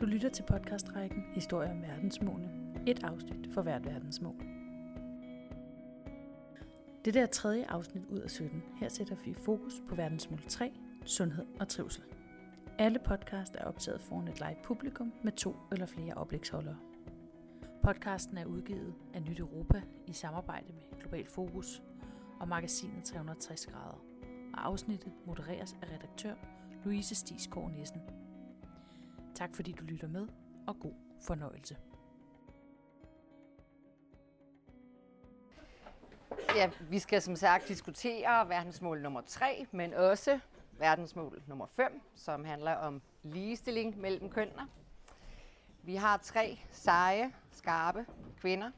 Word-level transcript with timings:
Du 0.00 0.06
lytter 0.06 0.28
til 0.28 0.42
podcastrækken 0.42 1.24
Historie 1.34 1.70
om 1.70 1.82
verdensmålene. 1.82 2.50
Et 2.86 3.04
afsnit 3.04 3.54
for 3.54 3.62
hvert 3.62 3.86
verdensmål. 3.86 4.34
Det 7.04 7.14
der 7.14 7.26
tredje 7.26 7.66
afsnit 7.68 8.04
ud 8.06 8.18
af 8.18 8.30
17. 8.30 8.62
Her 8.80 8.88
sætter 8.88 9.16
vi 9.24 9.34
fokus 9.34 9.72
på 9.88 9.94
verdensmål 9.94 10.40
3, 10.48 10.72
sundhed 11.04 11.46
og 11.60 11.68
trivsel. 11.68 12.02
Alle 12.78 12.98
podcast 12.98 13.54
er 13.54 13.64
optaget 13.64 14.00
foran 14.00 14.28
et 14.28 14.40
live 14.40 14.56
publikum 14.64 15.12
med 15.22 15.32
to 15.32 15.56
eller 15.72 15.86
flere 15.86 16.14
oplægsholdere. 16.14 16.76
Podcasten 17.82 18.38
er 18.38 18.44
udgivet 18.44 18.94
af 19.14 19.22
Nyt 19.22 19.38
Europa 19.38 19.82
i 20.06 20.12
samarbejde 20.12 20.72
med 20.72 21.00
Global 21.00 21.26
Fokus 21.26 21.82
og 22.40 22.48
magasinet 22.48 23.04
360 23.04 23.66
grader. 23.66 24.04
Og 24.54 24.66
afsnittet 24.66 25.12
modereres 25.26 25.76
af 25.82 25.86
redaktør 25.94 26.34
Louise 26.84 27.14
Stisgaard 27.14 27.72
Nissen. 27.72 28.00
Tak 29.38 29.56
fordi 29.56 29.72
du 29.72 29.84
lytter 29.84 30.08
med, 30.08 30.28
og 30.66 30.80
god 30.80 30.94
fornøjelse. 31.20 31.76
Ja, 36.54 36.70
vi 36.80 36.98
skal 36.98 37.22
som 37.22 37.36
sagt 37.36 37.68
diskutere 37.68 38.48
verdensmål 38.48 39.02
nummer 39.02 39.20
3, 39.20 39.66
men 39.72 39.94
også 39.94 40.40
verdensmål 40.72 41.42
nummer 41.46 41.66
5, 41.66 42.00
som 42.14 42.44
handler 42.44 42.72
om 42.72 43.02
ligestilling 43.22 43.98
mellem 43.98 44.30
kønnene. 44.30 44.68
Vi 45.82 45.94
har 45.94 46.16
tre 46.16 46.58
seje, 46.70 47.32
skarpe 47.50 48.06
kvinder 48.36 48.70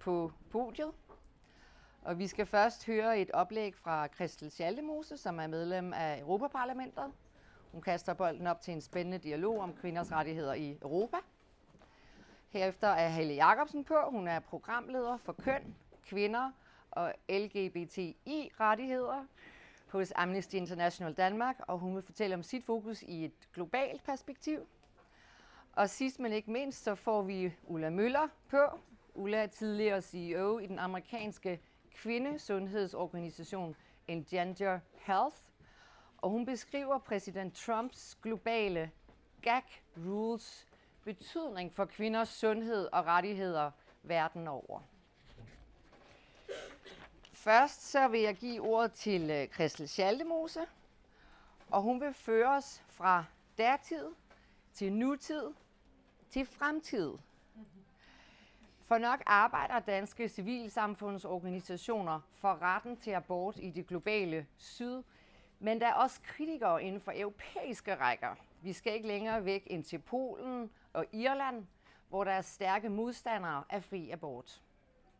på 0.00 0.32
podiet. 0.50 0.92
Og 2.02 2.18
vi 2.18 2.26
skal 2.26 2.46
først 2.46 2.86
høre 2.86 3.20
et 3.20 3.30
oplæg 3.30 3.74
fra 3.74 4.08
Christel 4.14 4.50
Schaldemose, 4.50 5.16
som 5.16 5.40
er 5.40 5.46
medlem 5.46 5.92
af 5.92 6.20
Europaparlamentet. 6.20 7.12
Hun 7.74 7.82
kaster 7.82 8.14
bolden 8.14 8.46
op 8.46 8.60
til 8.60 8.74
en 8.74 8.80
spændende 8.80 9.18
dialog 9.18 9.60
om 9.60 9.74
kvinders 9.74 10.12
rettigheder 10.12 10.54
i 10.54 10.78
Europa. 10.82 11.16
Herefter 12.50 12.88
er 12.88 13.08
Helle 13.08 13.34
Jacobsen 13.34 13.84
på. 13.84 13.94
Hun 14.10 14.28
er 14.28 14.40
programleder 14.40 15.16
for 15.16 15.32
køn, 15.32 15.74
kvinder 16.02 16.50
og 16.90 17.14
LGBTI-rettigheder 17.28 19.26
hos 19.88 20.12
Amnesty 20.16 20.54
International 20.54 21.14
Danmark, 21.14 21.56
og 21.58 21.78
hun 21.78 21.94
vil 21.94 22.02
fortælle 22.02 22.34
om 22.34 22.42
sit 22.42 22.64
fokus 22.64 23.02
i 23.02 23.24
et 23.24 23.48
globalt 23.52 24.04
perspektiv. 24.04 24.66
Og 25.72 25.90
sidst 25.90 26.20
men 26.20 26.32
ikke 26.32 26.50
mindst, 26.50 26.84
så 26.84 26.94
får 26.94 27.22
vi 27.22 27.54
Ulla 27.64 27.90
Møller 27.90 28.28
på. 28.48 28.78
Ulla 29.14 29.42
er 29.42 29.46
tidligere 29.46 30.02
CEO 30.02 30.58
i 30.58 30.66
den 30.66 30.78
amerikanske 30.78 31.60
kvindesundhedsorganisation 31.94 33.76
Engender 34.08 34.80
Health, 35.00 35.36
og 36.24 36.30
hun 36.30 36.46
beskriver 36.46 36.98
præsident 36.98 37.54
Trumps 37.54 38.18
globale 38.22 38.90
gag 39.42 39.62
rules 39.96 40.66
betydning 41.02 41.72
for 41.72 41.84
kvinders 41.84 42.28
sundhed 42.28 42.88
og 42.92 43.06
rettigheder 43.06 43.70
verden 44.02 44.48
over. 44.48 44.80
Først 47.32 47.90
så 47.90 48.08
vil 48.08 48.20
jeg 48.20 48.34
give 48.34 48.60
ordet 48.60 48.92
til 48.92 49.30
øh, 49.30 49.48
Christel 49.48 49.88
Schaldemose, 49.88 50.66
og 51.70 51.82
hun 51.82 52.00
vil 52.00 52.14
føre 52.14 52.56
os 52.56 52.82
fra 52.88 53.24
datid 53.58 54.06
til 54.74 54.92
nutid 54.92 55.52
til 56.30 56.46
fremtid. 56.46 57.12
For 58.86 58.98
nok 58.98 59.22
arbejder 59.26 59.78
danske 59.78 60.28
civilsamfundsorganisationer 60.28 62.20
for 62.34 62.62
retten 62.62 62.96
til 62.96 63.10
abort 63.10 63.56
i 63.58 63.70
det 63.70 63.86
globale 63.86 64.46
syd, 64.56 65.02
men 65.64 65.80
der 65.80 65.86
er 65.86 65.94
også 65.94 66.20
kritikere 66.22 66.82
inden 66.82 67.00
for 67.00 67.12
europæiske 67.16 67.94
rækker. 67.94 68.34
Vi 68.62 68.72
skal 68.72 68.94
ikke 68.94 69.08
længere 69.08 69.44
væk 69.44 69.62
end 69.66 69.84
til 69.84 69.98
Polen 69.98 70.70
og 70.92 71.06
Irland, 71.12 71.66
hvor 72.08 72.24
der 72.24 72.30
er 72.30 72.40
stærke 72.40 72.88
modstandere 72.88 73.64
af 73.70 73.84
fri 73.84 74.10
abort. 74.10 74.62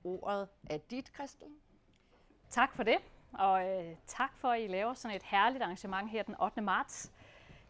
Ordet 0.05 0.49
er 0.71 0.79
dit, 0.79 1.13
Christel. 1.15 1.47
Tak 2.51 2.73
for 2.77 2.83
det, 2.83 2.97
og 3.33 3.69
øh, 3.69 3.97
tak 4.07 4.37
for, 4.37 4.49
at 4.49 4.63
I 4.63 4.67
laver 4.67 4.95
sådan 4.95 5.17
et 5.17 5.23
herligt 5.23 5.63
arrangement 5.63 6.11
her 6.11 6.23
den 6.23 6.41
8. 6.41 6.61
marts. 6.61 7.13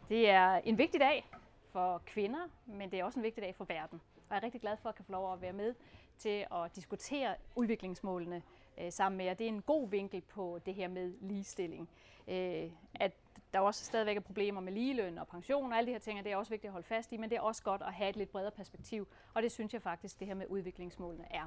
Det 0.09 0.31
er 0.31 0.55
en 0.55 0.79
vigtig 0.79 1.01
dag 1.01 1.31
for 1.73 2.03
kvinder, 2.06 2.49
men 2.67 2.91
det 2.91 3.01
er 3.01 3.05
også 3.05 3.19
en 3.19 3.25
vigtig 3.25 3.43
dag 3.43 3.55
for 3.55 3.65
verden. 3.65 4.01
Og 4.17 4.31
jeg 4.31 4.37
er 4.37 4.43
rigtig 4.43 4.61
glad 4.61 4.77
for 4.77 4.89
at 4.89 4.95
kan 4.95 5.05
få 5.05 5.12
lov 5.12 5.33
at 5.33 5.41
være 5.41 5.53
med 5.53 5.75
til 6.19 6.47
at 6.53 6.77
diskutere 6.77 7.35
udviklingsmålene 7.55 8.43
øh, 8.79 8.93
sammen 8.93 9.17
med 9.17 9.25
jer. 9.25 9.35
Det 9.35 9.45
er 9.45 9.49
en 9.49 9.62
god 9.62 9.89
vinkel 9.89 10.21
på 10.21 10.59
det 10.67 10.75
her 10.75 10.89
med 10.89 11.12
ligestilling. 11.21 11.89
Øh, 12.29 12.71
at 12.95 13.12
der 13.53 13.61
også 13.61 13.85
stadigvæk 13.85 14.17
er 14.17 14.21
problemer 14.21 14.61
med 14.61 14.73
ligeløn 14.73 15.19
og 15.19 15.29
pension 15.29 15.73
og 15.73 15.79
alle 15.79 15.87
de 15.87 15.93
her 15.93 15.99
ting, 15.99 16.19
og 16.19 16.25
det 16.25 16.33
er 16.33 16.37
også 16.37 16.51
vigtigt 16.51 16.69
at 16.69 16.73
holde 16.73 16.87
fast 16.87 17.12
i, 17.12 17.17
men 17.17 17.31
det 17.31 17.37
er 17.37 17.41
også 17.41 17.62
godt 17.62 17.83
at 17.83 17.93
have 17.93 18.11
et 18.11 18.17
lidt 18.17 18.31
bredere 18.31 18.51
perspektiv, 18.51 19.09
og 19.35 19.43
det 19.43 19.53
synes 19.53 19.73
jeg 19.73 19.83
faktisk, 19.83 20.19
det 20.19 20.27
her 20.27 20.35
med 20.35 20.47
udviklingsmålene 20.49 21.25
er. 21.31 21.47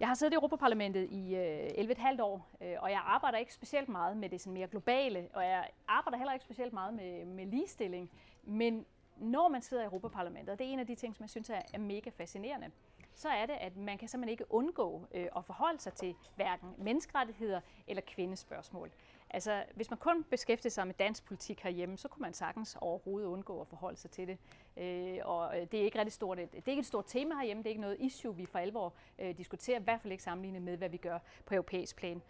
Jeg 0.00 0.08
har 0.08 0.14
siddet 0.14 0.32
i 0.32 0.34
Europaparlamentet 0.34 1.08
i 1.10 1.34
øh, 1.34 1.90
11,5 1.90 2.22
år, 2.22 2.48
øh, 2.60 2.76
og 2.78 2.90
jeg 2.90 3.00
arbejder 3.04 3.38
ikke 3.38 3.54
specielt 3.54 3.88
meget 3.88 4.16
med 4.16 4.28
det 4.28 4.40
sådan 4.40 4.52
mere 4.54 4.68
globale, 4.68 5.28
og 5.34 5.42
jeg 5.42 5.70
arbejder 5.88 6.18
heller 6.18 6.32
ikke 6.32 6.44
specielt 6.44 6.72
meget 6.72 6.94
med, 6.94 7.24
med 7.24 7.46
ligestilling, 7.46 8.10
men 8.44 8.86
når 9.16 9.48
man 9.48 9.62
sidder 9.62 9.82
i 9.82 9.86
Europaparlamentet, 9.86 10.52
og 10.52 10.58
det 10.58 10.66
er 10.66 10.70
en 10.70 10.78
af 10.78 10.86
de 10.86 10.94
ting, 10.94 11.16
som 11.16 11.22
jeg 11.22 11.30
synes 11.30 11.50
er, 11.50 11.62
er 11.74 11.78
mega 11.78 12.10
fascinerende, 12.10 12.70
så 13.16 13.28
er 13.28 13.46
det, 13.46 13.52
at 13.60 13.76
man 13.76 13.98
kan 13.98 14.08
simpelthen 14.08 14.32
ikke 14.32 14.52
undgå 14.52 15.06
øh, 15.14 15.26
at 15.36 15.44
forholde 15.44 15.80
sig 15.80 15.92
til 15.92 16.14
hverken 16.34 16.74
menneskerettigheder 16.78 17.60
eller 17.86 18.02
kvindespørgsmål. 18.06 18.90
Altså, 19.30 19.64
hvis 19.74 19.90
man 19.90 19.98
kun 19.98 20.24
beskæftiger 20.24 20.70
sig 20.70 20.86
med 20.86 20.94
dansk 20.94 21.24
politik 21.24 21.60
herhjemme, 21.60 21.96
så 21.96 22.08
kunne 22.08 22.22
man 22.22 22.34
sagtens 22.34 22.76
overhovedet 22.80 23.28
undgå 23.28 23.60
at 23.60 23.66
forholde 23.68 23.96
sig 23.96 24.10
til 24.10 24.28
det. 24.28 24.38
Øh, 24.76 25.18
og 25.24 25.60
øh, 25.60 25.66
det 25.72 25.80
er 25.80 25.84
ikke 25.84 25.98
rigtig 25.98 26.12
stort, 26.12 26.38
det 26.38 26.48
er 26.54 26.70
ikke 26.70 26.80
et 26.80 26.86
stort 26.86 27.04
tema 27.06 27.34
herhjemme, 27.34 27.62
det 27.62 27.68
er 27.68 27.70
ikke 27.70 27.80
noget 27.80 27.96
issue, 28.00 28.36
vi 28.36 28.46
for 28.46 28.58
alvor 28.58 28.92
øh, 29.18 29.36
diskuterer, 29.36 29.80
i 29.80 29.82
hvert 29.82 30.00
fald 30.00 30.12
ikke 30.12 30.24
sammenlignet 30.24 30.62
med, 30.62 30.76
hvad 30.76 30.88
vi 30.88 30.96
gør 30.96 31.18
på 31.46 31.54
europæisk 31.54 31.96
plan. 31.96 32.22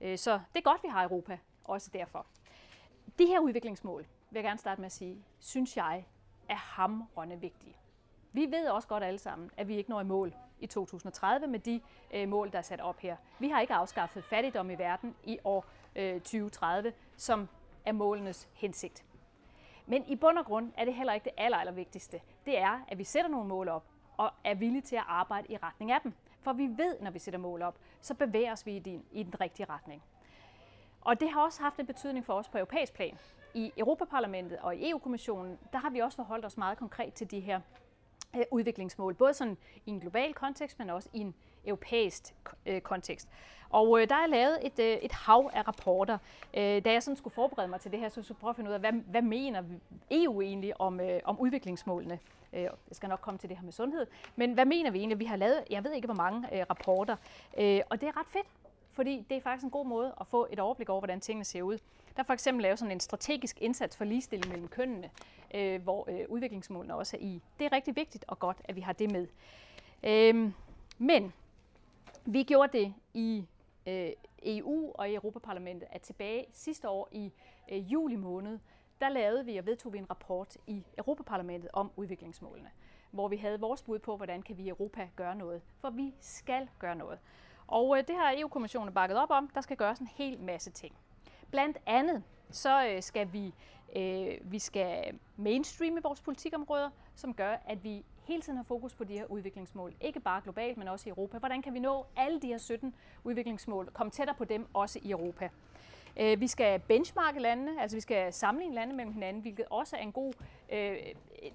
Øh, 0.00 0.18
så 0.18 0.32
det 0.32 0.58
er 0.58 0.62
godt, 0.62 0.82
vi 0.82 0.88
har 0.88 1.04
Europa, 1.04 1.38
også 1.64 1.90
derfor. 1.92 2.26
De 3.18 3.26
her 3.26 3.40
udviklingsmål, 3.40 4.06
vil 4.30 4.38
jeg 4.38 4.44
gerne 4.44 4.58
starte 4.58 4.80
med 4.80 4.86
at 4.86 4.92
sige, 4.92 5.24
synes 5.38 5.76
jeg 5.76 6.04
er 6.48 6.54
hamrende 6.54 7.40
vigtige. 7.40 7.76
Vi 8.34 8.46
ved 8.50 8.68
også 8.68 8.88
godt 8.88 9.02
alle 9.04 9.18
sammen, 9.18 9.50
at 9.56 9.68
vi 9.68 9.76
ikke 9.76 9.90
når 9.90 10.00
i 10.00 10.04
mål 10.04 10.34
i 10.60 10.66
2030 10.66 11.46
med 11.46 11.58
de 11.58 11.80
øh, 12.14 12.28
mål, 12.28 12.52
der 12.52 12.58
er 12.58 12.62
sat 12.62 12.80
op 12.80 12.98
her. 12.98 13.16
Vi 13.38 13.48
har 13.48 13.60
ikke 13.60 13.74
afskaffet 13.74 14.24
fattigdom 14.24 14.70
i 14.70 14.74
verden 14.74 15.16
i 15.24 15.38
år 15.44 15.64
øh, 15.96 16.14
2030, 16.14 16.92
som 17.16 17.48
er 17.84 17.92
målenes 17.92 18.48
hensigt. 18.54 19.04
Men 19.86 20.04
i 20.08 20.16
bund 20.16 20.38
og 20.38 20.44
grund 20.44 20.72
er 20.76 20.84
det 20.84 20.94
heller 20.94 21.12
ikke 21.12 21.24
det 21.24 21.32
aller, 21.36 21.58
aller 21.58 21.72
vigtigste. 21.72 22.20
Det 22.46 22.58
er, 22.58 22.84
at 22.88 22.98
vi 22.98 23.04
sætter 23.04 23.30
nogle 23.30 23.48
mål 23.48 23.68
op 23.68 23.84
og 24.16 24.30
er 24.44 24.54
villige 24.54 24.82
til 24.82 24.96
at 24.96 25.04
arbejde 25.06 25.52
i 25.52 25.56
retning 25.56 25.92
af 25.92 26.00
dem. 26.00 26.12
For 26.40 26.52
vi 26.52 26.66
ved, 26.66 27.00
når 27.00 27.10
vi 27.10 27.18
sætter 27.18 27.40
mål 27.40 27.62
op, 27.62 27.78
så 28.00 28.14
bevæger 28.14 28.52
os 28.52 28.66
vi 28.66 28.76
i 28.76 28.78
den, 28.78 29.04
i 29.12 29.22
den 29.22 29.40
rigtige 29.40 29.66
retning. 29.70 30.02
Og 31.00 31.20
det 31.20 31.30
har 31.30 31.40
også 31.40 31.62
haft 31.62 31.80
en 31.80 31.86
betydning 31.86 32.26
for 32.26 32.32
os 32.32 32.48
på 32.48 32.58
europæisk 32.58 32.94
plan. 32.94 33.18
I 33.54 33.72
Europaparlamentet 33.76 34.58
og 34.58 34.76
i 34.76 34.90
EU-kommissionen, 34.90 35.58
der 35.72 35.78
har 35.78 35.90
vi 35.90 35.98
også 35.98 36.16
forholdt 36.16 36.44
os 36.44 36.56
meget 36.56 36.78
konkret 36.78 37.14
til 37.14 37.30
de 37.30 37.40
her 37.40 37.60
øh, 38.36 38.44
udviklingsmål, 38.50 39.14
både 39.14 39.34
sådan 39.34 39.56
i 39.86 39.90
en 39.90 40.00
global 40.00 40.34
kontekst, 40.34 40.78
men 40.78 40.90
også 40.90 41.08
i 41.12 41.18
en 41.18 41.34
europæisk 41.66 42.34
øh, 42.66 42.80
kontekst. 42.80 43.28
Og 43.70 44.00
øh, 44.00 44.08
der 44.08 44.14
er 44.14 44.26
lavet 44.26 44.58
et, 44.62 44.78
øh, 44.78 44.96
et 44.96 45.12
hav 45.12 45.50
af 45.54 45.68
rapporter. 45.68 46.18
Øh, 46.56 46.84
da 46.84 46.92
jeg 46.92 47.02
sådan 47.02 47.16
skulle 47.16 47.34
forberede 47.34 47.68
mig 47.68 47.80
til 47.80 47.92
det 47.92 48.00
her, 48.00 48.08
så 48.08 48.22
skulle 48.22 48.36
jeg 48.36 48.40
prøve 48.40 48.50
at 48.50 48.56
finde 48.56 48.70
ud 48.70 48.74
af, 48.74 48.80
hvad, 48.80 48.92
hvad 48.92 49.22
mener 49.22 49.62
EU 50.10 50.40
egentlig 50.40 50.80
om, 50.80 51.00
øh, 51.00 51.20
om 51.24 51.40
udviklingsmålene? 51.40 52.18
Øh, 52.52 52.62
jeg 52.62 52.70
skal 52.92 53.08
nok 53.08 53.20
komme 53.20 53.38
til 53.38 53.48
det 53.48 53.56
her 53.56 53.64
med 53.64 53.72
sundhed. 53.72 54.06
Men 54.36 54.52
hvad 54.52 54.64
mener 54.64 54.90
vi 54.90 54.98
egentlig? 54.98 55.18
Vi 55.18 55.24
har 55.24 55.36
lavet, 55.36 55.64
jeg 55.70 55.84
ved 55.84 55.92
ikke 55.92 56.06
hvor 56.06 56.14
mange 56.14 56.58
øh, 56.58 56.66
rapporter, 56.70 57.16
øh, 57.58 57.80
og 57.90 58.00
det 58.00 58.08
er 58.08 58.20
ret 58.20 58.26
fedt, 58.26 58.46
fordi 58.92 59.26
det 59.28 59.36
er 59.36 59.40
faktisk 59.40 59.64
en 59.64 59.70
god 59.70 59.86
måde 59.86 60.14
at 60.20 60.26
få 60.26 60.46
et 60.50 60.60
overblik 60.60 60.88
over, 60.88 61.00
hvordan 61.00 61.20
tingene 61.20 61.44
ser 61.44 61.62
ud. 61.62 61.78
Der 62.16 62.22
for 62.22 62.32
eksempel 62.32 62.62
lavet 62.62 62.78
sådan 62.78 62.92
en 62.92 63.00
strategisk 63.00 63.60
indsats 63.60 63.96
for 63.96 64.04
ligestilling 64.04 64.48
mellem 64.48 64.68
kønnene, 64.68 65.10
øh, 65.54 65.82
hvor 65.82 66.10
øh, 66.10 66.24
udviklingsmålene 66.28 66.94
også 66.94 67.16
er 67.16 67.20
i. 67.20 67.42
Det 67.58 67.64
er 67.64 67.72
rigtig 67.72 67.96
vigtigt 67.96 68.24
og 68.28 68.38
godt, 68.38 68.56
at 68.64 68.76
vi 68.76 68.80
har 68.80 68.92
det 68.92 69.12
med. 69.12 69.26
Øh, 70.02 70.52
men 70.98 71.32
vi 72.24 72.42
gjorde 72.42 72.78
det 72.78 72.94
i 73.14 73.46
øh, 73.86 74.10
EU 74.42 74.92
og 74.94 75.10
i 75.10 75.14
Europaparlamentet, 75.14 75.88
at 75.92 76.02
tilbage 76.02 76.46
sidste 76.52 76.88
år 76.88 77.08
i 77.12 77.32
øh, 77.72 77.92
juli 77.92 78.16
måned, 78.16 78.58
der 79.00 79.08
lavede 79.08 79.44
vi 79.44 79.56
og 79.56 79.66
vedtog 79.66 79.92
vi 79.92 79.98
en 79.98 80.10
rapport 80.10 80.56
i 80.66 80.84
Europaparlamentet 80.98 81.70
om 81.72 81.90
udviklingsmålene, 81.96 82.70
hvor 83.10 83.28
vi 83.28 83.36
havde 83.36 83.60
vores 83.60 83.82
bud 83.82 83.98
på, 83.98 84.16
hvordan 84.16 84.42
kan 84.42 84.58
vi 84.58 84.62
i 84.62 84.68
Europa 84.68 85.08
gøre 85.16 85.34
noget. 85.36 85.62
For 85.80 85.90
vi 85.90 86.14
skal 86.20 86.68
gøre 86.78 86.96
noget. 86.96 87.18
Og 87.66 87.98
øh, 87.98 88.06
det 88.08 88.16
har 88.16 88.34
EU-kommissionen 88.38 88.94
bakket 88.94 89.18
op 89.18 89.30
om. 89.30 89.48
Der 89.54 89.60
skal 89.60 89.76
gøres 89.76 89.98
en 89.98 90.06
hel 90.06 90.40
masse 90.40 90.70
ting. 90.70 90.94
Blandt 91.54 91.78
andet 91.86 92.22
så 92.50 92.86
øh, 92.86 93.02
skal 93.02 93.32
vi, 93.32 93.54
øh, 93.96 94.52
vi 94.52 94.58
skal 94.58 95.18
mainstreame 95.36 96.02
vores 96.02 96.20
politikområder, 96.20 96.90
som 97.14 97.34
gør, 97.34 97.56
at 97.66 97.84
vi 97.84 98.04
hele 98.24 98.42
tiden 98.42 98.56
har 98.56 98.64
fokus 98.64 98.94
på 98.94 99.04
de 99.04 99.12
her 99.12 99.24
udviklingsmål. 99.24 99.94
Ikke 100.00 100.20
bare 100.20 100.40
globalt, 100.40 100.78
men 100.78 100.88
også 100.88 101.08
i 101.08 101.10
Europa. 101.10 101.38
Hvordan 101.38 101.62
kan 101.62 101.74
vi 101.74 101.78
nå 101.78 102.06
alle 102.16 102.40
de 102.40 102.46
her 102.46 102.58
17 102.58 102.94
udviklingsmål, 103.24 103.90
komme 103.92 104.10
tættere 104.10 104.36
på 104.36 104.44
dem 104.44 104.66
også 104.74 104.98
i 105.02 105.10
Europa? 105.10 105.48
Øh, 106.16 106.40
vi 106.40 106.46
skal 106.46 106.80
benchmarke 106.80 107.40
landene, 107.40 107.82
altså 107.82 107.96
vi 107.96 108.00
skal 108.00 108.32
sammenligne 108.32 108.74
lande 108.74 108.94
mellem 108.94 109.12
hinanden, 109.12 109.42
hvilket 109.42 109.64
også 109.70 109.96
er 109.96 110.00
en 110.00 110.12
god, 110.12 110.32
øh, 110.72 110.96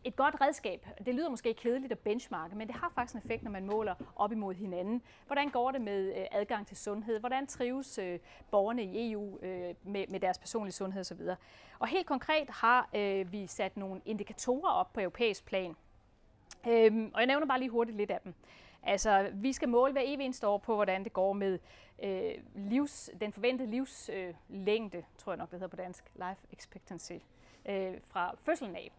et 0.04 0.16
godt 0.16 0.42
redskab. 0.42 0.88
Det 1.06 1.16
lyder 1.16 1.30
måske 1.30 1.54
kedeligt 1.54 1.92
at 1.92 2.00
benchmarke, 2.00 2.56
men 2.56 2.68
det 2.68 2.76
har 2.76 2.92
faktisk 2.96 3.16
en 3.16 3.22
effekt, 3.24 3.44
når 3.44 3.52
man 3.52 3.66
måler 3.66 3.96
op 4.16 4.32
imod 4.32 4.54
hinanden. 4.54 5.02
Hvordan 5.28 5.50
går 5.50 5.72
det 5.72 5.82
med 5.82 6.14
øh, 6.18 6.26
adgang 6.32 6.68
til 6.68 6.78
sundhed? 6.78 7.20
Hvordan 7.20 7.48
trives 7.48 7.98
øh, 7.98 8.20
borgerne 8.52 8.84
i 8.84 9.12
EU 9.12 9.40
øh, 9.42 9.76
med, 9.84 10.06
med 10.10 10.20
deres 10.20 10.38
personlige 10.38 10.74
sundhed 10.74 11.02
osv.? 11.02 11.22
Og 11.80 11.88
helt 11.88 12.08
konkret 12.08 12.50
har 12.50 12.90
øh, 12.96 13.32
vi 13.32 13.48
sat 13.48 13.78
nogle 13.78 14.02
indikatorer 14.06 14.72
op 14.72 14.94
på 14.94 15.00
europæisk 15.00 15.46
plan. 15.46 15.76
Øhm, 16.68 17.12
og 17.14 17.20
jeg 17.20 17.28
nævner 17.28 17.46
bare 17.46 17.60
lige 17.60 17.70
hurtigt 17.70 17.98
lidt 17.98 18.12
af 18.12 18.20
dem. 18.24 18.34
Altså, 18.84 19.30
vi 19.34 19.54
skal 19.54 19.70
måle 19.70 19.92
hver 19.92 20.02
evig 20.06 20.26
eneste 20.26 20.48
år 20.48 20.58
på, 20.58 20.76
hvordan 20.76 21.04
det 21.04 21.14
går 21.14 21.34
med 21.34 21.60
øh, 22.04 22.32
livs, 22.56 23.10
den 23.22 23.34
forventede 23.34 23.72
livslængde, 23.72 24.98
øh, 24.98 25.04
tror 25.18 25.32
jeg 25.32 25.38
nok, 25.38 25.52
det 25.52 25.60
hedder 25.60 25.68
på 25.68 25.76
dansk, 25.76 26.04
life 26.16 26.48
expectancy, 26.54 27.14
øh, 27.66 27.94
fra 28.04 28.36
fødslen 28.44 28.76
af. 28.76 28.92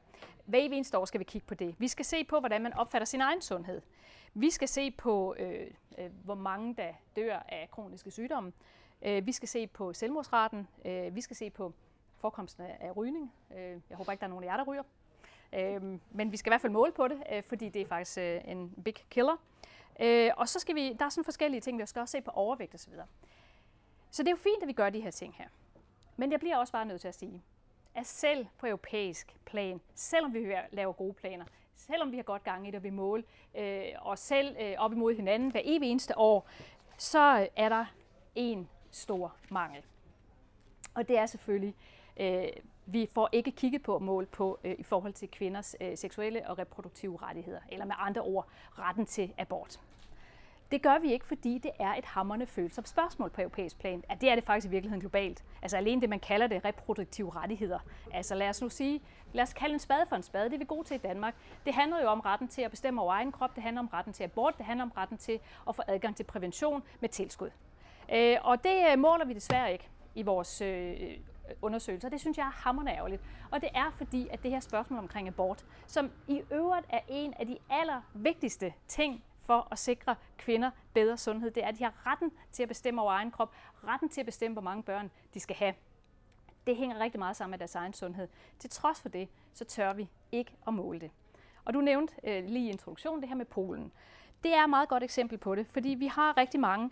Hver 0.44 0.58
evig 0.58 0.76
eneste 0.76 0.98
år 0.98 1.04
skal 1.04 1.18
vi 1.18 1.24
kigge 1.24 1.46
på 1.46 1.54
det. 1.54 1.74
Vi 1.78 1.88
skal 1.88 2.04
se 2.04 2.24
på, 2.24 2.38
hvordan 2.40 2.62
man 2.62 2.72
opfatter 2.72 3.06
sin 3.06 3.20
egen 3.20 3.42
sundhed. 3.42 3.82
Vi 4.34 4.50
skal 4.50 4.68
se 4.68 4.90
på, 4.90 5.34
øh, 5.38 5.66
øh, 5.98 6.10
hvor 6.24 6.34
mange 6.34 6.74
der 6.74 6.92
dør 7.16 7.42
af 7.48 7.68
kroniske 7.70 8.10
sygdomme. 8.10 8.52
Øh, 9.02 9.26
vi 9.26 9.32
skal 9.32 9.48
se 9.48 9.66
på 9.66 9.92
selvmordsraten. 9.92 10.68
Øh, 10.84 11.16
vi 11.16 11.20
skal 11.20 11.36
se 11.36 11.50
på 11.50 11.72
forekomsten 12.16 12.64
af 12.80 12.96
rygning. 12.96 13.32
Øh, 13.56 13.80
jeg 13.90 13.96
håber 13.96 14.12
ikke, 14.12 14.20
der 14.20 14.26
er 14.26 14.30
nogen 14.30 14.44
af 14.44 14.48
jer, 14.48 14.56
der 14.56 14.64
ryger. 14.64 14.82
Øh, 15.52 15.98
men 16.10 16.32
vi 16.32 16.36
skal 16.36 16.50
i 16.50 16.52
hvert 16.52 16.60
fald 16.60 16.72
måle 16.72 16.92
på 16.92 17.08
det, 17.08 17.22
øh, 17.32 17.42
fordi 17.42 17.68
det 17.68 17.82
er 17.82 17.86
faktisk 17.86 18.18
øh, 18.18 18.40
en 18.44 18.70
big 18.84 18.94
killer. 19.10 19.36
Øh, 20.00 20.30
og 20.36 20.48
så 20.48 20.58
skal 20.58 20.74
vi, 20.74 20.92
der 20.92 21.04
er 21.04 21.08
sådan 21.08 21.24
forskellige 21.24 21.60
ting, 21.60 21.78
vi 21.78 21.86
skal 21.86 22.00
også 22.00 22.12
se 22.12 22.20
på 22.20 22.30
overvægt 22.30 22.74
osv. 22.74 22.92
Så, 22.92 23.02
så 24.10 24.22
det 24.22 24.28
er 24.28 24.32
jo 24.32 24.36
fint, 24.36 24.62
at 24.62 24.68
vi 24.68 24.72
gør 24.72 24.90
de 24.90 25.00
her 25.00 25.10
ting 25.10 25.34
her. 25.34 25.48
Men 26.16 26.32
jeg 26.32 26.40
bliver 26.40 26.56
også 26.56 26.72
bare 26.72 26.84
nødt 26.84 27.00
til 27.00 27.08
at 27.08 27.14
sige, 27.14 27.42
at 27.94 28.06
selv 28.06 28.46
på 28.58 28.66
europæisk 28.66 29.36
plan, 29.44 29.80
selvom 29.94 30.34
vi 30.34 30.54
laver 30.70 30.92
gode 30.92 31.14
planer, 31.14 31.44
selvom 31.76 32.12
vi 32.12 32.16
har 32.16 32.22
godt 32.22 32.44
gang 32.44 32.68
i 32.68 32.70
det, 32.70 32.76
og 32.76 32.82
vi 32.82 32.90
måler 32.90 33.24
øh, 33.54 33.84
os 34.00 34.20
selv 34.20 34.56
øh, 34.60 34.74
op 34.78 34.92
imod 34.92 35.14
hinanden 35.14 35.50
hver 35.50 35.60
evig 35.64 35.90
eneste 35.90 36.18
år, 36.18 36.48
så 36.98 37.48
er 37.56 37.68
der 37.68 37.84
en 38.34 38.68
stor 38.90 39.34
mangel. 39.50 39.82
Og 40.94 41.08
det 41.08 41.18
er 41.18 41.26
selvfølgelig 41.26 41.74
øh, 42.16 42.48
vi 42.92 43.08
får 43.14 43.28
ikke 43.32 43.50
kigget 43.50 43.82
på 43.82 43.98
mål 43.98 44.26
på 44.26 44.58
øh, 44.64 44.74
i 44.78 44.82
forhold 44.82 45.12
til 45.12 45.30
kvinders 45.30 45.76
øh, 45.80 45.96
seksuelle 45.96 46.48
og 46.48 46.58
reproduktive 46.58 47.18
rettigheder, 47.22 47.60
eller 47.68 47.84
med 47.84 47.94
andre 47.98 48.20
ord, 48.20 48.48
retten 48.78 49.06
til 49.06 49.34
abort. 49.38 49.80
Det 50.70 50.82
gør 50.82 50.98
vi 50.98 51.12
ikke, 51.12 51.26
fordi 51.26 51.58
det 51.58 51.70
er 51.78 51.94
et 51.94 52.04
hammerne 52.04 52.46
følsomt 52.46 52.88
spørgsmål 52.88 53.30
på 53.30 53.40
europæisk 53.40 53.78
plan. 53.78 54.04
At 54.08 54.20
det 54.20 54.30
er 54.30 54.34
det 54.34 54.44
faktisk 54.44 54.66
i 54.66 54.70
virkeligheden 54.70 55.00
globalt. 55.00 55.44
Altså 55.62 55.76
alene 55.76 56.00
det, 56.00 56.08
man 56.08 56.20
kalder 56.20 56.46
det 56.46 56.64
reproduktive 56.64 57.30
rettigheder. 57.30 57.78
Altså 58.12 58.34
lad 58.34 58.48
os 58.48 58.62
nu 58.62 58.68
sige, 58.68 59.00
lad 59.32 59.42
os 59.42 59.52
kalde 59.52 59.72
en 59.72 59.78
spade 59.78 60.06
for 60.08 60.16
en 60.16 60.22
spade. 60.22 60.44
Det 60.44 60.54
er 60.54 60.58
vi 60.58 60.64
gode 60.64 60.86
til 60.86 60.94
i 60.94 60.98
Danmark. 60.98 61.34
Det 61.66 61.74
handler 61.74 62.02
jo 62.02 62.06
om 62.08 62.20
retten 62.20 62.48
til 62.48 62.62
at 62.62 62.70
bestemme 62.70 63.02
over 63.02 63.12
egen 63.12 63.32
krop. 63.32 63.56
Det 63.56 63.62
handler 63.62 63.80
om 63.80 63.88
retten 63.88 64.12
til 64.12 64.24
abort. 64.24 64.58
Det 64.58 64.66
handler 64.66 64.84
om 64.84 64.92
retten 64.96 65.18
til 65.18 65.40
at 65.68 65.76
få 65.76 65.82
adgang 65.86 66.16
til 66.16 66.24
prævention 66.24 66.82
med 67.00 67.08
tilskud. 67.08 67.50
Øh, 68.12 68.36
og 68.42 68.64
det 68.64 68.86
øh, 68.92 68.98
måler 68.98 69.24
vi 69.24 69.32
desværre 69.32 69.72
ikke 69.72 69.88
i 70.14 70.22
vores 70.22 70.60
øh, 70.60 70.90
øh, 70.90 71.16
undersøgelser. 71.62 72.08
Det 72.08 72.20
synes 72.20 72.38
jeg 72.38 72.46
er 72.46 72.50
hammerende 72.50 72.92
ærgerligt. 72.92 73.22
Og 73.50 73.60
det 73.60 73.68
er 73.74 73.90
fordi, 73.96 74.28
at 74.30 74.42
det 74.42 74.50
her 74.50 74.60
spørgsmål 74.60 74.98
omkring 74.98 75.28
abort, 75.28 75.64
som 75.86 76.10
i 76.28 76.42
øvrigt 76.50 76.86
er 76.88 77.00
en 77.08 77.34
af 77.38 77.46
de 77.46 77.58
allervigtigste 77.70 78.72
ting 78.88 79.24
for 79.42 79.68
at 79.70 79.78
sikre 79.78 80.16
kvinder 80.38 80.70
bedre 80.94 81.16
sundhed, 81.16 81.50
det 81.50 81.64
er, 81.64 81.68
at 81.68 81.78
de 81.78 81.84
har 81.84 82.06
retten 82.06 82.32
til 82.52 82.62
at 82.62 82.68
bestemme 82.68 83.02
over 83.02 83.12
egen 83.12 83.30
krop, 83.30 83.54
retten 83.84 84.08
til 84.08 84.20
at 84.20 84.26
bestemme, 84.26 84.52
hvor 84.52 84.62
mange 84.62 84.82
børn 84.82 85.10
de 85.34 85.40
skal 85.40 85.56
have. 85.56 85.74
Det 86.66 86.76
hænger 86.76 86.98
rigtig 86.98 87.18
meget 87.18 87.36
sammen 87.36 87.50
med 87.50 87.58
deres 87.58 87.74
egen 87.74 87.92
sundhed. 87.92 88.28
Til 88.58 88.70
trods 88.70 89.00
for 89.00 89.08
det, 89.08 89.28
så 89.52 89.64
tør 89.64 89.92
vi 89.92 90.08
ikke 90.32 90.52
at 90.66 90.74
måle 90.74 91.00
det. 91.00 91.10
Og 91.64 91.74
du 91.74 91.80
nævnte 91.80 92.14
øh, 92.24 92.44
lige 92.44 92.66
i 92.66 92.70
introduktionen 92.70 93.20
det 93.20 93.28
her 93.28 93.36
med 93.36 93.44
Polen. 93.44 93.92
Det 94.44 94.54
er 94.54 94.64
et 94.64 94.70
meget 94.70 94.88
godt 94.88 95.02
eksempel 95.02 95.38
på 95.38 95.54
det, 95.54 95.66
fordi 95.66 95.88
vi 95.88 96.06
har 96.06 96.36
rigtig 96.36 96.60
mange 96.60 96.90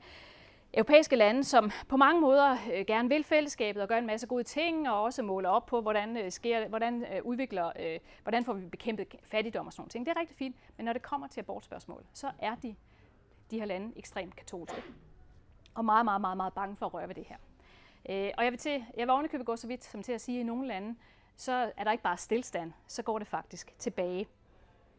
europæiske 0.74 1.16
lande, 1.16 1.44
som 1.44 1.70
på 1.88 1.96
mange 1.96 2.20
måder 2.20 2.56
øh, 2.74 2.86
gerne 2.86 3.08
vil 3.08 3.24
fællesskabet 3.24 3.82
og 3.82 3.88
gør 3.88 3.98
en 3.98 4.06
masse 4.06 4.26
gode 4.26 4.44
ting, 4.44 4.90
og 4.90 5.02
også 5.02 5.22
måler 5.22 5.48
op 5.48 5.66
på, 5.66 5.80
hvordan, 5.80 6.16
øh, 6.16 6.30
sker, 6.30 6.68
hvordan 6.68 7.04
øh, 7.12 7.24
udvikler, 7.24 7.98
hvordan 8.22 8.44
får 8.44 8.52
vi 8.52 8.66
bekæmpet 8.66 9.06
fattigdom 9.22 9.66
og 9.66 9.72
sådan 9.72 9.80
noget 9.80 9.90
ting. 9.90 10.06
Det 10.06 10.16
er 10.16 10.20
rigtig 10.20 10.36
fint, 10.36 10.56
men 10.76 10.84
når 10.84 10.92
det 10.92 11.02
kommer 11.02 11.26
til 11.26 11.40
abortspørgsmål, 11.40 12.04
så 12.12 12.30
er 12.38 12.54
de, 12.54 12.74
de 13.50 13.58
her 13.58 13.66
lande 13.66 13.92
ekstremt 13.96 14.36
katolske. 14.36 14.82
Og 15.74 15.84
meget, 15.84 16.04
meget, 16.04 16.20
meget, 16.20 16.36
meget 16.36 16.52
bange 16.52 16.76
for 16.76 16.86
at 16.86 16.94
røre 16.94 17.08
ved 17.08 17.14
det 17.14 17.24
her. 17.26 17.36
Øh, 18.08 18.30
og 18.38 18.44
jeg 18.44 18.52
vil, 18.52 18.58
til, 18.58 18.84
jeg 18.96 19.06
vil 19.06 19.10
ovenikøbet 19.10 19.46
gå 19.46 19.56
så 19.56 19.66
vidt 19.66 19.84
som 19.84 20.02
til 20.02 20.12
at 20.12 20.20
sige, 20.20 20.38
at 20.38 20.40
i 20.40 20.46
nogle 20.46 20.68
lande, 20.68 20.96
så 21.36 21.72
er 21.76 21.84
der 21.84 21.92
ikke 21.92 22.02
bare 22.02 22.16
stillstand, 22.16 22.72
så 22.86 23.02
går 23.02 23.18
det 23.18 23.28
faktisk 23.28 23.74
tilbage. 23.78 24.26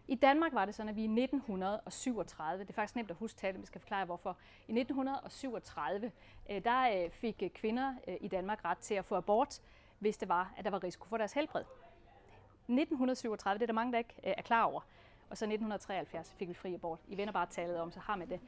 I 0.09 0.15
Danmark 0.15 0.53
var 0.53 0.65
det 0.65 0.75
sådan, 0.75 0.89
at 0.89 0.95
vi 0.95 1.01
i 1.01 1.21
1937, 1.21 2.63
det 2.63 2.69
er 2.69 2.73
faktisk 2.73 2.95
nemt 2.95 3.11
at 3.11 3.17
huske 3.17 3.39
tallet, 3.39 3.61
vi 3.61 3.65
skal 3.65 3.81
forklare 3.81 4.05
hvorfor. 4.05 4.37
I 4.67 4.71
1937, 4.79 6.11
øh, 6.49 6.63
der 6.63 7.03
øh, 7.03 7.11
fik 7.11 7.43
øh, 7.43 7.49
kvinder 7.49 7.95
i 8.21 8.27
Danmark 8.27 8.65
ret 8.65 8.77
til 8.77 8.93
at 8.93 9.05
få 9.05 9.15
abort, 9.15 9.61
hvis 9.99 10.17
det 10.17 10.29
var, 10.29 10.53
at 10.57 10.65
der 10.65 10.71
var 10.71 10.83
risiko 10.83 11.07
for 11.07 11.17
deres 11.17 11.33
helbred. 11.33 11.61
1937, 11.61 13.59
det 13.59 13.61
er 13.61 13.65
der 13.65 13.73
mange, 13.73 13.91
der 13.91 13.97
ikke 13.97 14.13
er 14.23 14.41
klar 14.41 14.63
over. 14.63 14.81
Og 15.29 15.37
så 15.37 15.45
1973 15.45 16.33
fik 16.33 16.47
vi 16.47 16.53
fri 16.53 16.73
abort. 16.73 16.99
I 17.07 17.17
vender 17.17 17.33
bare 17.33 17.47
tallet 17.49 17.79
om, 17.79 17.91
så 17.91 17.99
har 17.99 18.15
man 18.15 18.29
det. 18.29 18.39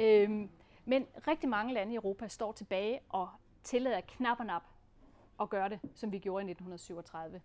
Øhm, 0.00 0.50
men 0.84 1.06
rigtig 1.28 1.48
mange 1.48 1.74
lande 1.74 1.92
i 1.92 1.96
Europa 1.96 2.28
står 2.28 2.52
tilbage 2.52 3.00
og 3.08 3.28
tillader 3.62 4.00
knap 4.00 4.40
og 4.40 4.46
nap 4.46 4.62
at 5.40 5.50
gøre 5.50 5.68
det, 5.68 5.80
som 5.94 6.12
vi 6.12 6.18
gjorde 6.18 6.46
i 6.46 6.50
1937. 6.50 7.40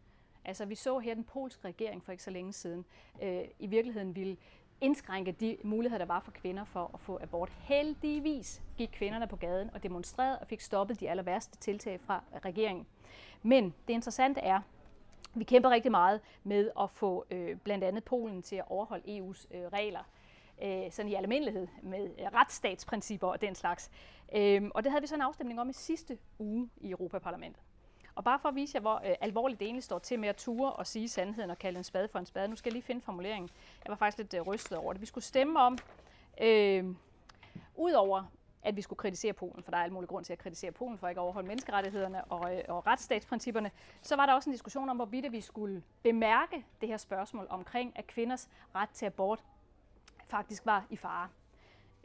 Altså 0.50 0.66
vi 0.66 0.76
så 0.76 1.00
her 1.00 1.14
den 1.14 1.24
polske 1.24 1.68
regering 1.68 2.04
for 2.04 2.12
ikke 2.12 2.24
så 2.24 2.32
længe 2.32 2.54
siden 2.54 2.86
øh, 3.22 3.42
i 3.60 3.68
virkeligheden 3.68 4.16
ville 4.16 4.38
indskrænke 4.82 5.32
de 5.32 5.58
muligheder, 5.64 5.98
der 5.98 6.06
var 6.06 6.20
for 6.20 6.32
kvinder 6.32 6.64
for 6.64 6.92
at 6.94 7.00
få 7.00 7.20
abort. 7.22 7.50
Heldigvis 7.50 8.62
gik 8.78 8.90
kvinderne 8.94 9.28
på 9.28 9.36
gaden 9.36 9.70
og 9.74 9.84
demonstrerede 9.84 10.40
og 10.40 10.48
fik 10.48 10.62
stoppet 10.62 11.00
de 11.00 11.10
aller 11.10 11.24
værste 11.24 11.58
tiltag 11.58 12.00
fra 12.00 12.24
regeringen. 12.46 12.88
Men 13.44 13.74
det 13.88 13.94
interessante 13.94 14.40
er, 14.40 14.62
vi 15.36 15.44
kæmper 15.44 15.70
rigtig 15.70 15.92
meget 15.92 16.22
med 16.44 16.72
at 16.80 16.90
få 16.90 17.26
øh, 17.32 17.58
blandt 17.58 17.84
andet 17.84 18.04
Polen 18.04 18.42
til 18.42 18.56
at 18.56 18.66
overholde 18.68 19.20
EU's 19.20 19.58
øh, 19.58 19.68
regler, 19.68 20.04
øh, 20.64 20.92
sådan 20.92 21.12
i 21.12 21.16
almindelighed 21.16 21.68
med 21.82 22.10
øh, 22.20 22.26
retsstatsprincipper 22.34 23.28
og 23.28 23.42
den 23.42 23.56
slags. 23.56 23.92
Øh, 24.36 24.62
og 24.76 24.84
det 24.84 24.92
havde 24.92 25.02
vi 25.02 25.08
så 25.08 25.16
en 25.16 25.22
afstemning 25.22 25.62
om 25.62 25.70
i 25.70 25.74
sidste 25.74 26.18
uge 26.40 26.70
i 26.78 26.92
Europaparlamentet. 26.92 27.64
Og 28.20 28.24
bare 28.26 28.40
for 28.40 28.50
at 28.50 28.56
vise 28.56 28.76
jer, 28.76 28.82
hvor 28.82 28.96
øh, 28.96 29.16
alvorligt 29.22 29.60
det 29.60 29.66
egentlig 29.66 29.84
står 29.84 30.00
til 30.00 30.20
med 30.20 30.30
at 30.30 30.36
ture 30.36 30.74
og 30.74 30.88
sige 30.88 31.10
sandheden 31.10 31.50
og 31.50 31.60
kalde 31.60 31.78
en 31.78 31.84
spade 31.84 32.08
for 32.08 32.20
en 32.20 32.26
spade. 32.26 32.48
Nu 32.48 32.56
skal 32.56 32.70
jeg 32.70 32.74
lige 32.74 32.84
finde 32.84 33.02
formuleringen. 33.02 33.50
Jeg 33.86 33.90
var 33.90 33.96
faktisk 33.96 34.18
lidt 34.18 34.34
øh, 34.34 34.42
rystet 34.42 34.78
over 34.78 34.94
det. 34.94 35.02
Vi 35.02 35.06
skulle 35.06 35.24
stemme 35.24 35.60
om, 35.60 35.78
øh, 36.42 36.86
udover 37.76 38.24
at 38.64 38.76
vi 38.76 38.82
skulle 38.82 38.98
kritisere 38.98 39.34
Polen, 39.34 39.64
for 39.64 39.72
der 39.72 39.78
er 39.78 39.84
alt 39.84 39.94
mulig 39.94 40.10
grund 40.10 40.26
til 40.26 40.34
at 40.34 40.40
kritisere 40.40 40.72
Polen 40.72 40.98
for 40.98 41.08
ikke 41.08 41.20
at 41.20 41.24
overholde 41.24 41.48
menneskerettighederne 41.48 42.24
og, 42.24 42.56
øh, 42.56 42.64
og 42.68 42.88
retsstatsprincipperne, 42.88 43.72
så 44.02 44.16
var 44.16 44.26
der 44.26 44.34
også 44.34 44.50
en 44.50 44.54
diskussion 44.54 44.90
om, 44.90 44.96
hvorvidt 44.96 45.32
vi 45.32 45.42
skulle 45.42 45.84
bemærke 46.04 46.66
det 46.82 46.90
her 46.90 46.98
spørgsmål 46.98 47.48
omkring, 47.50 47.94
at 47.96 48.08
kvinders 48.08 48.50
ret 48.76 48.90
til 48.90 49.06
abort 49.06 49.44
faktisk 50.28 50.66
var 50.66 50.86
i 50.90 50.96
fare. 50.96 51.28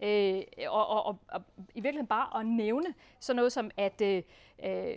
Øh, 0.02 0.42
og, 0.68 0.86
og, 0.86 1.06
og, 1.06 1.18
og 1.28 1.42
i 1.58 1.80
virkeligheden 1.80 2.06
bare 2.06 2.40
at 2.40 2.46
nævne 2.46 2.94
sådan 3.20 3.36
noget 3.36 3.52
som, 3.52 3.70
at 3.76 4.00
øh, 4.00 4.22
øh, 4.64 4.96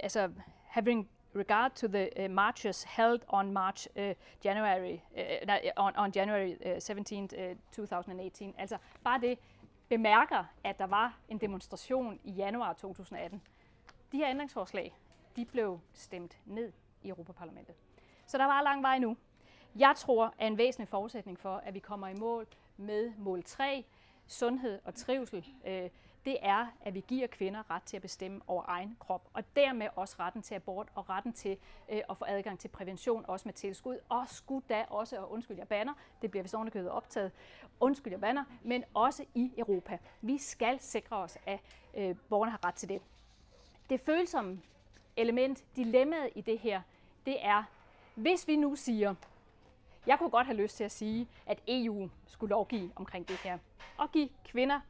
altså, 0.00 0.30
having 0.68 1.08
regard 1.34 1.72
to 1.72 1.88
the 1.88 2.24
uh, 2.24 2.30
marches 2.30 2.84
held 2.84 3.20
on 3.28 3.52
March 3.52 3.88
uh, 3.96 4.14
January 4.44 5.00
uh, 5.16 5.56
on, 5.76 5.96
on 5.96 6.12
January 6.16 6.56
uh, 6.66 6.80
17, 6.80 7.28
uh, 7.38 7.56
2018. 7.72 8.54
Altså 8.58 8.78
bare 9.04 9.20
det 9.20 9.38
bemærker, 9.88 10.44
at 10.64 10.78
der 10.78 10.86
var 10.86 11.18
en 11.28 11.38
demonstration 11.38 12.20
i 12.24 12.30
januar 12.30 12.72
2018. 12.72 13.42
De 14.12 14.16
her 14.16 14.30
ændringsforslag, 14.30 14.96
de 15.36 15.44
blev 15.44 15.80
stemt 15.92 16.38
ned 16.46 16.72
i 17.02 17.08
Europaparlamentet. 17.08 17.74
Så 18.26 18.38
der 18.38 18.44
var 18.44 18.62
lang 18.62 18.82
vej 18.82 18.98
nu. 18.98 19.16
Jeg 19.76 19.94
tror, 19.96 20.34
at 20.38 20.46
en 20.46 20.58
væsentlig 20.58 20.88
forudsætning 20.88 21.38
for, 21.38 21.56
at 21.56 21.74
vi 21.74 21.78
kommer 21.78 22.08
i 22.08 22.14
mål 22.14 22.46
med 22.76 23.12
mål 23.18 23.42
3, 23.42 23.84
sundhed 24.26 24.80
og 24.84 24.94
trivsel, 24.94 25.46
øh, 25.66 25.90
det 26.28 26.38
er, 26.42 26.66
at 26.80 26.94
vi 26.94 27.04
giver 27.08 27.26
kvinder 27.26 27.70
ret 27.70 27.82
til 27.82 27.96
at 27.96 28.02
bestemme 28.02 28.40
over 28.46 28.64
egen 28.66 28.96
krop, 29.00 29.28
og 29.32 29.44
dermed 29.56 29.88
også 29.96 30.16
retten 30.18 30.42
til 30.42 30.54
abort 30.54 30.88
og 30.94 31.08
retten 31.08 31.32
til 31.32 31.56
øh, 31.88 32.00
at 32.10 32.16
få 32.16 32.24
adgang 32.28 32.58
til 32.58 32.68
prævention, 32.68 33.24
også 33.28 33.48
med 33.48 33.52
tilskud, 33.52 33.98
og 34.08 34.28
skulle 34.28 34.64
da 34.68 34.84
også, 34.90 35.18
og 35.18 35.32
undskyld 35.32 35.56
jeg 35.56 35.68
banner, 35.68 35.94
det 36.22 36.30
bliver 36.30 36.42
vist 36.42 36.54
ovenikøbet 36.54 36.90
optaget, 36.90 37.32
undskyld 37.80 38.12
jeg 38.12 38.20
banner, 38.20 38.44
men 38.62 38.84
også 38.94 39.24
i 39.34 39.52
Europa. 39.58 39.98
Vi 40.20 40.38
skal 40.38 40.80
sikre 40.80 41.16
os, 41.16 41.38
at 41.46 41.60
øh, 41.96 42.16
borgerne 42.28 42.50
har 42.50 42.64
ret 42.64 42.74
til 42.74 42.88
det. 42.88 43.02
Det 43.90 44.00
følsomme 44.00 44.60
element, 45.16 45.64
dilemmaet 45.76 46.30
i 46.34 46.40
det 46.40 46.58
her, 46.58 46.82
det 47.26 47.36
er, 47.44 47.64
hvis 48.14 48.48
vi 48.48 48.56
nu 48.56 48.76
siger, 48.76 49.14
jeg 50.06 50.18
kunne 50.18 50.30
godt 50.30 50.46
have 50.46 50.56
lyst 50.56 50.76
til 50.76 50.84
at 50.84 50.92
sige, 50.92 51.28
at 51.46 51.62
EU 51.68 52.08
skulle 52.26 52.50
lovgive 52.50 52.90
omkring 52.96 53.28
det 53.28 53.36
her, 53.36 53.58
og 53.96 54.12
give 54.12 54.28
kvinder 54.44 54.80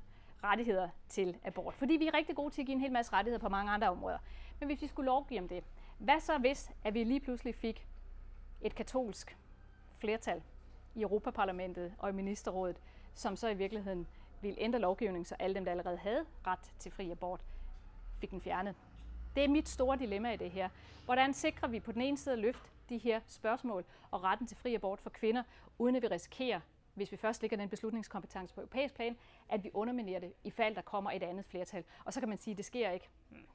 rettigheder 0.44 0.88
til 1.08 1.36
abort. 1.44 1.74
Fordi 1.74 1.94
vi 1.94 2.06
er 2.06 2.14
rigtig 2.14 2.36
gode 2.36 2.54
til 2.54 2.62
at 2.62 2.66
give 2.66 2.74
en 2.74 2.80
hel 2.80 2.92
masse 2.92 3.12
rettigheder 3.12 3.40
på 3.40 3.48
mange 3.48 3.72
andre 3.72 3.90
områder. 3.90 4.18
Men 4.60 4.66
hvis 4.66 4.82
vi 4.82 4.86
skulle 4.86 5.06
lovgive 5.06 5.40
om 5.40 5.48
det, 5.48 5.64
hvad 5.98 6.20
så 6.20 6.38
hvis, 6.38 6.70
at 6.84 6.94
vi 6.94 7.04
lige 7.04 7.20
pludselig 7.20 7.54
fik 7.54 7.86
et 8.60 8.74
katolsk 8.74 9.36
flertal 9.98 10.42
i 10.94 11.02
Europaparlamentet 11.02 11.94
og 11.98 12.08
i 12.08 12.12
ministerrådet, 12.12 12.80
som 13.14 13.36
så 13.36 13.48
i 13.48 13.54
virkeligheden 13.54 14.06
ville 14.40 14.60
ændre 14.60 14.78
lovgivningen, 14.78 15.24
så 15.24 15.34
alle 15.38 15.54
dem, 15.54 15.64
der 15.64 15.70
allerede 15.70 15.96
havde 15.96 16.24
ret 16.46 16.72
til 16.78 16.92
fri 16.92 17.10
abort, 17.10 17.40
fik 18.20 18.30
den 18.30 18.40
fjernet. 18.40 18.74
Det 19.36 19.44
er 19.44 19.48
mit 19.48 19.68
store 19.68 19.98
dilemma 19.98 20.32
i 20.32 20.36
det 20.36 20.50
her. 20.50 20.68
Hvordan 21.04 21.34
sikrer 21.34 21.68
vi 21.68 21.80
på 21.80 21.92
den 21.92 22.02
ene 22.02 22.16
side 22.16 22.32
at 22.32 22.38
løfte 22.38 22.70
de 22.88 22.98
her 22.98 23.20
spørgsmål 23.26 23.84
og 24.10 24.24
retten 24.24 24.46
til 24.46 24.56
fri 24.56 24.74
abort 24.74 25.00
for 25.00 25.10
kvinder, 25.10 25.42
uden 25.78 25.96
at 25.96 26.02
vi 26.02 26.06
risikerer, 26.06 26.60
hvis 26.98 27.12
vi 27.12 27.16
først 27.16 27.40
ligger 27.42 27.56
den 27.56 27.68
beslutningskompetence 27.68 28.54
på 28.54 28.60
europæisk 28.60 28.94
plan, 28.94 29.16
at 29.48 29.64
vi 29.64 29.70
underminerer 29.74 30.20
det, 30.20 30.32
i 30.44 30.50
fald 30.50 30.74
der 30.74 30.82
kommer 30.82 31.10
et 31.10 31.22
andet 31.22 31.44
flertal. 31.44 31.84
Og 32.04 32.12
så 32.12 32.20
kan 32.20 32.28
man 32.28 32.38
sige, 32.38 32.52
at 32.52 32.58
det 32.58 32.64
sker 32.64 32.90
ikke. 32.90 33.08
Hmm. 33.30 33.46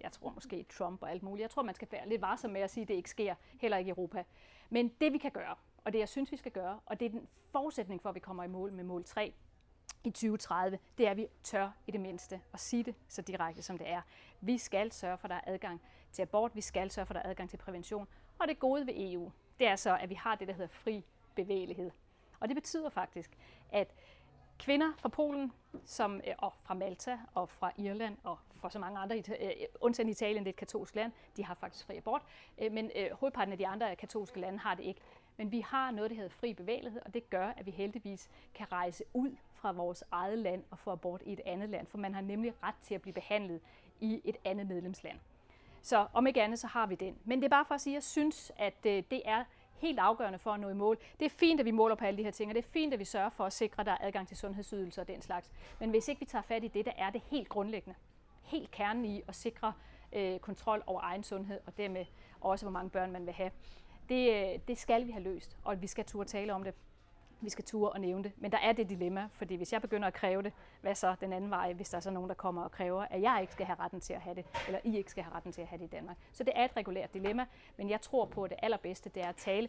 Jeg 0.00 0.12
tror 0.12 0.30
måske 0.30 0.62
Trump 0.62 1.02
og 1.02 1.10
alt 1.10 1.22
muligt. 1.22 1.42
Jeg 1.42 1.50
tror, 1.50 1.62
man 1.62 1.74
skal 1.74 1.88
være 1.90 2.08
lidt 2.08 2.22
varsom 2.22 2.50
med 2.50 2.60
at 2.60 2.70
sige, 2.70 2.82
at 2.82 2.88
det 2.88 2.94
ikke 2.94 3.10
sker, 3.10 3.34
heller 3.60 3.76
ikke 3.76 3.88
i 3.88 3.90
Europa. 3.90 4.24
Men 4.70 4.92
det 5.00 5.12
vi 5.12 5.18
kan 5.18 5.30
gøre, 5.30 5.54
og 5.84 5.92
det 5.92 5.98
jeg 5.98 6.08
synes, 6.08 6.32
vi 6.32 6.36
skal 6.36 6.52
gøre, 6.52 6.80
og 6.86 7.00
det 7.00 7.06
er 7.06 7.10
den 7.10 7.28
forudsætning 7.52 8.02
for, 8.02 8.08
at 8.08 8.14
vi 8.14 8.20
kommer 8.20 8.44
i 8.44 8.48
mål 8.48 8.72
med 8.72 8.84
mål 8.84 9.04
3, 9.04 9.32
i 10.04 10.10
2030, 10.10 10.78
det 10.98 11.06
er, 11.06 11.10
at 11.10 11.16
vi 11.16 11.26
tør 11.42 11.70
i 11.86 11.90
det 11.90 12.00
mindste 12.00 12.40
at 12.52 12.60
sige 12.60 12.82
det 12.82 12.94
så 13.08 13.22
direkte, 13.22 13.62
som 13.62 13.78
det 13.78 13.88
er. 13.88 14.00
Vi 14.40 14.58
skal 14.58 14.92
sørge 14.92 15.18
for, 15.18 15.24
at 15.24 15.30
der 15.30 15.36
er 15.36 15.54
adgang 15.54 15.82
til 16.12 16.22
abort, 16.22 16.54
vi 16.54 16.60
skal 16.60 16.90
sørge 16.90 17.06
for, 17.06 17.14
at 17.14 17.16
der 17.16 17.22
er 17.22 17.30
adgang 17.30 17.50
til 17.50 17.56
prævention. 17.56 18.08
Og 18.38 18.48
det 18.48 18.58
gode 18.58 18.86
ved 18.86 18.94
EU, 18.96 19.32
det 19.58 19.66
er 19.66 19.76
så, 19.76 19.96
at 19.96 20.10
vi 20.10 20.14
har 20.14 20.34
det, 20.34 20.48
der 20.48 20.54
hedder 20.54 20.68
fri 20.68 21.04
bevægelighed. 21.34 21.90
Og 22.40 22.48
det 22.48 22.56
betyder 22.56 22.88
faktisk, 22.88 23.30
at 23.70 23.94
kvinder 24.58 24.92
fra 24.98 25.08
Polen, 25.08 25.52
som, 25.84 26.20
øh, 26.26 26.34
og 26.38 26.52
fra 26.62 26.74
Malta 26.74 27.18
og 27.34 27.48
fra 27.48 27.72
Irland 27.76 28.16
og 28.24 28.38
fra 28.56 28.70
så 28.70 28.78
mange 28.78 28.98
andre, 28.98 29.18
øh, 29.18 29.50
undtagen 29.80 30.08
Italien, 30.08 30.44
det 30.44 30.48
er 30.48 30.52
et 30.52 30.56
katolsk 30.56 30.94
land, 30.94 31.12
de 31.36 31.44
har 31.44 31.54
faktisk 31.54 31.86
fri 31.86 31.96
abort, 31.96 32.22
øh, 32.58 32.72
men 32.72 32.90
hovedparten 33.12 33.52
af 33.52 33.58
de 33.58 33.66
andre 33.66 33.96
katolske 33.96 34.40
lande 34.40 34.58
har 34.58 34.74
det 34.74 34.84
ikke. 34.84 35.00
Men 35.36 35.52
vi 35.52 35.60
har 35.60 35.90
noget, 35.90 36.10
der 36.10 36.16
hedder 36.16 36.30
fri 36.30 36.54
bevægelighed, 36.54 37.00
og 37.06 37.14
det 37.14 37.30
gør, 37.30 37.46
at 37.56 37.66
vi 37.66 37.70
heldigvis 37.70 38.30
kan 38.54 38.72
rejse 38.72 39.04
ud 39.14 39.36
fra 39.54 39.72
vores 39.72 40.04
eget 40.10 40.38
land 40.38 40.64
og 40.70 40.78
få 40.78 40.90
abort 40.90 41.22
i 41.26 41.32
et 41.32 41.40
andet 41.46 41.68
land, 41.68 41.86
for 41.86 41.98
man 41.98 42.14
har 42.14 42.20
nemlig 42.20 42.54
ret 42.62 42.74
til 42.82 42.94
at 42.94 43.02
blive 43.02 43.14
behandlet 43.14 43.60
i 44.00 44.20
et 44.24 44.36
andet 44.44 44.66
medlemsland. 44.66 45.18
Så 45.82 46.06
om 46.12 46.26
ikke 46.26 46.42
andet, 46.42 46.58
så 46.58 46.66
har 46.66 46.86
vi 46.86 46.94
den. 46.94 47.18
Men 47.24 47.38
det 47.38 47.44
er 47.44 47.48
bare 47.48 47.64
for 47.64 47.74
at 47.74 47.80
sige, 47.80 47.92
at 47.92 47.94
jeg 47.94 48.02
synes, 48.02 48.52
at 48.56 48.84
det 48.84 49.22
er 49.24 49.44
helt 49.78 49.98
afgørende 49.98 50.38
for 50.38 50.50
at 50.50 50.60
nå 50.60 50.68
i 50.68 50.74
mål. 50.74 50.98
Det 51.18 51.24
er 51.24 51.30
fint, 51.30 51.60
at 51.60 51.66
vi 51.66 51.70
måler 51.70 51.94
på 51.94 52.04
alle 52.04 52.18
de 52.18 52.22
her 52.22 52.30
ting, 52.30 52.50
og 52.50 52.54
det 52.54 52.64
er 52.64 52.68
fint, 52.68 52.92
at 52.92 52.98
vi 52.98 53.04
sørger 53.04 53.30
for 53.30 53.44
at 53.44 53.52
sikre, 53.52 53.80
at 53.80 53.86
der 53.86 53.92
er 53.92 53.98
adgang 54.00 54.28
til 54.28 54.36
sundhedsydelser 54.36 55.02
og 55.02 55.08
den 55.08 55.22
slags. 55.22 55.50
Men 55.78 55.90
hvis 55.90 56.08
ikke 56.08 56.18
vi 56.18 56.26
tager 56.26 56.42
fat 56.42 56.64
i 56.64 56.68
det, 56.68 56.84
der 56.84 56.92
er 56.96 57.10
det 57.10 57.22
helt 57.30 57.48
grundlæggende, 57.48 57.98
helt 58.42 58.70
kernen 58.70 59.04
i 59.04 59.22
at 59.28 59.34
sikre 59.34 59.72
øh, 60.12 60.38
kontrol 60.38 60.82
over 60.86 61.00
egen 61.02 61.24
sundhed, 61.24 61.60
og 61.66 61.76
dermed 61.76 62.04
også, 62.40 62.64
hvor 62.64 62.72
mange 62.72 62.90
børn 62.90 63.12
man 63.12 63.26
vil 63.26 63.34
have, 63.34 63.50
det, 64.08 64.32
øh, 64.34 64.58
det 64.68 64.78
skal 64.78 65.06
vi 65.06 65.10
have 65.10 65.24
løst, 65.24 65.56
og 65.64 65.82
vi 65.82 65.86
skal 65.86 66.04
turde 66.04 66.28
tale 66.28 66.54
om 66.54 66.64
det 66.64 66.74
vi 67.40 67.50
skal 67.50 67.64
ture 67.64 67.90
og 67.90 68.00
nævne 68.00 68.24
det. 68.24 68.32
Men 68.36 68.52
der 68.52 68.58
er 68.58 68.72
det 68.72 68.88
dilemma, 68.88 69.28
fordi 69.32 69.54
hvis 69.54 69.72
jeg 69.72 69.80
begynder 69.80 70.08
at 70.08 70.14
kræve 70.14 70.42
det, 70.42 70.52
hvad 70.80 70.94
så 70.94 71.14
den 71.20 71.32
anden 71.32 71.50
vej, 71.50 71.72
hvis 71.72 71.90
der 71.90 71.96
er 71.96 72.00
så 72.00 72.10
nogen, 72.10 72.28
der 72.28 72.34
kommer 72.34 72.62
og 72.62 72.70
kræver, 72.70 73.02
at 73.10 73.22
jeg 73.22 73.38
ikke 73.40 73.52
skal 73.52 73.66
have 73.66 73.78
retten 73.80 74.00
til 74.00 74.12
at 74.12 74.20
have 74.20 74.34
det, 74.34 74.46
eller 74.66 74.80
I 74.84 74.96
ikke 74.96 75.10
skal 75.10 75.24
have 75.24 75.34
retten 75.34 75.52
til 75.52 75.62
at 75.62 75.68
have 75.68 75.78
det 75.78 75.84
i 75.84 75.88
Danmark. 75.88 76.16
Så 76.32 76.44
det 76.44 76.52
er 76.56 76.64
et 76.64 76.76
regulært 76.76 77.14
dilemma, 77.14 77.46
men 77.76 77.90
jeg 77.90 78.00
tror 78.00 78.24
på, 78.24 78.44
at 78.44 78.50
det 78.50 78.58
allerbedste, 78.62 79.08
det 79.08 79.22
er 79.22 79.28
at 79.28 79.36
tale 79.36 79.68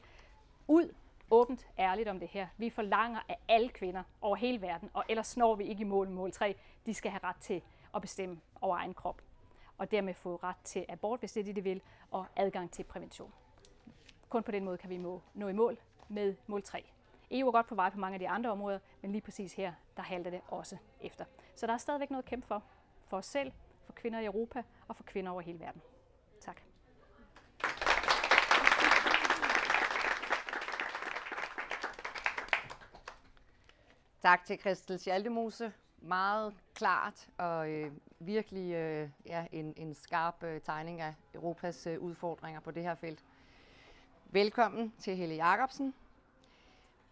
ud 0.68 0.94
åbent, 1.32 1.68
ærligt 1.80 2.10
om 2.10 2.20
det 2.20 2.28
her. 2.28 2.48
Vi 2.58 2.70
forlanger 2.70 3.20
af 3.30 3.38
alle 3.48 3.70
kvinder 3.70 4.04
over 4.22 4.36
hele 4.36 4.62
verden, 4.62 4.90
og 4.94 5.04
ellers 5.10 5.38
når 5.38 5.56
vi 5.56 5.64
ikke 5.64 5.82
i 5.82 5.84
mål 5.84 6.10
mål 6.10 6.32
3. 6.32 6.56
De 6.86 6.94
skal 6.94 7.12
have 7.12 7.24
ret 7.24 7.36
til 7.36 7.62
at 7.96 8.02
bestemme 8.02 8.40
over 8.62 8.78
egen 8.78 8.94
krop, 8.94 9.22
og 9.78 9.92
dermed 9.92 10.14
få 10.14 10.36
ret 10.44 10.58
til 10.64 10.86
abort, 10.90 11.20
hvis 11.20 11.32
det 11.32 11.40
er 11.40 11.44
det, 11.44 11.56
de 11.56 11.64
vil, 11.64 11.82
og 12.12 12.26
adgang 12.36 12.72
til 12.72 12.84
prævention. 12.84 13.34
Kun 14.30 14.44
på 14.44 14.52
den 14.52 14.66
måde 14.66 14.78
kan 14.78 14.90
vi 14.90 14.98
nå 14.98 15.48
i 15.48 15.54
mål 15.54 15.78
med 16.10 16.36
mål 16.48 16.64
3. 16.64 16.86
EU 17.32 17.48
er 17.48 17.52
godt 17.52 17.68
på 17.68 17.76
vej 17.76 17.90
på 17.90 18.00
mange 18.00 18.14
af 18.16 18.20
de 18.20 18.30
andre 18.30 18.52
områder, 18.52 18.80
men 19.02 19.12
lige 19.12 19.22
præcis 19.22 19.54
her, 19.54 19.74
der 19.98 20.04
halter 20.04 20.32
det 20.32 20.42
også 20.48 20.78
efter. 21.02 21.26
Så 21.56 21.68
der 21.68 21.74
er 21.74 21.78
stadigvæk 21.78 22.10
noget 22.10 22.24
at 22.24 22.30
kæmpe 22.30 22.48
for. 22.48 22.64
For 23.08 23.18
os 23.18 23.26
selv, 23.26 23.52
for 23.86 23.94
kvinder 23.94 24.20
i 24.20 24.26
Europa 24.26 24.64
og 24.88 24.96
for 24.96 25.04
kvinder 25.04 25.32
over 25.32 25.42
hele 25.42 25.60
verden. 25.60 25.82
Tak. 26.42 26.62
Tak 34.22 34.46
til 34.46 34.60
Christel 34.60 35.00
Schaldemose. 35.00 35.74
Meget 36.02 36.54
klart 36.74 37.30
og 37.38 37.70
øh, 37.70 37.92
virkelig 38.20 38.74
øh, 38.74 39.10
ja, 39.26 39.46
en, 39.52 39.74
en 39.78 39.94
skarp 39.94 40.44
øh, 40.44 40.62
tegning 40.62 41.02
af 41.02 41.14
Europas 41.34 41.88
øh, 41.88 42.00
udfordringer 42.00 42.60
på 42.60 42.72
det 42.72 42.84
her 42.84 42.96
felt. 42.96 43.24
Velkommen 44.26 44.94
til 45.00 45.16
Helle 45.16 45.36
Jacobsen, 45.36 45.94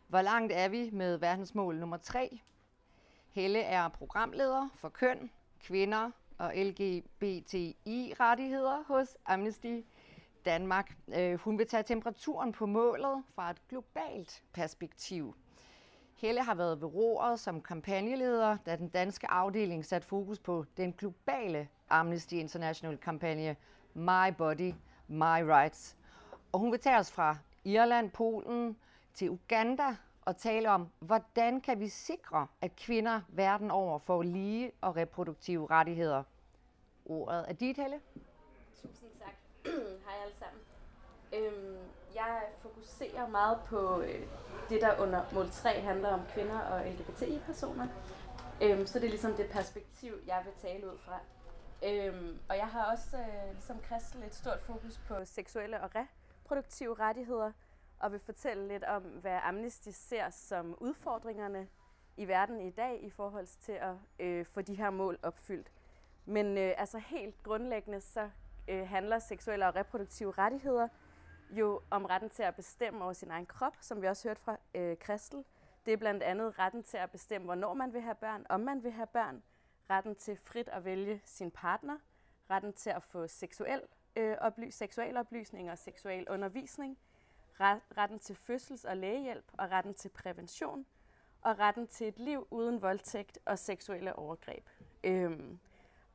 hvor 0.08 0.22
langt 0.22 0.54
er 0.54 0.68
vi 0.68 0.90
med 0.94 1.18
verdensmål 1.18 1.76
nummer 1.76 1.98
3? 1.98 2.42
Helle 3.32 3.60
er 3.60 3.88
programleder 3.88 4.70
for 4.76 4.90
køn, 4.90 5.32
kvinder 5.60 6.12
og 6.38 6.54
LGBTI-rettigheder 6.56 8.84
hos 8.88 9.18
Amnesty 9.26 9.82
Danmark. 10.46 10.98
Øh, 11.16 11.40
hun 11.40 11.58
vil 11.58 11.68
tage 11.68 11.84
temperaturen 11.84 12.52
på 12.52 12.66
målet 12.66 13.24
fra 13.36 13.50
et 13.50 13.68
globalt 13.70 14.44
perspektiv. 14.54 15.36
Helle 16.16 16.44
har 16.44 16.56
været 16.56 16.82
ved 16.82 16.88
roret 16.88 17.40
som 17.40 17.62
kampagneleder, 17.62 18.58
da 18.66 18.76
den 18.76 18.90
danske 18.90 19.32
afdeling 19.32 19.86
satte 19.86 20.08
fokus 20.08 20.40
på 20.40 20.66
den 20.78 20.94
globale 20.94 21.68
Amnesty 21.90 22.34
International 22.34 22.98
kampagne 22.98 23.56
My 23.94 24.34
Body, 24.38 24.74
My 25.08 25.42
Rights. 25.42 25.98
Og 26.52 26.60
hun 26.60 26.72
vil 26.72 26.80
tage 26.80 26.98
os 26.98 27.12
fra 27.12 27.38
Irland, 27.64 28.12
Polen, 28.12 28.78
til 29.16 29.30
Uganda 29.30 29.96
og 30.22 30.38
tale 30.38 30.70
om, 30.70 30.90
hvordan 31.00 31.62
kan 31.62 31.80
vi 31.80 31.90
sikre, 31.90 32.48
at 32.62 32.76
kvinder 32.76 33.22
verden 33.30 33.72
over 33.72 34.00
får 34.00 34.22
lige 34.22 34.72
og 34.82 34.96
reproduktive 34.96 35.68
rettigheder. 35.70 36.24
Ordet 37.06 37.46
er 37.50 37.54
dit, 37.54 37.78
Helle. 37.78 38.00
Tusind 38.82 39.10
tak. 39.20 39.36
Hej 40.06 40.16
alle 40.24 40.36
sammen. 40.40 40.62
Øhm, 41.34 41.78
jeg 42.16 42.42
fokuserer 42.62 43.28
meget 43.28 43.60
på 43.66 44.02
øh, 44.02 44.28
det, 44.70 44.82
der 44.82 45.02
under 45.02 45.22
mål 45.34 45.50
3 45.52 45.82
handler 45.82 46.10
om 46.10 46.22
kvinder 46.30 46.60
og 46.60 46.86
LGBTI-personer. 46.86 47.88
Øhm, 48.62 48.86
så 48.86 49.00
det 49.00 49.06
er 49.06 49.10
ligesom 49.10 49.34
det 49.34 49.50
perspektiv, 49.52 50.14
jeg 50.28 50.42
vil 50.46 50.54
tale 50.70 50.88
ud 50.88 50.98
fra. 50.98 51.20
Øhm, 51.84 52.40
og 52.50 52.58
jeg 52.58 52.68
har 52.68 52.92
også, 52.92 53.18
øh, 53.18 53.54
ligesom 53.54 53.84
Christel, 53.86 54.24
et 54.24 54.36
stort 54.36 54.62
fokus 54.62 55.00
på 55.08 55.16
seksuelle 55.26 55.82
og 55.82 55.90
reproduktive 55.96 56.94
rettigheder– 57.00 57.52
og 58.00 58.12
vil 58.12 58.20
fortælle 58.20 58.68
lidt 58.68 58.84
om, 58.84 59.04
hvad 59.04 59.40
Amnesty 59.44 59.90
ser 59.92 60.30
som 60.30 60.78
udfordringerne 60.80 61.68
i 62.18 62.28
verden 62.28 62.62
i 62.62 62.70
dag 62.70 63.04
i 63.04 63.10
forhold 63.10 63.46
til 63.46 63.72
at 63.72 63.96
øh, 64.20 64.46
få 64.46 64.62
de 64.62 64.76
her 64.76 64.90
mål 64.90 65.20
opfyldt. 65.24 65.72
Men 66.26 66.58
øh, 66.58 66.74
altså 66.78 66.98
helt 66.98 67.44
grundlæggende 67.44 68.02
så 68.02 68.30
øh, 68.68 68.88
handler 68.88 69.20
seksuelle 69.20 69.68
og 69.68 69.76
reproduktive 69.76 70.32
rettigheder 70.32 70.88
jo 71.50 71.82
om 71.90 72.06
retten 72.06 72.30
til 72.30 72.44
at 72.44 72.56
bestemme 72.56 73.04
over 73.04 73.14
sin 73.14 73.32
egen 73.32 73.46
krop, 73.46 73.78
som 73.82 74.02
vi 74.02 74.08
også 74.08 74.28
hørte 74.28 74.42
fra 74.42 74.58
øh, 74.76 74.98
Kristel. 74.98 75.44
Det 75.86 75.94
er 75.94 75.98
blandt 75.98 76.24
andet 76.24 76.60
retten 76.60 76.84
til 76.84 76.98
at 76.98 77.12
bestemme, 77.12 77.46
hvornår 77.46 77.74
man 77.74 77.94
vil 77.94 78.02
have 78.02 78.16
børn, 78.16 78.46
om 78.50 78.60
man 78.60 78.84
vil 78.84 78.92
have 78.92 79.08
børn, 79.08 79.44
retten 79.90 80.16
til 80.16 80.38
frit 80.38 80.70
at 80.70 80.86
vælge 80.86 81.22
sin 81.26 81.52
partner, 81.52 81.98
retten 82.50 82.74
til 82.74 82.90
at 82.90 83.04
få 83.04 83.28
seksuel, 83.28 83.82
øh, 84.16 84.38
oply- 84.42 84.70
seksualoplysning 84.70 85.72
og 85.72 85.78
seksuel 85.78 86.30
undervisning, 86.30 86.98
retten 87.98 88.20
til 88.20 88.34
fødsels- 88.36 88.86
og 88.86 88.98
lægehjælp 88.98 89.46
og 89.58 89.72
retten 89.72 89.94
til 89.94 90.10
prævention, 90.10 90.86
og 91.42 91.60
retten 91.60 91.88
til 91.88 92.08
et 92.08 92.20
liv 92.20 92.48
uden 92.52 92.82
voldtægt 92.82 93.40
og 93.46 93.60
seksuelle 93.60 94.16
overgreb. 94.16 94.70
Øhm, 95.04 95.60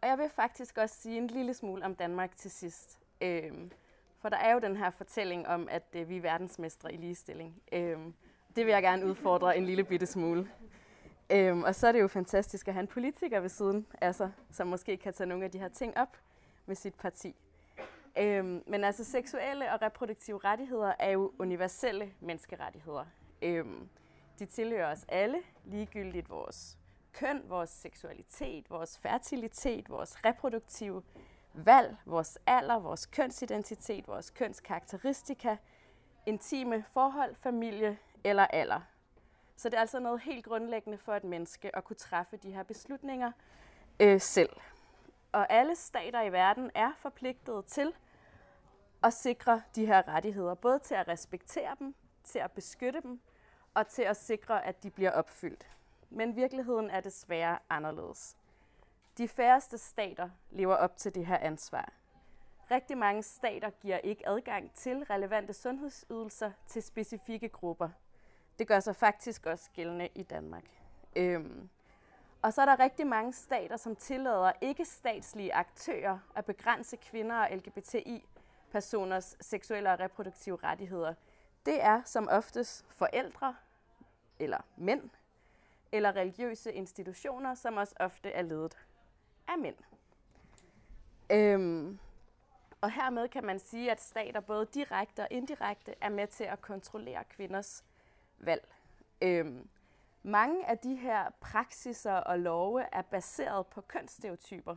og 0.02 0.08
jeg 0.08 0.18
vil 0.18 0.30
faktisk 0.30 0.78
også 0.78 0.96
sige 0.96 1.18
en 1.18 1.26
lille 1.26 1.54
smule 1.54 1.84
om 1.84 1.94
Danmark 1.94 2.36
til 2.36 2.50
sidst. 2.50 2.98
Øhm, 3.20 3.70
for 4.18 4.28
der 4.28 4.36
er 4.36 4.52
jo 4.52 4.58
den 4.58 4.76
her 4.76 4.90
fortælling 4.90 5.48
om, 5.48 5.68
at 5.70 5.82
øh, 5.92 6.08
vi 6.08 6.16
er 6.16 6.20
verdensmestre 6.20 6.92
i 6.92 6.96
ligestilling. 6.96 7.62
Øhm, 7.72 8.14
det 8.56 8.66
vil 8.66 8.72
jeg 8.72 8.82
gerne 8.82 9.06
udfordre 9.06 9.56
en 9.56 9.66
lille 9.66 9.84
bitte 9.84 10.06
smule. 10.06 10.50
Øhm, 11.32 11.62
og 11.62 11.74
så 11.74 11.86
er 11.86 11.92
det 11.92 12.00
jo 12.00 12.08
fantastisk 12.08 12.68
at 12.68 12.74
have 12.74 12.80
en 12.80 12.86
politiker 12.86 13.40
ved 13.40 13.48
siden 13.48 13.86
af 14.00 14.14
sig, 14.14 14.32
som 14.50 14.66
måske 14.66 14.96
kan 14.96 15.12
tage 15.12 15.26
nogle 15.26 15.44
af 15.44 15.50
de 15.50 15.58
her 15.58 15.68
ting 15.68 15.96
op 15.96 16.16
med 16.66 16.76
sit 16.76 16.94
parti. 16.94 17.36
Øhm, 18.18 18.62
men 18.66 18.84
altså 18.84 19.04
seksuelle 19.04 19.72
og 19.72 19.82
reproduktive 19.82 20.38
rettigheder 20.38 20.92
er 20.98 21.10
jo 21.10 21.32
universelle 21.38 22.12
menneskerettigheder. 22.20 23.04
Øhm, 23.42 23.88
de 24.38 24.46
tilhører 24.46 24.92
os 24.92 25.04
alle, 25.08 25.38
ligegyldigt 25.64 26.30
vores 26.30 26.78
køn, 27.12 27.42
vores 27.48 27.70
seksualitet, 27.70 28.70
vores 28.70 28.98
fertilitet, 28.98 29.90
vores 29.90 30.24
reproduktive 30.24 31.02
valg, 31.54 31.96
vores 32.06 32.38
alder, 32.46 32.78
vores 32.78 33.06
kønsidentitet, 33.06 34.08
vores 34.08 34.30
kønskarakteristika, 34.30 35.56
intime 36.26 36.84
forhold, 36.92 37.34
familie 37.34 37.98
eller 38.24 38.46
alder. 38.46 38.80
Så 39.56 39.68
det 39.68 39.76
er 39.76 39.80
altså 39.80 39.98
noget 39.98 40.20
helt 40.20 40.44
grundlæggende 40.44 40.98
for 40.98 41.14
et 41.14 41.24
menneske 41.24 41.76
at 41.76 41.84
kunne 41.84 41.96
træffe 41.96 42.36
de 42.36 42.52
her 42.52 42.62
beslutninger 42.62 43.32
øh, 44.00 44.20
selv. 44.20 44.50
Og 45.32 45.52
alle 45.52 45.76
stater 45.76 46.22
i 46.22 46.32
verden 46.32 46.70
er 46.74 46.92
forpligtet 46.96 47.64
til 47.64 47.94
at 49.02 49.12
sikre 49.12 49.62
de 49.74 49.86
her 49.86 50.08
rettigheder, 50.08 50.54
både 50.54 50.78
til 50.78 50.94
at 50.94 51.08
respektere 51.08 51.76
dem, 51.78 51.94
til 52.24 52.38
at 52.38 52.52
beskytte 52.52 53.00
dem 53.00 53.20
og 53.74 53.88
til 53.88 54.02
at 54.02 54.16
sikre, 54.16 54.64
at 54.64 54.82
de 54.82 54.90
bliver 54.90 55.10
opfyldt. 55.10 55.66
Men 56.10 56.36
virkeligheden 56.36 56.90
er 56.90 57.00
desværre 57.00 57.58
anderledes. 57.70 58.36
De 59.18 59.28
færreste 59.28 59.78
stater 59.78 60.30
lever 60.50 60.74
op 60.74 60.96
til 60.96 61.14
det 61.14 61.26
her 61.26 61.38
ansvar. 61.38 61.92
Rigtig 62.70 62.98
mange 62.98 63.22
stater 63.22 63.70
giver 63.70 63.98
ikke 63.98 64.28
adgang 64.28 64.74
til 64.74 65.04
relevante 65.04 65.52
sundhedsydelser 65.52 66.52
til 66.66 66.82
specifikke 66.82 67.48
grupper. 67.48 67.88
Det 68.58 68.68
gør 68.68 68.80
sig 68.80 68.96
faktisk 68.96 69.46
også 69.46 69.70
gældende 69.70 70.08
i 70.14 70.22
Danmark. 70.22 70.64
Øhm. 71.16 71.68
Og 72.42 72.52
så 72.52 72.62
er 72.62 72.66
der 72.66 72.78
rigtig 72.78 73.06
mange 73.06 73.32
stater, 73.32 73.76
som 73.76 73.96
tillader 73.96 74.52
ikke-statslige 74.60 75.54
aktører 75.54 76.18
at 76.34 76.44
begrænse 76.44 76.96
kvinder 76.96 77.36
og 77.36 77.56
LGBTI-personers 77.56 79.36
seksuelle 79.40 79.92
og 79.92 80.00
reproduktive 80.00 80.58
rettigheder. 80.64 81.14
Det 81.66 81.82
er 81.82 82.02
som 82.04 82.28
oftest 82.30 82.84
forældre, 82.88 83.56
eller 84.38 84.58
mænd, 84.76 85.10
eller 85.92 86.16
religiøse 86.16 86.72
institutioner, 86.72 87.54
som 87.54 87.76
også 87.76 87.94
ofte 88.00 88.30
er 88.30 88.42
ledet 88.42 88.78
af 89.48 89.58
mænd. 89.58 89.76
Øhm, 91.30 91.98
og 92.80 92.90
hermed 92.90 93.28
kan 93.28 93.44
man 93.44 93.58
sige, 93.58 93.90
at 93.90 94.00
stater 94.00 94.40
både 94.40 94.66
direkte 94.74 95.20
og 95.20 95.28
indirekte 95.30 95.94
er 96.00 96.08
med 96.08 96.26
til 96.26 96.44
at 96.44 96.60
kontrollere 96.60 97.24
kvinders 97.24 97.84
valg. 98.38 98.68
Øhm, 99.22 99.68
mange 100.22 100.66
af 100.66 100.78
de 100.78 100.96
her 100.96 101.30
praksiser 101.40 102.12
og 102.12 102.38
love 102.38 102.84
er 102.92 103.02
baseret 103.02 103.66
på 103.66 103.80
kønsstereotyper. 103.80 104.76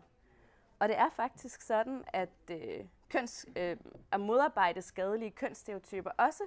Og 0.80 0.90
det 0.90 0.98
er 0.98 1.10
faktisk 1.10 1.62
sådan, 1.62 2.04
at 2.08 2.30
øh, 2.52 2.86
køns, 3.10 3.46
øh, 3.56 3.78
at 4.12 4.20
modarbejde 4.20 4.82
skadelige 4.82 5.32
kønsstereotyper 5.32 6.10
også 6.18 6.44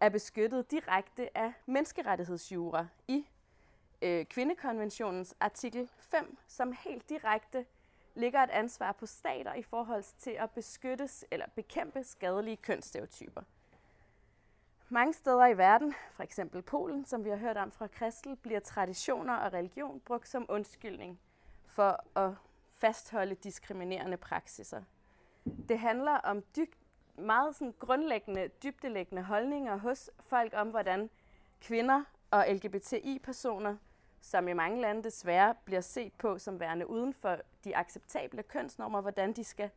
er 0.00 0.08
beskyttet 0.08 0.70
direkte 0.70 1.38
af 1.38 1.52
menneskerettighedsjura 1.66 2.86
i 3.08 3.26
øh, 4.02 4.26
kvindekonventionens 4.26 5.34
artikel 5.40 5.90
5, 5.98 6.38
som 6.46 6.74
helt 6.84 7.08
direkte 7.08 7.66
ligger 8.14 8.42
et 8.42 8.50
ansvar 8.50 8.92
på 8.92 9.06
stater 9.06 9.54
i 9.54 9.62
forhold 9.62 10.04
til 10.18 10.30
at 10.30 10.50
beskyttes 10.50 11.24
eller 11.30 11.46
bekæmpe 11.54 12.04
skadelige 12.04 12.56
kønsstereotyper. 12.56 13.42
Mange 14.90 15.12
steder 15.12 15.46
i 15.46 15.58
verden, 15.58 15.94
for 16.12 16.22
eksempel 16.22 16.62
Polen, 16.62 17.04
som 17.04 17.24
vi 17.24 17.30
har 17.30 17.36
hørt 17.36 17.56
om 17.56 17.70
fra 17.70 17.86
Kristel, 17.86 18.36
bliver 18.36 18.60
traditioner 18.60 19.34
og 19.34 19.52
religion 19.52 20.00
brugt 20.00 20.28
som 20.28 20.46
undskyldning 20.48 21.20
for 21.66 22.18
at 22.18 22.34
fastholde 22.74 23.34
diskriminerende 23.34 24.16
praksiser. 24.16 24.82
Det 25.68 25.78
handler 25.78 26.12
om 26.12 26.42
dyb, 26.56 26.74
meget 27.18 27.56
sådan 27.56 27.74
grundlæggende, 27.78 28.48
dybdelæggende 28.62 29.22
holdninger 29.22 29.76
hos 29.76 30.10
folk 30.20 30.52
om, 30.56 30.68
hvordan 30.68 31.10
kvinder 31.60 32.04
og 32.30 32.46
LGBTI-personer 32.48 33.76
som 34.20 34.48
i 34.48 34.52
mange 34.52 34.80
lande 34.80 35.02
desværre 35.02 35.54
bliver 35.64 35.80
set 35.80 36.12
på 36.12 36.38
som 36.38 36.60
værende 36.60 36.90
uden 36.90 37.14
for 37.14 37.36
de 37.64 37.76
acceptable 37.76 38.42
kønsnormer, 38.42 39.00
hvordan 39.00 39.32
de 39.32 39.44
skal 39.44 39.70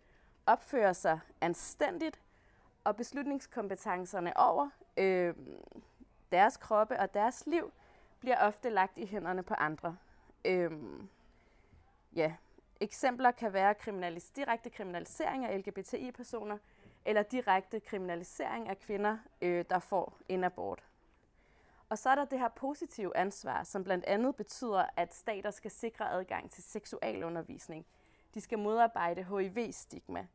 opføre 0.46 0.94
sig 0.94 1.20
anstændigt, 1.41 2.22
og 2.84 2.96
beslutningskompetencerne 2.96 4.38
over 4.38 4.70
øh, 4.98 5.36
deres 6.31 6.57
kroppe 6.57 7.00
og 7.00 7.13
deres 7.13 7.43
liv 7.48 7.71
bliver 8.19 8.38
ofte 8.38 8.69
lagt 8.69 8.98
i 8.98 9.05
hænderne 9.05 9.43
på 9.43 9.53
andre. 9.53 9.98
Øh, 10.45 10.71
ja. 12.15 12.33
Eksempler 12.79 13.31
kan 13.31 13.53
være 13.53 13.75
kriminalis 13.75 14.29
direkte 14.29 14.69
kriminalisering 14.69 15.45
af 15.45 15.60
LGBTI-personer, 15.60 16.57
eller 17.05 17.24
direkte 17.24 17.79
kriminalisering 17.79 18.69
af 18.69 18.80
kvinder, 18.80 19.17
øh, 19.41 19.65
der 19.69 19.80
får 19.80 20.17
en 20.30 20.43
abort. 20.43 20.84
Og 21.89 21.97
så 21.97 22.10
er 22.10 22.15
der 22.15 22.25
det 22.25 22.39
her 22.39 22.49
positive 22.49 23.17
ansvar, 23.17 23.63
som 23.63 23.84
blandt 23.84 24.06
andet 24.06 24.36
betyder, 24.36 24.86
at 24.95 25.15
stater 25.15 25.51
skal 25.51 25.71
sikre 25.71 26.12
adgang 26.12 26.51
til 26.51 26.63
seksualundervisning. 26.63 27.86
De 28.34 28.41
skal 28.41 28.60
modarbejde 28.60 29.23
HIV-stigma. 29.23 30.27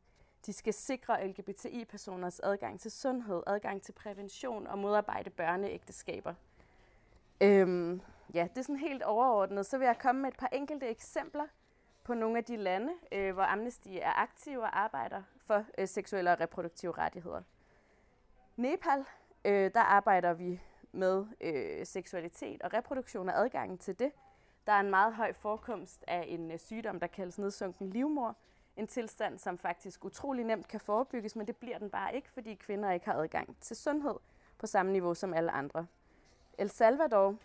De 0.47 0.53
skal 0.53 0.73
sikre 0.73 1.27
LGBTI-personers 1.27 2.39
adgang 2.39 2.79
til 2.79 2.91
sundhed, 2.91 3.43
adgang 3.47 3.81
til 3.81 3.91
prævention 3.91 4.67
og 4.67 4.79
modarbejde 4.79 5.29
børneægteskaber. 5.29 6.33
Øhm, 7.41 8.01
ja, 8.33 8.47
det 8.49 8.57
er 8.57 8.61
sådan 8.61 8.75
helt 8.75 9.03
overordnet. 9.03 9.65
Så 9.65 9.77
vil 9.77 9.85
jeg 9.85 9.99
komme 9.99 10.21
med 10.21 10.29
et 10.29 10.37
par 10.37 10.49
enkelte 10.51 10.87
eksempler 10.87 11.47
på 12.03 12.13
nogle 12.13 12.37
af 12.37 12.43
de 12.43 12.55
lande, 12.57 12.93
øh, 13.11 13.33
hvor 13.33 13.43
Amnesty 13.43 13.89
er 13.91 14.21
aktiv 14.21 14.59
og 14.59 14.79
arbejder 14.79 15.23
for 15.37 15.65
øh, 15.77 15.87
seksuelle 15.87 16.31
og 16.31 16.39
reproduktive 16.39 16.91
rettigheder. 16.91 17.41
Nepal, 18.55 19.05
øh, 19.45 19.71
der 19.73 19.81
arbejder 19.81 20.33
vi 20.33 20.61
med 20.91 21.25
øh, 21.41 21.85
seksualitet 21.85 22.61
og 22.61 22.73
reproduktion 22.73 23.29
og 23.29 23.39
adgangen 23.43 23.77
til 23.77 23.99
det. 23.99 24.11
Der 24.67 24.73
er 24.73 24.79
en 24.79 24.89
meget 24.89 25.15
høj 25.15 25.33
forekomst 25.33 26.03
af 26.07 26.25
en 26.27 26.51
øh, 26.51 26.59
sygdom, 26.59 26.99
der 26.99 27.07
kaldes 27.07 27.39
nedsunken 27.39 27.89
livmor. 27.89 28.35
En 28.77 28.87
tilstand, 28.87 29.39
som 29.39 29.57
faktisk 29.57 30.05
utrolig 30.05 30.45
nemt 30.45 30.67
kan 30.67 30.79
forebygges, 30.79 31.35
men 31.35 31.47
det 31.47 31.57
bliver 31.57 31.77
den 31.77 31.89
bare 31.89 32.15
ikke, 32.15 32.29
fordi 32.29 32.55
kvinder 32.55 32.91
ikke 32.91 33.05
har 33.05 33.13
adgang 33.13 33.57
til 33.61 33.75
sundhed 33.75 34.15
på 34.57 34.67
samme 34.67 34.91
niveau 34.91 35.13
som 35.13 35.33
alle 35.33 35.51
andre. 35.51 35.87
El 36.57 36.69
Salvador, 36.69 37.35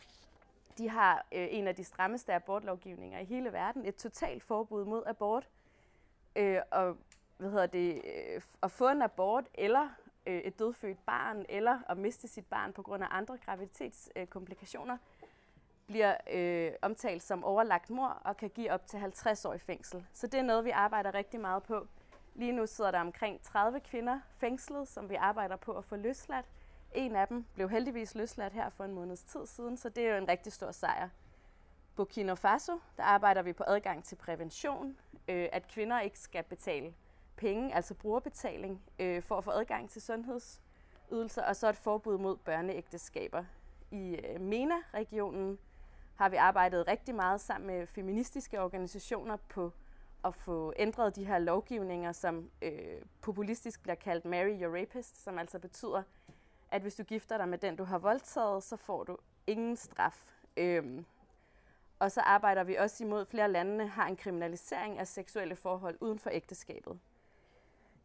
de 0.78 0.88
har 0.88 1.26
øh, 1.32 1.46
en 1.50 1.68
af 1.68 1.76
de 1.76 1.84
strammeste 1.84 2.34
abortlovgivninger 2.34 3.18
i 3.18 3.24
hele 3.24 3.52
verden. 3.52 3.86
Et 3.86 3.96
totalt 3.96 4.42
forbud 4.42 4.84
mod 4.84 5.02
abort. 5.06 5.48
Øh, 6.36 6.60
og 6.70 6.96
hvad 7.36 7.50
hedder 7.50 7.66
det, 7.66 8.02
øh, 8.04 8.42
at 8.62 8.70
få 8.70 8.88
en 8.88 9.02
abort 9.02 9.44
eller 9.54 9.88
øh, 10.26 10.38
et 10.38 10.58
dødfødt 10.58 11.06
barn 11.06 11.46
eller 11.48 11.78
at 11.88 11.98
miste 11.98 12.28
sit 12.28 12.46
barn 12.46 12.72
på 12.72 12.82
grund 12.82 13.04
af 13.04 13.08
andre 13.10 13.38
graviditetskomplikationer, 13.38 14.94
øh, 14.94 15.00
bliver 15.86 16.16
øh, 16.32 16.72
omtalt 16.82 17.22
som 17.22 17.44
overlagt 17.44 17.90
mor 17.90 18.08
og 18.08 18.36
kan 18.36 18.50
give 18.50 18.72
op 18.72 18.86
til 18.86 18.98
50 18.98 19.44
år 19.44 19.54
i 19.54 19.58
fængsel. 19.58 20.06
Så 20.12 20.26
det 20.26 20.40
er 20.40 20.42
noget, 20.42 20.64
vi 20.64 20.70
arbejder 20.70 21.14
rigtig 21.14 21.40
meget 21.40 21.62
på. 21.62 21.86
Lige 22.34 22.52
nu 22.52 22.66
sidder 22.66 22.90
der 22.90 23.00
omkring 23.00 23.42
30 23.42 23.80
kvinder 23.80 24.20
fængslet, 24.36 24.88
som 24.88 25.10
vi 25.10 25.14
arbejder 25.14 25.56
på 25.56 25.72
at 25.72 25.84
få 25.84 25.96
løsladt. 25.96 26.46
En 26.94 27.16
af 27.16 27.28
dem 27.28 27.44
blev 27.54 27.70
heldigvis 27.70 28.14
løsladt 28.14 28.52
her 28.52 28.70
for 28.70 28.84
en 28.84 28.92
måneds 28.92 29.22
tid 29.22 29.46
siden, 29.46 29.76
så 29.76 29.88
det 29.88 30.06
er 30.06 30.10
jo 30.10 30.16
en 30.16 30.28
rigtig 30.28 30.52
stor 30.52 30.70
sejr. 30.70 31.08
Burkina 31.96 32.34
Faso, 32.34 32.80
der 32.96 33.02
arbejder 33.02 33.42
vi 33.42 33.52
på 33.52 33.64
adgang 33.66 34.04
til 34.04 34.16
prævention, 34.16 34.96
øh, 35.28 35.48
at 35.52 35.68
kvinder 35.68 36.00
ikke 36.00 36.18
skal 36.18 36.44
betale 36.44 36.94
penge, 37.36 37.74
altså 37.74 37.94
brugerbetaling, 37.94 38.82
øh, 38.98 39.22
for 39.22 39.38
at 39.38 39.44
få 39.44 39.50
adgang 39.50 39.90
til 39.90 40.02
sundhedsydelser, 40.02 41.42
og 41.42 41.56
så 41.56 41.68
et 41.68 41.76
forbud 41.76 42.18
mod 42.18 42.36
børneægteskaber. 42.36 43.44
I 43.90 44.16
øh, 44.24 44.40
MENA-regionen 44.40 45.58
har 46.22 46.28
vi 46.28 46.36
arbejdet 46.36 46.88
rigtig 46.88 47.14
meget 47.14 47.40
sammen 47.40 47.66
med 47.66 47.86
feministiske 47.86 48.60
organisationer 48.60 49.36
på 49.36 49.72
at 50.24 50.34
få 50.34 50.72
ændret 50.76 51.16
de 51.16 51.24
her 51.24 51.38
lovgivninger, 51.38 52.12
som 52.12 52.50
øh, 52.62 53.02
populistisk 53.20 53.82
bliver 53.82 53.94
kaldt 53.94 54.24
Marry 54.24 54.62
Your 54.62 54.80
Rapist, 54.80 55.22
som 55.22 55.38
altså 55.38 55.58
betyder, 55.58 56.02
at 56.70 56.82
hvis 56.82 56.94
du 56.94 57.02
gifter 57.02 57.36
dig 57.36 57.48
med 57.48 57.58
den, 57.58 57.76
du 57.76 57.84
har 57.84 57.98
voldtaget, 57.98 58.62
så 58.62 58.76
får 58.76 59.04
du 59.04 59.16
ingen 59.46 59.76
straf. 59.76 60.30
Øhm, 60.56 61.04
og 61.98 62.12
så 62.12 62.20
arbejder 62.20 62.64
vi 62.64 62.74
også 62.74 63.04
imod, 63.04 63.20
at 63.20 63.28
flere 63.28 63.50
lande 63.50 63.86
har 63.86 64.06
en 64.06 64.16
kriminalisering 64.16 64.98
af 64.98 65.06
seksuelle 65.06 65.56
forhold 65.56 65.98
uden 66.00 66.18
for 66.18 66.30
ægteskabet. 66.30 66.98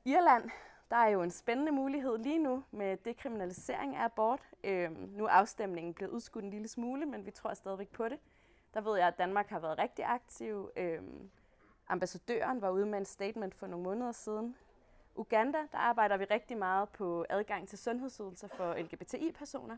Irland, 0.05 0.49
der 0.89 0.95
er 0.95 1.07
jo 1.07 1.21
en 1.21 1.31
spændende 1.31 1.71
mulighed 1.71 2.17
lige 2.17 2.39
nu 2.39 2.63
med 2.71 2.97
dekriminalisering 2.97 3.95
af 3.95 4.03
abort. 4.03 4.41
Øh, 4.63 4.91
nu 5.17 5.25
er 5.25 5.29
afstemningen 5.29 5.93
blevet 5.93 6.11
udskudt 6.11 6.43
en 6.43 6.49
lille 6.49 6.67
smule, 6.67 7.05
men 7.05 7.25
vi 7.25 7.31
tror 7.31 7.53
stadigvæk 7.53 7.89
på 7.89 8.09
det. 8.09 8.19
Der 8.73 8.81
ved 8.81 8.97
jeg, 8.97 9.07
at 9.07 9.17
Danmark 9.17 9.49
har 9.49 9.59
været 9.59 9.77
rigtig 9.77 10.05
aktiv. 10.05 10.69
Øh, 10.75 11.01
ambassadøren 11.87 12.61
var 12.61 12.69
ude 12.69 12.85
med 12.85 12.99
en 12.99 13.05
statement 13.05 13.55
for 13.55 13.67
nogle 13.67 13.83
måneder 13.83 14.11
siden. 14.11 14.55
Uganda, 15.15 15.57
der 15.71 15.77
arbejder 15.77 16.17
vi 16.17 16.23
rigtig 16.23 16.57
meget 16.57 16.89
på 16.89 17.25
adgang 17.29 17.67
til 17.67 17.77
sundhedsydelser 17.77 18.47
for 18.47 18.73
LGBTI-personer. 18.73 19.77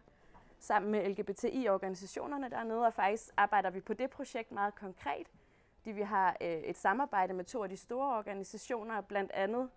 Sammen 0.60 0.92
med 0.92 1.10
LGBTI-organisationerne 1.10 2.50
dernede, 2.50 2.86
og 2.86 2.94
faktisk 2.94 3.30
arbejder 3.38 3.70
vi 3.70 3.80
på 3.80 3.94
det 3.94 4.10
projekt 4.10 4.52
meget 4.52 4.76
konkret. 4.76 5.28
fordi 5.78 5.92
vi 5.92 6.02
har 6.02 6.38
øh, 6.42 6.48
et 6.48 6.78
samarbejde 6.78 7.34
med 7.34 7.46
to 7.46 7.64
af 7.64 7.70
de 7.70 7.78
store 7.78 8.18
organisationer, 8.18 9.02
blandt 9.02 9.32
andet 9.32 9.70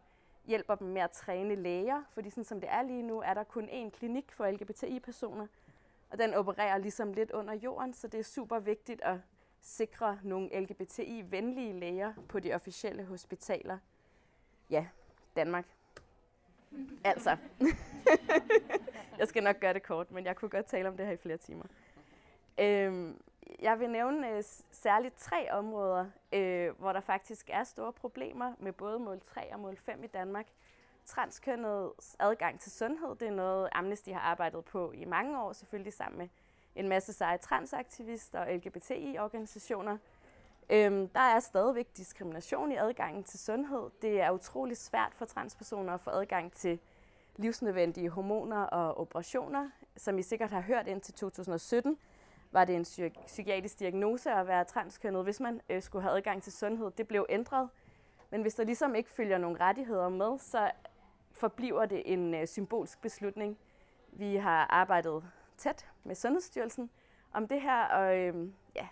hjælper 0.44 0.74
dem 0.74 0.88
med 0.88 1.02
at 1.02 1.10
træne 1.10 1.54
læger, 1.54 2.02
fordi 2.10 2.30
sådan 2.30 2.44
som 2.44 2.60
det 2.60 2.70
er 2.70 2.82
lige 2.82 3.02
nu, 3.02 3.20
er 3.20 3.34
der 3.34 3.44
kun 3.44 3.68
én 3.68 3.90
klinik 3.90 4.32
for 4.32 4.50
LGBTI-personer, 4.50 5.46
og 6.10 6.18
den 6.18 6.34
opererer 6.34 6.78
ligesom 6.78 7.12
lidt 7.12 7.30
under 7.30 7.54
jorden, 7.54 7.94
så 7.94 8.08
det 8.08 8.20
er 8.20 8.24
super 8.24 8.58
vigtigt 8.58 9.02
at 9.02 9.16
sikre 9.60 10.18
nogle 10.22 10.60
LGBTI-venlige 10.60 11.72
læger 11.72 12.12
på 12.28 12.40
de 12.40 12.52
officielle 12.52 13.04
hospitaler. 13.04 13.78
Ja, 14.70 14.86
Danmark. 15.36 15.66
Altså. 17.04 17.36
jeg 19.18 19.28
skal 19.28 19.42
nok 19.42 19.60
gøre 19.60 19.74
det 19.74 19.82
kort, 19.82 20.10
men 20.10 20.24
jeg 20.24 20.36
kunne 20.36 20.48
godt 20.48 20.66
tale 20.66 20.88
om 20.88 20.96
det 20.96 21.06
her 21.06 21.12
i 21.12 21.16
flere 21.16 21.36
timer. 21.36 21.64
Øhm, 22.58 23.20
jeg 23.62 23.80
vil 23.80 23.90
nævne 23.90 24.30
øh, 24.30 24.42
særligt 24.70 25.16
tre 25.16 25.52
områder, 25.52 26.06
øh, 26.32 26.70
hvor 26.78 26.92
der 26.92 27.00
faktisk 27.00 27.50
er 27.52 27.64
store 27.64 27.92
problemer 27.92 28.52
med 28.58 28.72
både 28.72 28.98
mål 28.98 29.20
3 29.20 29.52
og 29.52 29.60
mål 29.60 29.76
5 29.76 30.04
i 30.04 30.06
Danmark. 30.06 30.46
Transkønnets 31.04 32.16
adgang 32.18 32.60
til 32.60 32.72
sundhed, 32.72 33.16
det 33.16 33.28
er 33.28 33.32
noget 33.32 33.68
Amnesty 33.72 34.10
har 34.10 34.20
arbejdet 34.20 34.64
på 34.64 34.92
i 34.92 35.04
mange 35.04 35.42
år, 35.42 35.52
selvfølgelig 35.52 35.92
sammen 35.92 36.18
med 36.18 36.28
en 36.76 36.88
masse 36.88 37.12
seje 37.12 37.38
transaktivister 37.38 38.40
og 38.40 38.54
LGBTI-organisationer. 38.54 39.98
Øhm, 40.70 41.08
der 41.08 41.20
er 41.20 41.40
stadigvæk 41.40 41.96
diskrimination 41.96 42.72
i 42.72 42.76
adgangen 42.76 43.24
til 43.24 43.38
sundhed. 43.38 43.90
Det 44.02 44.20
er 44.20 44.30
utrolig 44.30 44.76
svært 44.76 45.14
for 45.14 45.24
transpersoner 45.24 45.94
at 45.94 46.00
få 46.00 46.10
adgang 46.10 46.52
til 46.52 46.78
livsnødvendige 47.36 48.08
hormoner 48.08 48.62
og 48.62 48.98
operationer. 48.98 49.70
Som 49.96 50.18
I 50.18 50.22
sikkert 50.22 50.50
har 50.50 50.60
hørt 50.60 50.88
indtil 50.88 51.14
2017, 51.14 51.98
var 52.52 52.64
det 52.64 52.76
en 52.76 53.12
psykiatrisk 53.26 53.78
diagnose 53.78 54.32
at 54.32 54.46
være 54.46 54.64
transkønnet, 54.64 55.24
hvis 55.24 55.40
man 55.40 55.60
øh, 55.68 55.82
skulle 55.82 56.02
have 56.02 56.16
adgang 56.16 56.42
til 56.42 56.52
sundhed. 56.52 56.90
Det 56.90 57.08
blev 57.08 57.26
ændret. 57.28 57.68
Men 58.30 58.42
hvis 58.42 58.54
der 58.54 58.64
ligesom 58.64 58.94
ikke 58.94 59.10
følger 59.10 59.38
nogle 59.38 59.60
rettigheder 59.60 60.08
med, 60.08 60.38
så 60.38 60.70
forbliver 61.32 61.86
det 61.86 62.02
en 62.04 62.34
øh, 62.34 62.46
symbolsk 62.46 63.02
beslutning. 63.02 63.58
Vi 64.12 64.36
har 64.36 64.66
arbejdet 64.70 65.24
tæt 65.56 65.86
med 66.04 66.14
Sundhedsstyrelsen 66.14 66.90
om 67.32 67.48
det 67.48 67.60
her, 67.60 67.84
og 67.84 68.16
øh, 68.16 68.48
ja, 68.76 68.88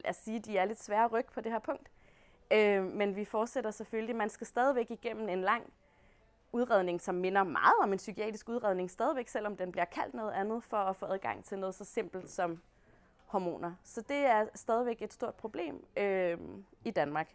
lad 0.00 0.10
os 0.10 0.16
sige, 0.16 0.40
de 0.40 0.58
er 0.58 0.64
lidt 0.64 0.82
svære 0.82 1.04
at 1.04 1.12
rykke 1.12 1.32
på 1.32 1.40
det 1.40 1.52
her 1.52 1.58
punkt. 1.58 1.90
Øh, 2.50 2.84
men 2.84 3.16
vi 3.16 3.24
fortsætter 3.24 3.70
selvfølgelig. 3.70 4.16
Man 4.16 4.30
skal 4.30 4.46
stadigvæk 4.46 4.90
igennem 4.90 5.28
en 5.28 5.40
lang 5.40 5.72
udredning, 6.52 7.00
som 7.00 7.14
minder 7.14 7.44
meget 7.44 7.74
om 7.82 7.92
en 7.92 7.98
psykiatrisk 7.98 8.48
udredning 8.48 8.90
stadigvæk, 8.90 9.28
selvom 9.28 9.56
den 9.56 9.72
bliver 9.72 9.84
kaldt 9.84 10.14
noget 10.14 10.32
andet, 10.32 10.64
for 10.64 10.76
at 10.76 10.96
få 10.96 11.06
adgang 11.06 11.44
til 11.44 11.58
noget 11.58 11.74
så 11.74 11.84
simpelt 11.84 12.30
som 12.30 12.62
hormoner. 13.34 13.72
Så 13.84 14.00
det 14.00 14.16
er 14.16 14.46
stadigvæk 14.54 15.02
et 15.02 15.12
stort 15.12 15.34
problem 15.34 15.86
øh, 15.96 16.38
i 16.84 16.90
Danmark. 16.90 17.34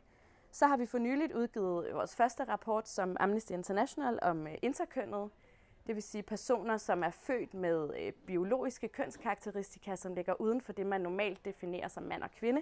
Så 0.52 0.68
har 0.68 0.78
vi 0.78 0.86
for 0.86 0.98
nyligt 0.98 1.34
udgivet 1.34 1.94
vores 1.94 2.16
første 2.16 2.44
rapport 2.44 2.90
som 2.90 3.18
Amnesty 3.20 3.52
International 3.52 4.20
om 4.22 4.48
øh, 4.48 4.54
interkønnet, 4.62 5.30
det 5.88 5.96
vil 5.96 6.04
sige 6.04 6.24
personer, 6.24 6.78
som 6.78 7.04
er 7.04 7.10
født 7.10 7.54
med 7.54 7.90
øh, 8.00 8.12
biologiske 8.12 8.88
kønskarakteristika, 8.88 9.96
som 9.96 10.14
ligger 10.14 10.42
uden 10.42 10.62
for 10.62 10.74
det, 10.74 10.86
man 10.86 11.02
normalt 11.02 11.46
definerer 11.46 11.88
som 11.88 12.04
mand 12.04 12.24
og 12.24 12.32
kvinde. 12.32 12.62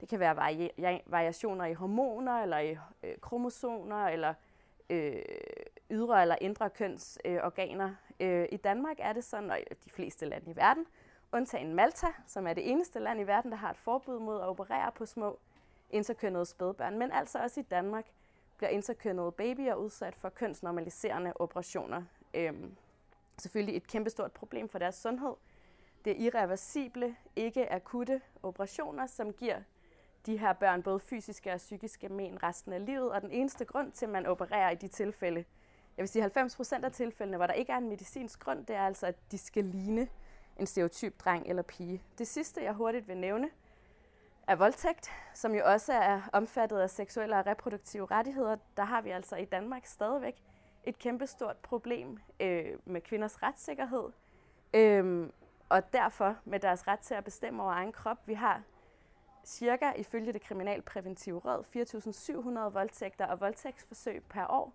Det 0.00 0.08
kan 0.08 0.20
være 0.20 0.36
vari- 0.36 1.02
variationer 1.06 1.64
i 1.64 1.72
hormoner, 1.74 2.42
eller 2.42 2.58
i 2.58 2.76
øh, 3.02 3.18
kromosomer, 3.20 4.08
eller 4.08 4.34
øh, 4.90 5.22
ydre 5.90 6.22
eller 6.22 6.36
indre 6.40 6.70
kønsorganer. 6.70 7.94
Øh, 8.20 8.48
I 8.52 8.56
Danmark 8.56 8.96
er 8.98 9.12
det 9.12 9.24
sådan, 9.24 9.50
og 9.50 9.60
i 9.60 9.64
de 9.84 9.90
fleste 9.90 10.26
lande 10.26 10.50
i 10.50 10.56
verden, 10.56 10.86
undtagen 11.32 11.74
Malta, 11.74 12.06
som 12.26 12.46
er 12.46 12.54
det 12.54 12.70
eneste 12.70 12.98
land 12.98 13.20
i 13.20 13.22
verden, 13.22 13.50
der 13.50 13.56
har 13.56 13.70
et 13.70 13.76
forbud 13.76 14.18
mod 14.18 14.36
at 14.36 14.48
operere 14.48 14.92
på 14.92 15.06
små 15.06 15.38
interkønnede 15.90 16.46
spædbørn. 16.46 16.98
Men 16.98 17.12
altså 17.12 17.38
også 17.38 17.60
i 17.60 17.62
Danmark 17.62 18.06
bliver 18.56 18.70
interkønnede 18.70 19.32
babyer 19.32 19.74
udsat 19.74 20.14
for 20.14 20.28
kønsnormaliserende 20.28 21.32
operationer. 21.36 22.02
Øhm, 22.34 22.76
selvfølgelig 23.38 23.76
et 23.76 23.86
kæmpestort 23.86 24.32
problem 24.32 24.68
for 24.68 24.78
deres 24.78 24.94
sundhed. 24.94 25.34
Det 26.04 26.12
er 26.12 26.24
irreversible, 26.24 27.16
ikke 27.36 27.72
akutte 27.72 28.20
operationer, 28.42 29.06
som 29.06 29.32
giver 29.32 29.60
de 30.26 30.36
her 30.38 30.52
børn 30.52 30.82
både 30.82 31.00
fysiske 31.00 31.52
og 31.52 31.56
psykiske 31.56 32.08
men 32.08 32.42
resten 32.42 32.72
af 32.72 32.86
livet. 32.86 33.12
Og 33.12 33.22
den 33.22 33.30
eneste 33.30 33.64
grund 33.64 33.92
til, 33.92 34.06
at 34.06 34.12
man 34.12 34.26
opererer 34.26 34.70
i 34.70 34.74
de 34.74 34.88
tilfælde, 34.88 35.44
jeg 35.96 36.02
vil 36.02 36.08
sige 36.08 36.22
90 36.22 36.56
procent 36.56 36.84
af 36.84 36.92
tilfældene, 36.92 37.36
hvor 37.36 37.46
der 37.46 37.54
ikke 37.54 37.72
er 37.72 37.76
en 37.76 37.88
medicinsk 37.88 38.40
grund, 38.40 38.66
det 38.66 38.76
er 38.76 38.86
altså, 38.86 39.06
at 39.06 39.16
de 39.30 39.38
skal 39.38 39.64
ligne 39.64 40.08
en 40.56 40.66
stereotyp 40.66 41.20
dreng 41.24 41.46
eller 41.46 41.62
pige. 41.62 42.02
Det 42.18 42.26
sidste, 42.26 42.62
jeg 42.62 42.72
hurtigt 42.72 43.08
vil 43.08 43.16
nævne, 43.16 43.50
er 44.46 44.56
voldtægt, 44.56 45.10
som 45.34 45.54
jo 45.54 45.62
også 45.64 45.92
er 45.92 46.20
omfattet 46.32 46.78
af 46.78 46.90
seksuelle 46.90 47.36
og 47.38 47.46
reproduktive 47.46 48.06
rettigheder. 48.06 48.56
Der 48.76 48.84
har 48.84 49.00
vi 49.00 49.10
altså 49.10 49.36
i 49.36 49.44
Danmark 49.44 49.86
stadigvæk 49.86 50.42
et 50.84 50.98
kæmpestort 50.98 51.56
problem 51.56 52.18
øh, 52.40 52.78
med 52.84 53.00
kvinders 53.00 53.42
retssikkerhed, 53.42 54.04
øh, 54.74 55.28
og 55.68 55.92
derfor 55.92 56.36
med 56.44 56.60
deres 56.60 56.88
ret 56.88 57.00
til 57.00 57.14
at 57.14 57.24
bestemme 57.24 57.62
over 57.62 57.72
egen 57.72 57.92
krop. 57.92 58.18
Vi 58.26 58.34
har 58.34 58.62
cirka, 59.44 59.92
ifølge 59.92 60.32
det 60.32 60.42
kriminalpræventive 60.42 61.38
råd, 61.38 61.64
4.700 62.68 62.72
voldtægter 62.72 63.26
og 63.26 63.40
voldtægtsforsøg 63.40 64.22
per 64.28 64.46
år. 64.46 64.72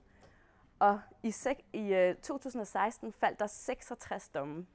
Og 0.79 1.01
i, 1.23 1.33
i 1.73 1.93
øh, 1.93 2.15
2016 2.15 3.11
faldt 3.13 3.39
der 3.39 3.47
66 3.47 4.29
domme. 4.29 4.65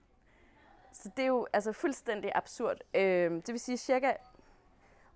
Så 1.02 1.10
det 1.16 1.22
er 1.22 1.26
jo 1.26 1.46
altså 1.52 1.72
fuldstændig 1.72 2.32
absurd. 2.34 2.80
Øh, 2.94 3.30
det 3.30 3.48
vil 3.48 3.60
sige 3.60 3.76
cirka, 3.76 4.12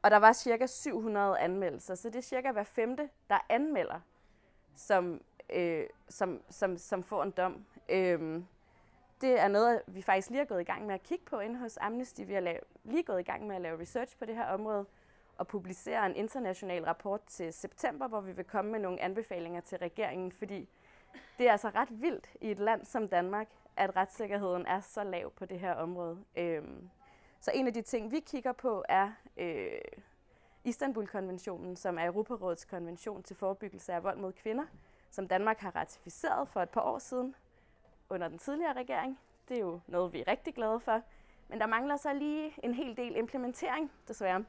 og 0.02 0.10
der 0.10 0.16
var 0.16 0.32
cirka 0.32 0.66
700 0.66 1.38
anmeldelser, 1.38 1.94
så 1.94 2.08
det 2.08 2.16
er 2.16 2.22
cirka 2.22 2.52
hver 2.52 2.62
femte, 2.62 3.08
der 3.30 3.38
anmelder, 3.48 4.00
som, 4.74 5.20
øh, 5.50 5.86
som, 6.08 6.42
som, 6.50 6.78
som 6.78 7.02
får 7.02 7.22
en 7.22 7.30
dom. 7.30 7.64
Øh, 7.88 8.42
det 9.20 9.40
er 9.40 9.48
noget, 9.48 9.82
vi 9.86 10.02
faktisk 10.02 10.30
lige 10.30 10.40
er 10.40 10.44
gået 10.44 10.60
i 10.60 10.64
gang 10.64 10.86
med 10.86 10.94
at 10.94 11.02
kigge 11.02 11.24
på 11.24 11.38
inde 11.40 11.58
hos 11.58 11.76
Amnesty. 11.76 12.20
Vi 12.20 12.34
har 12.34 12.56
lige 12.84 13.02
gået 13.02 13.20
i 13.20 13.22
gang 13.22 13.46
med 13.46 13.56
at 13.56 13.62
lave 13.62 13.80
research 13.80 14.16
på 14.18 14.24
det 14.24 14.34
her 14.34 14.46
område 14.46 14.86
og 15.36 15.46
publicere 15.46 16.06
en 16.06 16.16
international 16.16 16.84
rapport 16.84 17.20
til 17.26 17.52
september, 17.52 18.08
hvor 18.08 18.20
vi 18.20 18.32
vil 18.32 18.44
komme 18.44 18.70
med 18.70 18.80
nogle 18.80 19.00
anbefalinger 19.00 19.60
til 19.60 19.78
regeringen, 19.78 20.32
fordi 20.32 20.68
det 21.38 21.48
er 21.48 21.52
altså 21.52 21.68
ret 21.68 21.88
vildt 21.90 22.30
i 22.40 22.50
et 22.50 22.58
land 22.58 22.84
som 22.84 23.08
Danmark, 23.08 23.48
at 23.76 23.96
retssikkerheden 23.96 24.66
er 24.66 24.80
så 24.80 25.04
lav 25.04 25.30
på 25.30 25.44
det 25.44 25.60
her 25.60 25.74
område. 25.74 26.24
Øhm, 26.36 26.90
så 27.40 27.50
en 27.54 27.66
af 27.66 27.74
de 27.74 27.82
ting, 27.82 28.12
vi 28.12 28.20
kigger 28.20 28.52
på, 28.52 28.84
er 28.88 29.12
øh, 29.36 29.80
Istanbul-konventionen, 30.64 31.76
som 31.76 31.98
er 31.98 32.06
Europarådets 32.06 32.64
konvention 32.64 33.22
til 33.22 33.36
forebyggelse 33.36 33.92
af 33.92 34.02
vold 34.02 34.18
mod 34.18 34.32
kvinder, 34.32 34.64
som 35.10 35.28
Danmark 35.28 35.58
har 35.58 35.76
ratificeret 35.76 36.48
for 36.48 36.62
et 36.62 36.70
par 36.70 36.80
år 36.80 36.98
siden 36.98 37.34
under 38.08 38.28
den 38.28 38.38
tidligere 38.38 38.72
regering. 38.72 39.18
Det 39.48 39.56
er 39.56 39.60
jo 39.60 39.80
noget, 39.86 40.12
vi 40.12 40.20
er 40.20 40.28
rigtig 40.28 40.54
glade 40.54 40.80
for. 40.80 41.02
Men 41.48 41.60
der 41.60 41.66
mangler 41.66 41.96
så 41.96 42.12
lige 42.12 42.54
en 42.62 42.74
hel 42.74 42.96
del 42.96 43.16
implementering, 43.16 43.92
desværre. 44.08 44.44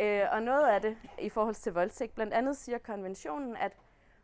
Øh, 0.00 0.22
og 0.32 0.42
noget 0.42 0.66
af 0.68 0.80
det 0.80 0.96
i 1.18 1.28
forhold 1.28 1.54
til 1.54 1.72
voldtægt, 1.72 2.14
blandt 2.14 2.34
andet 2.34 2.56
siger 2.56 2.78
konventionen, 2.78 3.56
at 3.56 3.76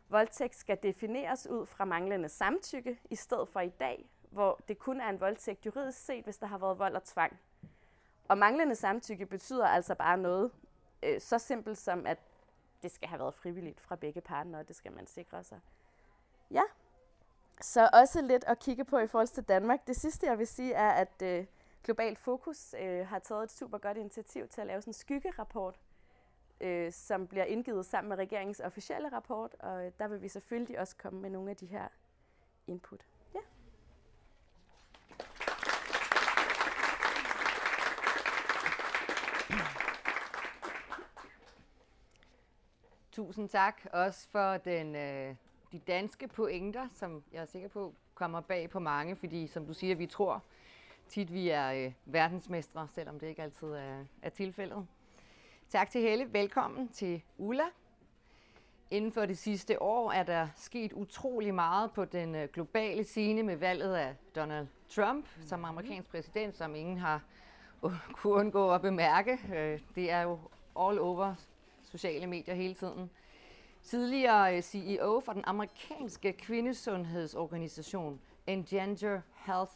voldtægt 0.09 0.55
skal 0.55 0.77
defineres 0.83 1.47
ud 1.47 1.65
fra 1.65 1.85
manglende 1.85 2.29
samtykke, 2.29 2.99
i 3.09 3.15
stedet 3.15 3.49
for 3.49 3.59
i 3.59 3.69
dag, 3.69 4.09
hvor 4.33 4.61
det 4.67 4.79
kun 4.79 5.01
er 5.01 5.09
en 5.09 5.19
voldtægt 5.19 5.65
juridisk 5.65 6.05
set, 6.05 6.23
hvis 6.23 6.37
der 6.37 6.47
har 6.47 6.57
været 6.57 6.79
vold 6.79 6.95
og 6.95 7.03
tvang. 7.03 7.39
Og 8.27 8.37
manglende 8.37 8.75
samtykke 8.75 9.25
betyder 9.25 9.67
altså 9.67 9.95
bare 9.95 10.17
noget 10.17 10.51
øh, 11.03 11.21
så 11.21 11.39
simpelt 11.39 11.77
som, 11.77 12.05
at 12.05 12.17
det 12.83 12.91
skal 12.91 13.09
have 13.09 13.19
været 13.19 13.33
frivilligt 13.33 13.81
fra 13.81 13.95
begge 13.95 14.21
parter, 14.21 14.57
og 14.57 14.67
det 14.67 14.75
skal 14.75 14.91
man 14.91 15.07
sikre 15.07 15.43
sig. 15.43 15.59
Ja, 16.51 16.63
så 17.61 17.89
også 17.93 18.21
lidt 18.21 18.43
at 18.43 18.59
kigge 18.59 18.85
på 18.85 18.97
i 18.97 19.07
forhold 19.07 19.27
til 19.27 19.43
Danmark. 19.43 19.87
Det 19.87 19.95
sidste, 19.95 20.27
jeg 20.27 20.39
vil 20.39 20.47
sige, 20.47 20.73
er, 20.73 20.89
at 20.89 21.21
øh, 21.21 21.45
Global 21.83 22.15
Fokus 22.15 22.75
øh, 22.79 23.07
har 23.07 23.19
taget 23.19 23.43
et 23.43 23.51
super 23.51 23.77
godt 23.77 23.97
initiativ 23.97 24.47
til 24.47 24.61
at 24.61 24.67
lave 24.67 24.81
sådan 24.81 24.89
en 24.89 24.93
skyggerapport, 24.93 25.79
øh, 26.61 26.91
som 26.91 27.27
bliver 27.27 27.45
indgivet 27.45 27.85
sammen 27.85 28.09
med 28.09 28.17
regeringens 28.17 28.59
officielle 28.59 29.09
rapport, 29.09 29.55
og 29.59 29.85
øh, 29.85 29.91
der 29.99 30.07
vil 30.07 30.21
vi 30.21 30.27
selvfølgelig 30.27 30.79
også 30.79 30.95
komme 30.97 31.21
med 31.21 31.29
nogle 31.29 31.49
af 31.49 31.55
de 31.55 31.65
her 31.65 31.87
input. 32.67 33.05
Ja. 33.35 33.39
Tusind 43.13 43.49
tak 43.49 43.81
også 43.91 44.27
for 44.31 44.57
den, 44.57 44.95
øh, 44.95 45.35
de 45.71 45.79
danske 45.79 46.27
pointer, 46.27 46.87
som 46.93 47.23
jeg 47.33 47.41
er 47.41 47.45
sikker 47.45 47.67
på 47.67 47.93
kommer 48.13 48.41
bag 48.41 48.69
på 48.69 48.79
mange, 48.79 49.15
fordi 49.15 49.47
som 49.47 49.65
du 49.65 49.73
siger, 49.73 49.95
vi 49.95 50.05
tror 50.05 50.43
tit, 51.07 51.33
vi 51.33 51.49
er 51.49 51.71
øh, 51.71 51.93
verdensmestre, 52.05 52.87
selvom 52.87 53.19
det 53.19 53.27
ikke 53.27 53.43
altid 53.43 53.67
er, 53.67 54.05
er 54.21 54.29
tilfældet. 54.29 54.87
Tak 55.69 55.89
til 55.89 56.01
Helle. 56.01 56.33
Velkommen 56.33 56.87
til 56.87 57.21
Ulla. 57.37 57.63
Inden 58.91 59.11
for 59.11 59.25
det 59.25 59.37
sidste 59.37 59.81
år 59.81 60.11
er 60.11 60.23
der 60.23 60.47
sket 60.55 60.93
utrolig 60.93 61.53
meget 61.53 61.91
på 61.91 62.05
den 62.05 62.35
øh, 62.35 62.49
globale 62.53 63.03
scene 63.03 63.43
med 63.43 63.55
valget 63.55 63.95
af 63.95 64.15
Donald 64.35 64.67
Trump 64.89 65.27
som 65.41 65.65
amerikansk 65.65 66.09
præsident, 66.09 66.57
som 66.57 66.75
ingen 66.75 66.97
har 66.97 67.21
kunne 68.13 68.33
undgå 68.33 68.71
at 68.71 68.81
bemærke. 68.81 69.39
Øh, 69.55 69.79
det 69.95 70.11
er 70.11 70.21
jo 70.21 70.39
all 70.75 70.99
over 70.99 71.35
sociale 71.93 72.27
medier 72.27 72.55
hele 72.55 72.73
tiden. 72.73 73.09
Tidligere 73.83 74.55
øh, 74.57 74.61
CEO 74.61 75.19
for 75.19 75.33
den 75.33 75.43
amerikanske 75.45 76.33
kvindesundhedsorganisation 76.33 78.21
Engender 78.47 79.21
Health, 79.45 79.73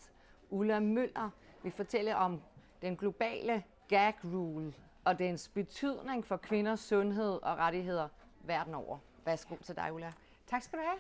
Ulla 0.50 0.80
Møller, 0.80 1.30
vil 1.64 1.72
fortælle 1.72 2.16
om 2.16 2.42
den 2.82 2.98
globale 2.98 3.64
gag 3.88 4.14
rule 4.24 4.74
og 5.06 5.20
dens 5.20 5.48
betydning 5.48 6.26
for 6.26 6.38
kvinders 6.38 6.80
sundhed 6.80 7.40
og 7.44 7.58
rettigheder 7.58 8.08
verden 8.44 8.76
over. 8.76 8.98
Værsgo 9.26 9.56
til 9.64 9.76
dig, 9.76 9.94
Ulla. 9.94 10.14
Tak 10.48 10.64
skal 10.64 10.80
du 10.80 10.84
have. 10.84 11.00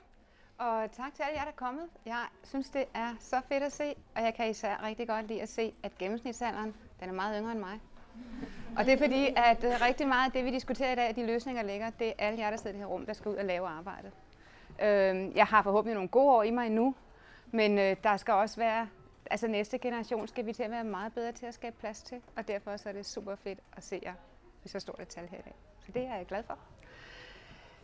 Og 0.58 0.92
tak 0.92 1.14
til 1.14 1.24
alle 1.24 1.38
jer, 1.38 1.44
der 1.44 1.52
er 1.52 1.56
kommet. 1.56 1.90
Jeg 2.06 2.26
synes, 2.44 2.70
det 2.70 2.86
er 2.94 3.16
så 3.20 3.42
fedt 3.48 3.64
at 3.64 3.72
se, 3.72 3.96
og 4.16 4.22
jeg 4.22 4.34
kan 4.36 4.50
især 4.50 4.84
rigtig 4.84 5.08
godt 5.08 5.28
lide 5.28 5.42
at 5.42 5.50
se, 5.50 5.74
at 5.84 5.98
gennemsnitsalderen 5.98 6.76
Den 7.00 7.10
er 7.10 7.14
meget 7.14 7.40
yngre 7.40 7.52
end 7.52 7.60
mig. 7.60 7.80
Og 8.78 8.86
det 8.86 8.94
er 8.94 8.98
fordi, 8.98 9.34
at 9.36 9.64
øh, 9.64 9.72
rigtig 9.82 10.08
meget 10.08 10.26
af 10.26 10.32
det, 10.32 10.46
vi 10.46 10.52
diskuterer 10.52 10.92
i 10.92 10.96
dag, 10.96 11.16
de 11.16 11.26
løsninger 11.26 11.64
ligger, 11.64 11.90
det 11.90 12.08
er 12.08 12.14
alle 12.18 12.40
jer, 12.40 12.50
der 12.50 12.58
sidder 12.58 12.70
i 12.70 12.74
det 12.74 12.80
her 12.80 12.86
rum, 12.86 13.06
der 13.06 13.14
skal 13.14 13.30
ud 13.30 13.36
og 13.36 13.46
lave 13.46 13.68
arbejdet. 13.68 14.12
Øhm, 14.82 15.32
jeg 15.36 15.46
har 15.46 15.62
forhåbentlig 15.64 15.94
nogle 15.94 16.10
gode 16.10 16.36
år 16.36 16.44
i 16.44 16.52
mig 16.52 16.66
endnu, 16.68 16.96
men 17.52 17.80
øh, 17.80 17.96
der 18.04 18.18
skal 18.18 18.34
også 18.34 18.58
være, 18.58 18.90
altså 19.32 19.48
næste 19.48 19.78
generation 19.78 20.28
skal 20.28 20.46
vi 20.46 20.54
til 20.54 20.64
at 20.64 20.72
være 20.72 20.84
meget 20.84 21.14
bedre 21.14 21.32
til 21.32 21.46
at 21.46 21.54
skabe 21.54 21.76
plads 21.80 22.04
til, 22.04 22.22
og 22.36 22.48
derfor 22.48 22.78
så 22.78 22.90
er 22.90 22.94
det 22.94 23.06
super 23.06 23.36
fedt 23.36 23.60
at 23.78 23.84
se 23.84 24.00
jer 24.04 24.14
i 24.66 24.68
så 24.68 24.80
stort 24.80 25.00
et 25.00 25.08
tal 25.08 25.28
her 25.28 25.38
i 25.38 25.42
dag. 25.42 25.56
Så 25.86 25.92
det 25.92 26.04
er 26.04 26.16
jeg 26.16 26.26
glad 26.26 26.44
for. 26.44 26.58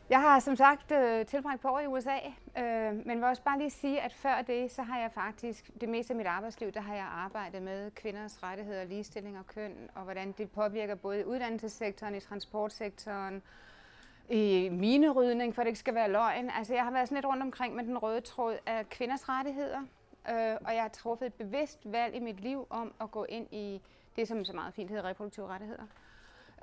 Jeg 0.10 0.22
har 0.22 0.40
som 0.40 0.56
sagt 0.56 0.92
øh, 0.92 1.26
tilbragt 1.26 1.62
på 1.62 1.68
år 1.68 1.80
i 1.80 1.88
USA, 1.88 2.18
øh, 2.58 3.06
men 3.06 3.18
vil 3.18 3.24
også 3.24 3.44
bare 3.44 3.58
lige 3.58 3.70
sige, 3.70 4.02
at 4.02 4.14
før 4.14 4.42
det, 4.42 4.72
så 4.72 4.82
har 4.82 5.00
jeg 5.00 5.12
faktisk, 5.12 5.72
det 5.82 5.90
meste 5.90 6.14
af 6.14 6.18
mit 6.18 6.28
arbejdsliv, 6.28 6.72
der 6.72 6.82
har 6.82 6.96
jeg 6.96 7.06
arbejdet 7.06 7.62
med 7.62 7.92
kvinders 7.92 8.44
rettigheder, 8.44 8.84
ligestilling 8.84 9.40
og 9.40 9.48
køn, 9.48 9.90
og 9.96 10.04
hvordan 10.04 10.32
det 10.32 10.52
påvirker 10.52 10.96
både 10.96 11.20
i 11.20 11.24
uddannelsessektoren, 11.24 12.16
i 12.16 12.20
transportsektoren, 12.20 13.42
i 14.30 14.70
minerydning, 14.72 15.56
for 15.56 15.62
det 15.62 15.68
ikke 15.68 15.80
skal 15.80 15.96
være 15.96 16.12
løgn. 16.12 16.50
Altså 16.50 16.74
jeg 16.74 16.84
har 16.84 16.92
været 16.92 17.08
sådan 17.08 17.16
lidt 17.16 17.26
rundt 17.26 17.44
omkring 17.44 17.76
med 17.76 17.84
den 17.84 17.98
røde 17.98 18.22
tråd 18.22 18.58
af 18.66 18.90
kvinders 18.90 19.30
rettigheder, 19.30 19.80
øh, 20.30 20.58
og 20.66 20.76
jeg 20.76 20.82
har 20.82 20.90
truffet 20.90 21.26
et 21.26 21.34
bevidst 21.34 21.80
valg 21.84 22.16
i 22.16 22.20
mit 22.20 22.40
liv 22.40 22.68
om 22.70 22.94
at 23.02 23.12
gå 23.12 23.26
ind 23.30 23.48
i 23.54 23.82
det, 24.16 24.28
som 24.28 24.46
så 24.46 24.54
meget 24.54 24.74
fint 24.74 24.90
hedder 24.90 25.06
reproduktive 25.06 25.48
rettigheder. 25.48 25.84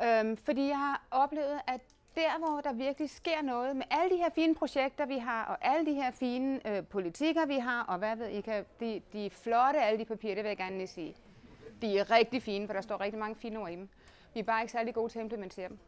Øh, 0.02 0.36
fordi 0.44 0.68
jeg 0.68 0.78
har 0.78 1.02
oplevet, 1.10 1.60
at 1.66 1.80
der, 2.14 2.38
hvor 2.38 2.60
der 2.60 2.72
virkelig 2.72 3.10
sker 3.10 3.42
noget 3.42 3.76
med 3.76 3.84
alle 3.90 4.16
de 4.16 4.16
her 4.16 4.30
fine 4.30 4.54
projekter, 4.54 5.06
vi 5.06 5.18
har, 5.18 5.44
og 5.44 5.58
alle 5.60 5.86
de 5.86 5.94
her 5.94 6.10
fine 6.10 6.76
øh, 6.76 6.86
politikker, 6.86 7.46
vi 7.46 7.58
har, 7.58 7.82
og 7.82 7.98
hvad 7.98 8.16
ved 8.16 8.28
I, 8.28 8.40
kan, 8.40 8.64
de, 8.80 9.02
de 9.12 9.26
er 9.26 9.30
flotte, 9.30 9.80
alle 9.80 9.98
de 9.98 10.04
papirer, 10.04 10.34
det 10.34 10.44
vil 10.44 10.48
jeg 10.48 10.56
gerne 10.56 10.76
lige 10.76 10.86
sige. 10.86 11.16
De 11.82 11.98
er 11.98 12.10
rigtig 12.10 12.42
fine, 12.42 12.66
for 12.66 12.74
der 12.74 12.80
står 12.80 13.00
rigtig 13.00 13.18
mange 13.18 13.36
fine 13.36 13.58
ord 13.58 13.70
i 13.70 13.76
dem. 13.76 13.88
Vi 14.34 14.40
er 14.40 14.44
bare 14.44 14.62
ikke 14.62 14.72
særlig 14.72 14.94
gode 14.94 15.12
til 15.12 15.18
at 15.18 15.22
implementere 15.22 15.68
dem. 15.68 15.78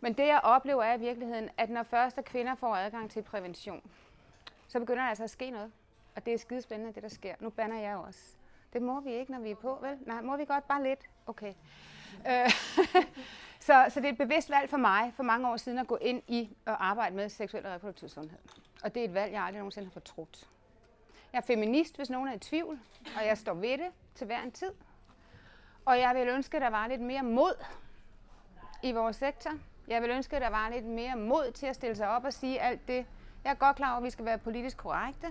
Men 0.00 0.12
det, 0.12 0.26
jeg 0.26 0.40
oplever, 0.42 0.82
er 0.82 0.94
i 0.94 1.00
virkeligheden, 1.00 1.48
at 1.56 1.70
når 1.70 1.82
første 1.82 2.22
kvinder 2.22 2.54
får 2.54 2.76
adgang 2.76 3.10
til 3.10 3.22
prævention, 3.22 3.82
så 4.68 4.80
begynder 4.80 5.02
der 5.02 5.08
altså 5.08 5.24
at 5.24 5.30
ske 5.30 5.50
noget. 5.50 5.72
Og 6.16 6.26
det 6.26 6.34
er 6.34 6.38
skidespændende, 6.38 6.94
det 6.94 7.02
der 7.02 7.08
sker. 7.08 7.34
Nu 7.40 7.50
banner 7.50 7.80
jeg 7.80 7.96
også. 7.96 8.20
Det 8.72 8.82
må 8.82 9.00
vi 9.00 9.12
ikke, 9.12 9.32
når 9.32 9.40
vi 9.40 9.50
er 9.50 9.54
på, 9.54 9.78
vel? 9.82 9.98
Nej, 10.06 10.20
må 10.20 10.36
vi 10.36 10.44
godt 10.44 10.68
bare 10.68 10.82
lidt? 10.82 11.00
Okay. 11.26 11.52
Øh, 12.28 12.50
så, 13.62 13.86
så 13.88 14.00
det 14.00 14.06
er 14.08 14.12
et 14.12 14.18
bevidst 14.18 14.50
valg 14.50 14.70
for 14.70 14.76
mig 14.76 15.12
for 15.16 15.22
mange 15.22 15.48
år 15.48 15.56
siden 15.56 15.78
at 15.78 15.86
gå 15.86 15.96
ind 15.96 16.22
i 16.28 16.56
og 16.66 16.86
arbejde 16.86 17.16
med 17.16 17.28
seksuel 17.28 17.66
og 17.66 17.72
reproduktiv 17.72 18.08
sundhed. 18.08 18.38
Og 18.84 18.94
det 18.94 19.00
er 19.00 19.04
et 19.04 19.14
valg, 19.14 19.32
jeg 19.32 19.42
aldrig 19.42 19.58
nogensinde 19.58 19.88
har 19.88 19.92
fortrudt. 19.92 20.48
Jeg 21.32 21.38
er 21.38 21.42
feminist, 21.42 21.96
hvis 21.96 22.10
nogen 22.10 22.28
er 22.28 22.32
i 22.32 22.38
tvivl, 22.38 22.80
og 23.16 23.26
jeg 23.26 23.38
står 23.38 23.54
ved 23.54 23.78
det 23.78 23.88
til 24.14 24.26
hver 24.26 24.42
en 24.42 24.52
tid. 24.52 24.70
Og 25.84 25.98
jeg 25.98 26.14
vil 26.14 26.28
ønske, 26.28 26.56
at 26.56 26.62
der 26.62 26.70
var 26.70 26.86
lidt 26.86 27.00
mere 27.00 27.22
mod 27.22 27.64
i 28.82 28.92
vores 28.92 29.16
sektor. 29.16 29.50
Jeg 29.88 30.02
vil 30.02 30.10
ønske, 30.10 30.36
at 30.36 30.42
der 30.42 30.50
var 30.50 30.68
lidt 30.68 30.84
mere 30.84 31.16
mod 31.16 31.52
til 31.52 31.66
at 31.66 31.74
stille 31.74 31.96
sig 31.96 32.08
op 32.08 32.24
og 32.24 32.32
sige 32.32 32.60
alt 32.60 32.88
det. 32.88 33.06
Jeg 33.44 33.50
er 33.50 33.54
godt 33.54 33.76
klar 33.76 33.90
over, 33.90 33.98
at 33.98 34.04
vi 34.04 34.10
skal 34.10 34.24
være 34.24 34.38
politisk 34.38 34.76
korrekte, 34.76 35.26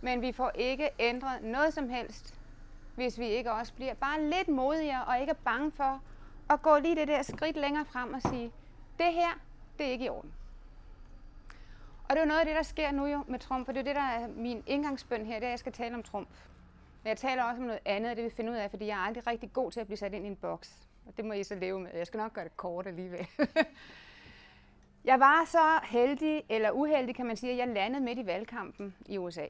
men 0.00 0.22
vi 0.22 0.32
får 0.32 0.50
ikke 0.54 0.90
ændret 0.98 1.42
noget 1.42 1.74
som 1.74 1.88
helst, 1.88 2.34
hvis 2.94 3.18
vi 3.18 3.26
ikke 3.26 3.52
også 3.52 3.74
bliver 3.74 3.94
bare 3.94 4.22
lidt 4.22 4.48
modigere 4.48 5.04
og 5.04 5.20
ikke 5.20 5.30
er 5.30 5.42
bange 5.44 5.72
for 5.72 6.02
at 6.50 6.62
gå 6.62 6.78
lige 6.78 6.96
det 6.96 7.08
der 7.08 7.22
skridt 7.22 7.56
længere 7.56 7.84
frem 7.84 8.14
og 8.14 8.22
sige, 8.22 8.52
det 8.98 9.12
her, 9.12 9.38
det 9.78 9.86
er 9.86 9.90
ikke 9.90 10.04
i 10.04 10.08
orden. 10.08 10.32
Og 12.08 12.10
det 12.10 12.16
er 12.16 12.20
jo 12.20 12.28
noget 12.28 12.40
af 12.40 12.46
det, 12.46 12.56
der 12.56 12.62
sker 12.62 12.90
nu 12.90 13.06
jo 13.06 13.24
med 13.28 13.38
Trump, 13.38 13.66
for 13.66 13.72
det 13.72 13.80
er 13.80 13.84
det, 13.84 13.96
der 13.96 14.02
er 14.02 14.28
min 14.28 14.62
indgangsbøn 14.66 15.26
her, 15.26 15.34
det 15.34 15.42
er, 15.42 15.46
at 15.46 15.50
jeg 15.50 15.58
skal 15.58 15.72
tale 15.72 15.94
om 15.94 16.02
Trump. 16.02 16.28
Men 17.02 17.08
jeg 17.08 17.16
taler 17.16 17.44
også 17.44 17.60
om 17.60 17.66
noget 17.66 17.80
andet, 17.84 18.10
og 18.10 18.16
det 18.16 18.24
vil 18.24 18.32
finde 18.32 18.52
ud 18.52 18.56
af, 18.56 18.70
fordi 18.70 18.86
jeg 18.86 18.94
er 18.94 19.02
aldrig 19.06 19.26
rigtig 19.26 19.52
god 19.52 19.70
til 19.70 19.80
at 19.80 19.86
blive 19.86 19.96
sat 19.96 20.14
ind 20.14 20.24
i 20.24 20.28
en 20.28 20.36
boks. 20.36 20.88
Og 21.06 21.16
det 21.16 21.24
må 21.24 21.32
I 21.32 21.44
så 21.44 21.54
leve 21.54 21.80
med. 21.80 21.90
Jeg 21.94 22.06
skal 22.06 22.18
nok 22.18 22.32
gøre 22.32 22.44
det 22.44 22.56
kort 22.56 22.86
alligevel. 22.86 23.26
jeg 25.04 25.20
var 25.20 25.44
så 25.44 25.80
heldig, 25.84 26.42
eller 26.48 26.70
uheldig 26.70 27.14
kan 27.14 27.26
man 27.26 27.36
sige, 27.36 27.52
at 27.52 27.58
jeg 27.58 27.68
landede 27.68 28.04
midt 28.04 28.18
i 28.18 28.26
valgkampen 28.26 28.94
i 29.06 29.18
USA. 29.18 29.46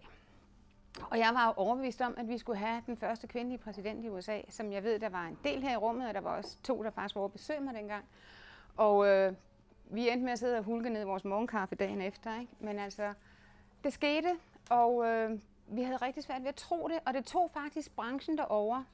Og 1.11 1.19
jeg 1.19 1.31
var 1.35 1.47
jo 1.47 1.53
overbevist 1.57 2.01
om, 2.01 2.15
at 2.17 2.29
vi 2.29 2.39
skulle 2.39 2.59
have 2.59 2.83
den 2.87 2.97
første 2.97 3.27
kvindelige 3.27 3.59
præsident 3.59 4.05
i 4.05 4.09
USA, 4.09 4.41
som 4.49 4.73
jeg 4.73 4.85
ved, 4.85 4.99
der 4.99 5.09
var 5.09 5.27
en 5.27 5.39
del 5.45 5.63
her 5.63 5.73
i 5.73 5.77
rummet, 5.77 6.09
og 6.09 6.15
der 6.15 6.21
var 6.21 6.37
også 6.37 6.57
to, 6.63 6.83
der 6.83 6.91
faktisk 6.91 7.15
var 7.15 7.21
over 7.21 7.29
besøg 7.29 7.63
mig 7.63 7.75
dengang. 7.75 8.05
Og 8.77 9.09
øh, 9.09 9.33
vi 9.85 10.09
endte 10.09 10.25
med 10.25 10.33
at 10.33 10.39
sidde 10.39 10.59
og 10.59 10.65
hulke 10.65 10.91
ned 10.91 11.01
i 11.01 11.05
vores 11.05 11.25
morgenkaffe 11.25 11.75
dagen 11.75 12.01
efter. 12.01 12.41
Ikke? 12.41 12.53
Men 12.61 12.79
altså, 12.79 13.13
det 13.85 13.93
skete, 13.93 14.37
og 14.71 15.07
øh, 15.07 15.39
vi 15.67 15.83
havde 15.83 15.97
rigtig 15.97 16.23
svært 16.23 16.43
ved 16.43 16.49
at 16.49 16.55
tro 16.55 16.89
det, 16.89 16.99
og 17.07 17.15
det 17.15 17.25
tog 17.25 17.51
faktisk 17.51 17.97
branchen 17.97 18.39
derover 18.39 18.85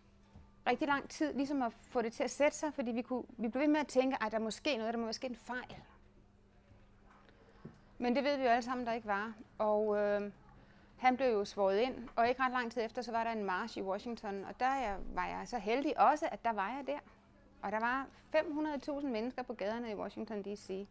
rigtig 0.67 0.89
lang 0.89 1.09
tid, 1.09 1.33
ligesom 1.33 1.63
at 1.63 1.73
få 1.73 2.03
det 2.03 2.13
til 2.13 2.23
at 2.23 2.31
sætte 2.31 2.57
sig, 2.57 2.75
fordi 2.75 2.91
vi, 2.91 3.03
kunne, 3.03 3.23
vi 3.29 3.49
blev 3.49 3.61
ved 3.61 3.69
med 3.69 3.81
at 3.81 3.87
tænke, 3.87 4.17
at 4.23 4.33
der 4.33 4.39
er 4.39 4.43
måske 4.43 4.77
noget, 4.77 4.95
der 4.95 5.01
må 5.01 5.07
måske 5.07 5.27
en 5.27 5.37
fejl. 5.37 5.77
Men 7.99 8.17
det 8.17 8.25
ved 8.25 8.37
vi 8.37 8.43
jo 8.43 8.49
alle 8.49 8.63
sammen, 8.63 8.87
der 8.87 8.93
ikke 8.93 9.07
var. 9.07 9.33
Og 9.59 9.97
øh, 9.97 10.31
han 10.97 11.17
blev 11.17 11.33
jo 11.33 11.45
svoret 11.45 11.79
ind, 11.79 12.09
og 12.17 12.29
ikke 12.29 12.43
ret 12.43 12.53
lang 12.53 12.73
tid 12.73 12.85
efter, 12.85 13.03
så 13.03 13.13
var 13.13 13.25
der 13.25 13.31
en 13.31 13.45
march 13.45 13.79
i 13.79 13.83
Washington, 13.83 14.45
og 14.45 14.61
der 14.61 14.97
var 15.15 15.27
jeg 15.27 15.43
så 15.49 15.59
heldig 15.59 16.01
også, 16.01 16.29
at 16.33 16.45
der 16.45 16.53
var 16.53 16.69
jeg 16.69 16.87
der. 16.87 16.99
Og 17.63 17.73
der 17.73 17.81
var 17.81 18.07
500.000 18.35 19.07
mennesker 19.07 19.43
på 19.43 19.55
gaderne 19.55 19.91
i 19.91 19.95
Washington 19.95 20.43
D.C. 20.43 20.87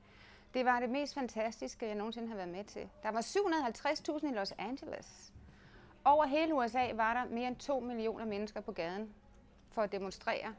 Det 0.54 0.66
var 0.66 0.80
det 0.80 0.90
mest 0.90 1.14
fantastiske, 1.14 1.88
jeg 1.88 1.96
nogensinde 1.96 2.28
har 2.28 2.36
været 2.36 2.50
med 2.50 2.64
til. 2.64 2.90
Der 3.04 3.12
var 3.12 3.22
750.000 3.22 4.32
i 4.32 4.34
Los 4.34 4.52
Angeles. 4.52 5.34
Over 6.06 6.26
hele 6.26 6.56
USA 6.56 6.94
var 6.94 7.14
der 7.14 7.34
mere 7.36 7.48
end 7.48 7.56
2 7.56 7.80
millioner 7.80 8.26
mennesker 8.26 8.62
på 8.62 8.72
gaden 8.72 9.14
for 9.72 9.82
at 9.82 9.92
demonstrere 9.92 10.54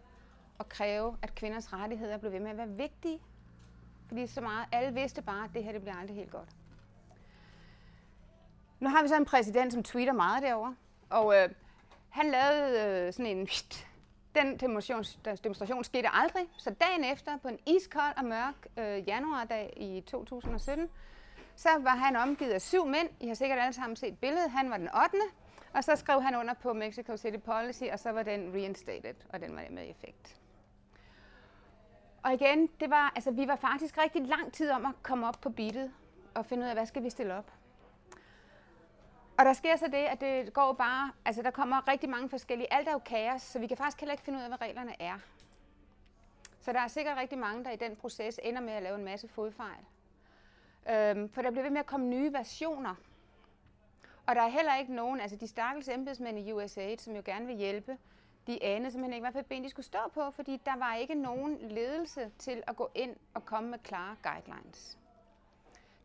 og 0.58 0.68
kræve, 0.68 1.16
at 1.22 1.34
kvinders 1.34 1.72
rettigheder 1.72 2.18
blev 2.18 2.32
ved 2.32 2.40
med 2.40 2.50
at 2.50 2.56
være 2.56 2.68
vigtige. 2.68 3.20
Fordi 4.08 4.26
så 4.26 4.40
meget, 4.40 4.66
alle 4.72 4.94
vidste 4.94 5.22
bare, 5.22 5.44
at 5.44 5.50
det 5.54 5.64
her 5.64 5.72
det 5.72 5.80
bliver 5.80 5.96
aldrig 5.96 6.16
helt 6.16 6.30
godt. 6.30 6.48
Nu 8.80 8.88
har 8.88 9.02
vi 9.02 9.08
så 9.08 9.16
en 9.16 9.24
præsident, 9.24 9.72
som 9.72 9.82
tweeter 9.82 10.12
meget 10.12 10.42
derover, 10.42 10.74
og 11.10 11.36
øh, 11.36 11.48
han 12.10 12.30
lavede 12.30 13.06
øh, 13.06 13.12
sådan 13.12 13.36
en... 13.36 13.48
Den 14.34 14.56
demonstration, 14.56 15.22
demonstration 15.44 15.84
skete 15.84 16.08
aldrig, 16.12 16.46
så 16.58 16.70
dagen 16.70 17.04
efter, 17.04 17.36
på 17.36 17.48
en 17.48 17.58
iskold 17.66 18.16
og 18.16 18.24
mørk 18.24 18.66
øh, 18.78 19.08
januardag 19.08 19.72
i 19.76 20.00
2017, 20.00 20.88
så 21.56 21.68
var 21.80 21.96
han 21.96 22.16
omgivet 22.16 22.50
af 22.50 22.62
syv 22.62 22.86
mænd. 22.86 23.08
I 23.20 23.26
har 23.26 23.34
sikkert 23.34 23.58
alle 23.58 23.72
sammen 23.72 23.96
set 23.96 24.18
billedet. 24.18 24.50
Han 24.50 24.70
var 24.70 24.76
den 24.76 24.88
8. 25.04 25.16
Og 25.74 25.84
så 25.84 25.96
skrev 25.96 26.22
han 26.22 26.36
under 26.36 26.54
på 26.54 26.72
Mexico 26.72 27.16
City 27.16 27.38
Policy, 27.44 27.82
og 27.92 27.98
så 27.98 28.10
var 28.10 28.22
den 28.22 28.54
reinstated, 28.54 29.14
og 29.28 29.40
den 29.40 29.56
var 29.56 29.62
med 29.70 29.90
effekt. 29.90 30.40
Og 32.22 32.34
igen, 32.34 32.68
det 32.80 32.90
var, 32.90 33.12
altså, 33.14 33.30
vi 33.30 33.48
var 33.48 33.56
faktisk 33.56 33.98
rigtig 33.98 34.22
lang 34.22 34.52
tid 34.52 34.70
om 34.70 34.86
at 34.86 34.92
komme 35.02 35.28
op 35.28 35.36
på 35.40 35.50
beatet 35.50 35.92
og 36.34 36.46
finde 36.46 36.62
ud 36.62 36.68
af, 36.68 36.74
hvad 36.74 36.86
skal 36.86 37.02
vi 37.02 37.10
stille 37.10 37.34
op. 37.34 37.50
Og 39.38 39.44
der 39.44 39.52
sker 39.52 39.76
så 39.76 39.86
det, 39.86 39.94
at 39.94 40.20
det 40.20 40.52
går 40.52 40.72
bare, 40.72 41.12
altså 41.24 41.42
der 41.42 41.50
kommer 41.50 41.88
rigtig 41.88 42.10
mange 42.10 42.28
forskellige, 42.28 42.72
alt 42.72 42.88
er 42.88 42.92
jo 42.92 42.98
kaos, 42.98 43.42
så 43.42 43.58
vi 43.58 43.66
kan 43.66 43.76
faktisk 43.76 44.00
heller 44.00 44.12
ikke 44.12 44.24
finde 44.24 44.38
ud 44.38 44.42
af, 44.42 44.48
hvad 44.50 44.60
reglerne 44.60 45.02
er. 45.02 45.18
Så 46.60 46.72
der 46.72 46.80
er 46.80 46.88
sikkert 46.88 47.16
rigtig 47.16 47.38
mange, 47.38 47.64
der 47.64 47.70
i 47.70 47.76
den 47.76 47.96
proces 47.96 48.40
ender 48.42 48.60
med 48.60 48.72
at 48.72 48.82
lave 48.82 48.98
en 48.98 49.04
masse 49.04 49.28
fodfejl. 49.28 49.84
Øhm, 50.90 51.28
for 51.28 51.42
der 51.42 51.50
bliver 51.50 51.62
ved 51.62 51.70
med 51.70 51.80
at 51.80 51.86
komme 51.86 52.06
nye 52.06 52.32
versioner. 52.32 52.94
Og 54.26 54.34
der 54.34 54.42
er 54.42 54.48
heller 54.48 54.76
ikke 54.76 54.94
nogen, 54.94 55.20
altså 55.20 55.36
de 55.36 55.48
stakkels 55.48 55.88
embedsmænd 55.88 56.38
i 56.38 56.52
USA, 56.52 56.96
som 56.96 57.16
jo 57.16 57.22
gerne 57.24 57.46
vil 57.46 57.56
hjælpe, 57.56 57.98
de 58.46 58.62
anede 58.62 58.90
simpelthen 58.90 59.12
ikke, 59.12 59.24
hvad 59.24 59.32
for 59.32 59.40
et 59.40 59.46
ben 59.46 59.64
de 59.64 59.70
skulle 59.70 59.86
stå 59.86 59.98
på, 60.14 60.30
fordi 60.30 60.60
der 60.66 60.76
var 60.76 60.94
ikke 60.94 61.14
nogen 61.14 61.58
ledelse 61.60 62.30
til 62.38 62.62
at 62.66 62.76
gå 62.76 62.90
ind 62.94 63.16
og 63.34 63.46
komme 63.46 63.70
med 63.70 63.78
klare 63.78 64.16
guidelines. 64.22 64.98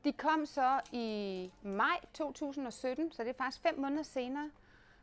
De 0.04 0.14
kom 0.14 0.46
så 0.46 0.82
i 0.92 1.52
maj 1.62 2.00
2017, 2.14 3.12
så 3.12 3.24
det 3.24 3.30
er 3.30 3.34
faktisk 3.34 3.62
fem 3.62 3.80
måneder 3.80 4.04
senere. 4.04 4.52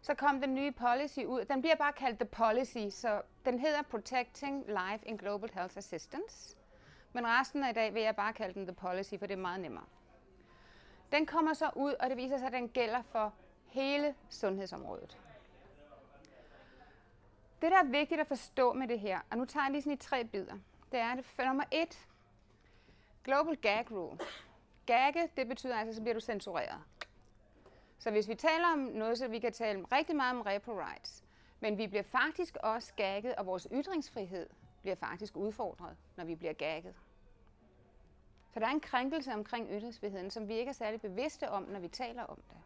Så 0.00 0.14
kom 0.14 0.40
den 0.40 0.54
nye 0.54 0.72
policy 0.72 1.18
ud. 1.18 1.44
Den 1.44 1.60
bliver 1.60 1.76
bare 1.76 1.92
kaldt 1.92 2.18
The 2.18 2.28
Policy, 2.28 2.96
så 2.96 3.22
den 3.44 3.58
hedder 3.58 3.82
Protecting 3.82 4.64
Life 4.66 5.08
in 5.08 5.16
Global 5.16 5.50
Health 5.54 5.78
Assistance. 5.78 6.56
Men 7.12 7.26
resten 7.26 7.64
af 7.64 7.70
i 7.70 7.72
dag 7.72 7.94
vil 7.94 8.02
jeg 8.02 8.16
bare 8.16 8.32
kalde 8.32 8.54
den 8.54 8.66
The 8.66 8.74
Policy, 8.74 9.14
for 9.18 9.26
det 9.26 9.34
er 9.34 9.40
meget 9.40 9.60
nemmere. 9.60 9.84
Den 11.12 11.26
kommer 11.26 11.54
så 11.54 11.70
ud, 11.76 11.92
og 11.92 12.10
det 12.10 12.16
viser 12.16 12.38
sig, 12.38 12.46
at 12.46 12.52
den 12.52 12.68
gælder 12.68 13.02
for 13.02 13.34
hele 13.66 14.14
sundhedsområdet. 14.30 15.18
Det, 17.62 17.70
der 17.70 17.78
er 17.78 17.84
vigtigt 17.84 18.20
at 18.20 18.26
forstå 18.26 18.72
med 18.72 18.88
det 18.88 19.00
her, 19.00 19.20
og 19.30 19.38
nu 19.38 19.44
tager 19.44 19.64
jeg 19.64 19.72
lige 19.72 19.82
sådan 19.82 19.92
i 19.92 19.96
tre 19.96 20.24
bidder, 20.24 20.54
det 20.92 21.00
er, 21.00 21.12
at 21.12 21.24
for 21.24 21.42
nummer 21.42 21.64
et, 21.70 22.06
Global 23.24 23.56
Gag 23.56 23.90
Rule. 23.90 24.18
Gagge, 24.86 25.28
det 25.36 25.48
betyder 25.48 25.76
altså, 25.76 25.94
så 25.94 26.00
bliver 26.00 26.14
du 26.14 26.20
censureret. 26.20 26.82
Så 27.98 28.10
hvis 28.10 28.28
vi 28.28 28.34
taler 28.34 28.66
om 28.72 28.78
noget, 28.78 29.18
så 29.18 29.28
vi 29.28 29.38
kan 29.38 29.52
tale 29.52 29.84
rigtig 29.92 30.16
meget 30.16 30.36
om 30.36 30.40
repo 30.40 30.80
rights, 30.80 31.24
men 31.60 31.78
vi 31.78 31.86
bliver 31.86 32.02
faktisk 32.02 32.56
også 32.62 32.92
gagget, 32.94 33.34
og 33.34 33.46
vores 33.46 33.68
ytringsfrihed 33.72 34.48
bliver 34.82 34.96
faktisk 34.96 35.36
udfordret, 35.36 35.96
når 36.16 36.24
vi 36.24 36.34
bliver 36.34 36.52
gagget. 36.52 36.94
Så 38.54 38.60
der 38.60 38.66
er 38.66 38.70
en 38.70 38.80
krænkelse 38.80 39.32
omkring 39.32 39.68
ytringsfriheden, 39.70 40.30
som 40.30 40.48
vi 40.48 40.54
ikke 40.54 40.68
er 40.68 40.72
særlig 40.72 41.00
bevidste 41.00 41.50
om, 41.50 41.62
når 41.62 41.80
vi 41.80 41.88
taler 41.88 42.22
om 42.22 42.36
det. 42.50 42.56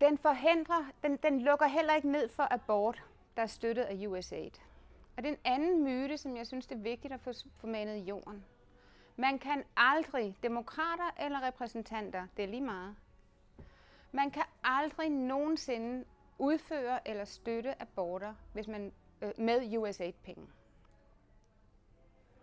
Den 0.00 0.18
forhindrer, 0.18 0.90
den, 1.02 1.16
den 1.16 1.40
lukker 1.40 1.66
heller 1.66 1.94
ikke 1.94 2.10
ned 2.10 2.28
for 2.28 2.48
abort. 2.50 3.02
der 3.36 3.42
er 3.42 3.46
støttet 3.46 3.82
af 3.82 4.06
USAID. 4.06 4.50
Og 5.16 5.22
det 5.22 5.28
er 5.28 5.32
en 5.32 5.40
anden 5.44 5.84
myte, 5.84 6.18
som 6.18 6.36
jeg 6.36 6.46
synes, 6.46 6.66
det 6.66 6.74
er 6.74 6.80
vigtigt 6.80 7.12
at 7.12 7.20
få 7.20 7.32
formanet 7.56 7.96
i 7.96 8.00
jorden. 8.00 8.44
Man 9.20 9.38
kan 9.38 9.64
aldrig, 9.76 10.36
demokrater 10.42 11.10
eller 11.20 11.42
repræsentanter, 11.42 12.26
det 12.36 12.42
er 12.42 12.48
lige 12.48 12.60
meget, 12.60 12.96
man 14.12 14.30
kan 14.30 14.42
aldrig 14.64 15.10
nogensinde 15.10 16.04
udføre 16.38 17.08
eller 17.08 17.24
støtte 17.24 17.82
aborter 17.82 18.34
hvis 18.52 18.68
man, 18.68 18.92
øh, 19.22 19.32
med 19.38 19.78
USAID-penge. 19.78 20.46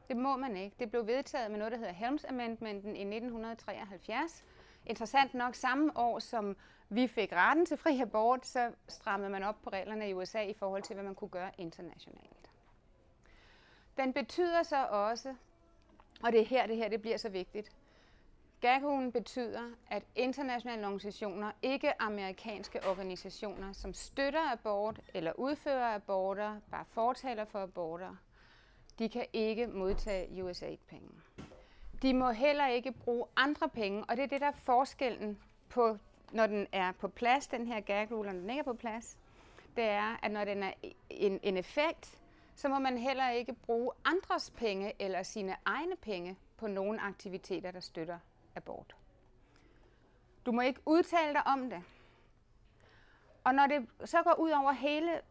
Det 0.08 0.18
må 0.18 0.38
man 0.38 0.58
ikke. 0.58 0.76
Det 0.80 0.90
blev 0.90 1.08
vedtaget 1.08 1.52
med 1.52 1.58
noget, 1.58 1.72
der 1.72 1.78
hedder 1.78 1.94
Helms 1.94 2.26
Amendmenten 2.26 2.96
i 2.96 3.02
1973. 3.02 4.46
Interessant 4.86 5.34
nok 5.34 5.56
samme 5.56 5.98
år, 5.98 6.20
som 6.20 6.56
vi 6.90 7.08
fik 7.08 7.34
retten 7.34 7.66
til 7.66 7.78
fri 7.78 8.02
abort, 8.02 8.46
så 8.46 8.72
strammede 8.88 9.30
man 9.30 9.44
op 9.44 9.62
på 9.64 9.70
reglerne 9.70 10.10
i 10.10 10.14
USA 10.14 10.42
i 10.42 10.54
forhold 10.54 10.84
til, 10.84 10.94
hvad 10.94 11.04
man 11.04 11.16
kunne 11.16 11.30
gøre 11.30 11.52
internationalt. 11.58 12.52
Den 13.98 14.14
betyder 14.14 14.64
så 14.64 14.86
også, 14.86 15.36
og 16.24 16.32
det 16.32 16.42
er 16.42 16.46
her, 16.46 16.68
det 16.68 16.78
her 16.78 16.90
det 16.90 17.02
bliver 17.02 17.18
så 17.18 17.30
vigtigt, 17.30 17.72
GAGU'en 18.66 19.12
betyder, 19.12 19.72
at 19.90 20.04
internationale 20.16 20.86
organisationer, 20.86 21.52
ikke 21.62 22.02
amerikanske 22.02 22.88
organisationer, 22.90 23.74
som 23.74 23.94
støtter 23.94 24.52
abort 24.52 25.00
eller 25.14 25.32
udfører 25.40 25.96
aborter, 25.96 26.60
bare 26.72 26.86
fortaler 26.92 27.46
for 27.46 27.60
aborter, 27.60 28.16
de 29.00 29.10
kan 29.10 29.26
ikke 29.34 29.68
modtage 29.68 30.44
USAID-penge. 30.44 31.10
De 32.02 32.14
må 32.14 32.32
heller 32.32 32.68
ikke 32.68 32.92
bruge 32.92 33.26
andre 33.36 33.70
penge, 33.70 34.04
og 34.04 34.18
det 34.18 34.24
er 34.24 34.28
det, 34.28 34.42
der 34.42 34.48
er 34.48 34.52
forskellen 34.64 35.38
på, 35.70 35.98
når 36.32 36.48
den 36.48 36.68
er 36.72 36.92
på 36.92 37.08
plads, 37.08 37.48
den 37.48 37.68
her 37.68 37.80
gag 37.80 38.12
rule, 38.12 38.34
når 38.34 38.40
den 38.40 38.50
ikke 38.50 38.60
er 38.60 38.64
på 38.64 38.74
plads. 38.74 39.18
Det 39.76 39.84
er, 39.84 40.20
at 40.24 40.32
når 40.32 40.46
den 40.46 40.64
er 40.64 40.72
en, 41.10 41.40
en 41.44 41.58
effekt, 41.58 42.17
så 42.58 42.70
må 42.70 42.80
man 42.80 42.98
heller 42.98 43.30
ikke 43.30 43.54
bruge 43.54 43.92
andres 44.06 44.52
penge 44.52 44.94
eller 45.00 45.24
sine 45.24 45.56
egne 45.66 45.96
penge 45.96 46.38
på 46.58 46.68
nogle 46.68 47.02
aktiviteter, 47.02 47.72
der 47.72 47.80
støtter 47.80 48.20
abort. 48.56 48.96
Du 50.46 50.52
må 50.52 50.62
ikke 50.62 50.80
udtale 50.86 51.34
dig 51.34 51.48
om 51.48 51.70
det. 51.70 51.84
Og 53.44 53.56
når 53.56 53.68
det 53.68 53.88
så 54.06 54.24
går 54.24 54.34
ud 54.40 54.50
over 54.50 54.72
hele 54.72 55.22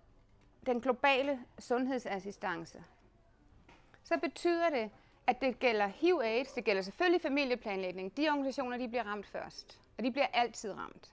den 0.67 0.81
globale 0.81 1.41
sundhedsassistance, 1.59 2.85
så 4.05 4.19
betyder 4.19 4.71
det, 4.71 4.91
at 5.27 5.41
det 5.41 5.59
gælder 5.59 5.87
HIV-AIDS, 5.87 6.53
det 6.53 6.65
gælder 6.65 6.83
selvfølgelig 6.83 7.23
familieplanlægning. 7.23 8.17
De 8.17 8.29
organisationer, 8.29 8.77
de 8.77 8.89
bliver 8.89 9.05
ramt 9.05 9.27
først, 9.27 9.81
og 9.99 10.05
de 10.05 10.13
bliver 10.13 10.27
altid 10.27 10.73
ramt. 10.73 11.13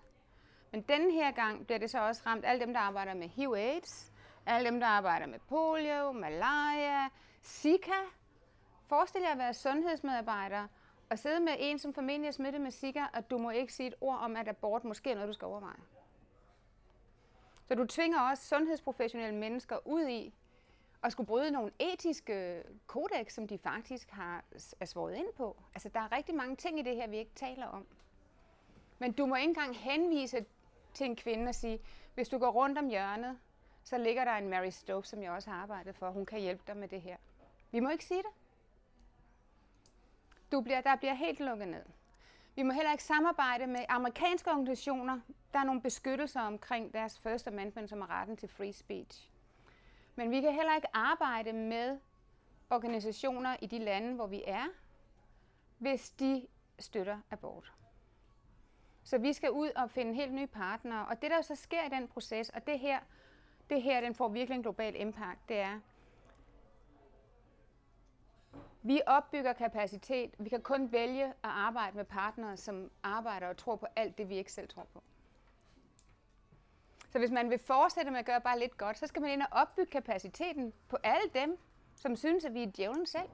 Men 0.71 0.81
denne 0.81 1.11
her 1.11 1.31
gang 1.31 1.65
bliver 1.65 1.79
det 1.79 1.91
så 1.91 1.99
også 1.99 2.21
ramt 2.25 2.45
alle 2.45 2.65
dem, 2.65 2.73
der 2.73 2.79
arbejder 2.79 3.13
med 3.13 3.29
HIV-AIDS, 3.29 4.12
alle 4.45 4.69
dem, 4.69 4.79
der 4.79 4.87
arbejder 4.87 5.25
med 5.25 5.39
polio, 5.39 6.11
malaria, 6.11 7.09
Zika. 7.43 8.01
Forestil 8.87 9.21
jer 9.21 9.31
at 9.31 9.37
være 9.37 9.53
sundhedsmedarbejder 9.53 10.67
og 11.09 11.19
sidde 11.19 11.39
med 11.39 11.53
en, 11.59 11.79
som 11.79 11.93
formentlig 11.93 12.27
er 12.27 12.31
smittet 12.31 12.61
med 12.61 12.71
Zika, 12.71 13.05
og 13.13 13.29
du 13.29 13.37
må 13.37 13.49
ikke 13.49 13.73
sige 13.73 13.87
et 13.87 13.95
ord 14.01 14.17
om, 14.17 14.35
at 14.35 14.47
abort 14.47 14.83
måske 14.83 15.11
er 15.11 15.15
noget, 15.15 15.27
du 15.27 15.33
skal 15.33 15.45
overveje. 15.45 15.79
Så 17.67 17.75
du 17.75 17.85
tvinger 17.85 18.21
også 18.21 18.45
sundhedsprofessionelle 18.45 19.39
mennesker 19.39 19.87
ud 19.87 20.07
i 20.07 20.33
at 21.03 21.11
skulle 21.11 21.27
bryde 21.27 21.51
nogle 21.51 21.71
etiske 21.79 22.63
kodex, 22.87 23.33
som 23.33 23.47
de 23.47 23.57
faktisk 23.57 24.09
har 24.09 24.43
er 24.79 24.85
svoret 24.85 25.15
ind 25.15 25.33
på. 25.37 25.57
Altså, 25.73 25.89
der 25.89 25.99
er 25.99 26.11
rigtig 26.11 26.35
mange 26.35 26.55
ting 26.55 26.79
i 26.79 26.81
det 26.81 26.95
her, 26.95 27.07
vi 27.07 27.17
ikke 27.17 27.31
taler 27.35 27.65
om. 27.67 27.85
Men 28.99 29.11
du 29.11 29.25
må 29.25 29.35
ikke 29.35 29.47
engang 29.47 29.77
henvise 29.77 30.45
til 30.93 31.05
en 31.05 31.15
kvinde 31.15 31.49
og 31.49 31.55
sige, 31.55 31.79
hvis 32.13 32.29
du 32.29 32.37
går 32.37 32.51
rundt 32.51 32.77
om 32.77 32.87
hjørnet, 32.87 33.37
så 33.83 33.97
ligger 33.97 34.25
der 34.25 34.31
en 34.31 34.49
Mary 34.49 34.69
Stokes, 34.69 35.09
som 35.09 35.23
jeg 35.23 35.31
også 35.31 35.49
har 35.49 35.61
arbejdet 35.61 35.95
for. 35.95 36.09
Hun 36.09 36.25
kan 36.25 36.39
hjælpe 36.39 36.63
dig 36.67 36.77
med 36.77 36.87
det 36.87 37.01
her. 37.01 37.17
Vi 37.71 37.79
må 37.79 37.89
ikke 37.89 38.05
sige 38.05 38.23
det. 38.23 38.31
Du 40.51 40.61
bliver, 40.61 40.81
der 40.81 40.95
bliver 40.95 41.13
helt 41.13 41.39
lukket 41.39 41.67
ned. 41.67 41.85
Vi 42.55 42.63
må 42.63 42.73
heller 42.73 42.91
ikke 42.91 43.03
samarbejde 43.03 43.67
med 43.67 43.85
amerikanske 43.89 44.51
organisationer. 44.51 45.19
Der 45.53 45.59
er 45.59 45.63
nogle 45.63 45.81
beskyttelser 45.81 46.41
omkring 46.41 46.93
deres 46.93 47.19
First 47.19 47.47
Amendment, 47.47 47.89
som 47.89 48.01
er 48.01 48.09
retten 48.09 48.37
til 48.37 48.49
free 48.49 48.73
speech. 48.73 49.29
Men 50.15 50.31
vi 50.31 50.41
kan 50.41 50.53
heller 50.53 50.75
ikke 50.75 50.87
arbejde 50.93 51.53
med 51.53 51.99
organisationer 52.69 53.55
i 53.61 53.65
de 53.65 53.79
lande, 53.79 54.15
hvor 54.15 54.27
vi 54.27 54.43
er, 54.47 54.65
hvis 55.77 56.09
de 56.09 56.47
støtter 56.79 57.19
abort. 57.31 57.73
Så 59.03 59.17
vi 59.17 59.33
skal 59.33 59.51
ud 59.51 59.69
og 59.69 59.91
finde 59.91 60.13
helt 60.13 60.33
nye 60.33 60.47
partnere. 60.47 61.05
Og 61.05 61.21
det, 61.21 61.31
der 61.31 61.41
så 61.41 61.55
sker 61.55 61.85
i 61.85 61.89
den 61.89 62.07
proces, 62.07 62.49
og 62.49 62.67
det 62.67 62.79
her, 62.79 62.99
det 63.73 63.81
her 63.81 64.01
den 64.01 64.15
får 64.15 64.27
virkelig 64.27 64.55
en 64.55 64.61
global 64.61 65.01
impact, 65.01 65.49
det 65.49 65.59
er, 65.59 65.79
vi 68.81 69.01
opbygger 69.07 69.53
kapacitet. 69.53 70.35
Vi 70.39 70.49
kan 70.49 70.61
kun 70.61 70.91
vælge 70.91 71.25
at 71.25 71.33
arbejde 71.43 71.97
med 71.97 72.05
partnere, 72.05 72.57
som 72.57 72.91
arbejder 73.03 73.47
og 73.47 73.57
tror 73.57 73.75
på 73.75 73.85
alt 73.95 74.17
det, 74.17 74.29
vi 74.29 74.37
ikke 74.37 74.51
selv 74.51 74.67
tror 74.67 74.87
på. 74.93 75.03
Så 77.09 77.19
hvis 77.19 77.31
man 77.31 77.49
vil 77.49 77.59
fortsætte 77.59 78.11
med 78.11 78.19
at 78.19 78.25
gøre 78.25 78.41
bare 78.41 78.59
lidt 78.59 78.77
godt, 78.77 78.97
så 78.97 79.07
skal 79.07 79.21
man 79.21 79.31
ind 79.31 79.41
og 79.41 79.47
opbygge 79.51 79.91
kapaciteten 79.91 80.73
på 80.89 80.97
alle 81.03 81.29
dem, 81.33 81.57
som 81.95 82.15
synes, 82.15 82.45
at 82.45 82.53
vi 82.53 82.63
er 82.63 82.71
djævlen 82.71 83.05
selv. 83.05 83.29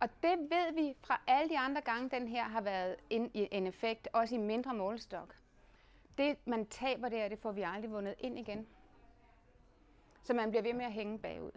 Og 0.00 0.08
det 0.22 0.38
ved 0.38 0.74
vi 0.74 0.96
fra 1.00 1.20
alle 1.26 1.48
de 1.48 1.58
andre 1.58 1.80
gange, 1.80 2.10
den 2.10 2.28
her 2.28 2.44
har 2.44 2.60
været 2.60 2.96
en, 3.10 3.30
en 3.34 3.66
effekt, 3.66 4.08
også 4.12 4.34
i 4.34 4.38
mindre 4.38 4.74
målestok. 4.74 5.34
Det, 6.18 6.38
man 6.44 6.66
taber 6.66 7.08
der, 7.08 7.28
det 7.28 7.38
får 7.38 7.52
vi 7.52 7.62
aldrig 7.62 7.90
vundet 7.90 8.14
ind 8.18 8.38
igen. 8.38 8.68
Så 10.22 10.34
man 10.34 10.50
bliver 10.50 10.62
ved 10.62 10.72
med 10.72 10.84
at 10.84 10.92
hænge 10.92 11.18
bagud. 11.18 11.50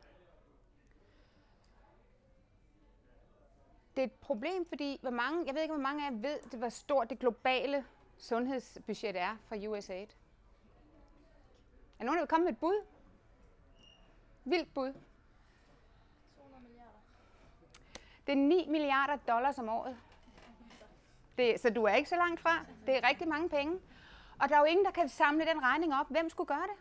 Det 3.95 4.01
er 4.01 4.05
et 4.05 4.11
problem, 4.11 4.65
fordi 4.65 4.99
hvor 5.01 5.09
mange, 5.09 5.45
jeg 5.45 5.55
ved 5.55 5.61
ikke, 5.61 5.73
hvor 5.73 5.83
mange 5.83 6.07
af 6.07 6.11
jer 6.11 6.17
ved, 6.17 6.39
det, 6.51 6.59
hvor 6.59 6.69
stort 6.69 7.09
det 7.09 7.19
globale 7.19 7.85
sundhedsbudget 8.17 9.15
er 9.15 9.37
for 9.45 9.55
USAID. 9.69 10.07
Er 11.99 12.03
nogen, 12.03 12.17
der 12.17 12.21
vil 12.21 12.27
komme 12.27 12.43
med 12.43 12.53
et 12.53 12.59
bud? 12.59 12.85
Vildt 14.43 14.73
bud. 14.73 14.93
200 16.37 16.63
milliarder. 16.63 16.99
Det 18.27 18.31
er 18.31 18.37
9 18.37 18.67
milliarder 18.69 19.15
dollars 19.15 19.59
om 19.59 19.69
året. 19.69 19.97
Det, 21.37 21.59
så 21.59 21.69
du 21.69 21.83
er 21.83 21.95
ikke 21.95 22.09
så 22.09 22.15
langt 22.15 22.39
fra. 22.39 22.65
Det 22.85 22.97
er 22.97 23.09
rigtig 23.09 23.27
mange 23.27 23.49
penge. 23.49 23.79
Og 24.41 24.49
der 24.49 24.55
er 24.55 24.59
jo 24.59 24.65
ingen, 24.65 24.85
der 24.85 24.91
kan 24.91 25.09
samle 25.09 25.45
den 25.45 25.63
regning 25.63 25.93
op. 25.93 26.09
Hvem 26.09 26.29
skulle 26.29 26.47
gøre 26.47 26.67
det? 26.67 26.77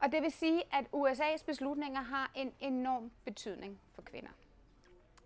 Og 0.00 0.12
det 0.12 0.22
vil 0.22 0.32
sige, 0.32 0.62
at 0.74 0.86
USA's 0.94 1.44
beslutninger 1.44 2.00
har 2.02 2.30
en 2.34 2.54
enorm 2.60 3.10
betydning 3.24 3.80
for 3.92 4.02
kvinder. 4.02 4.30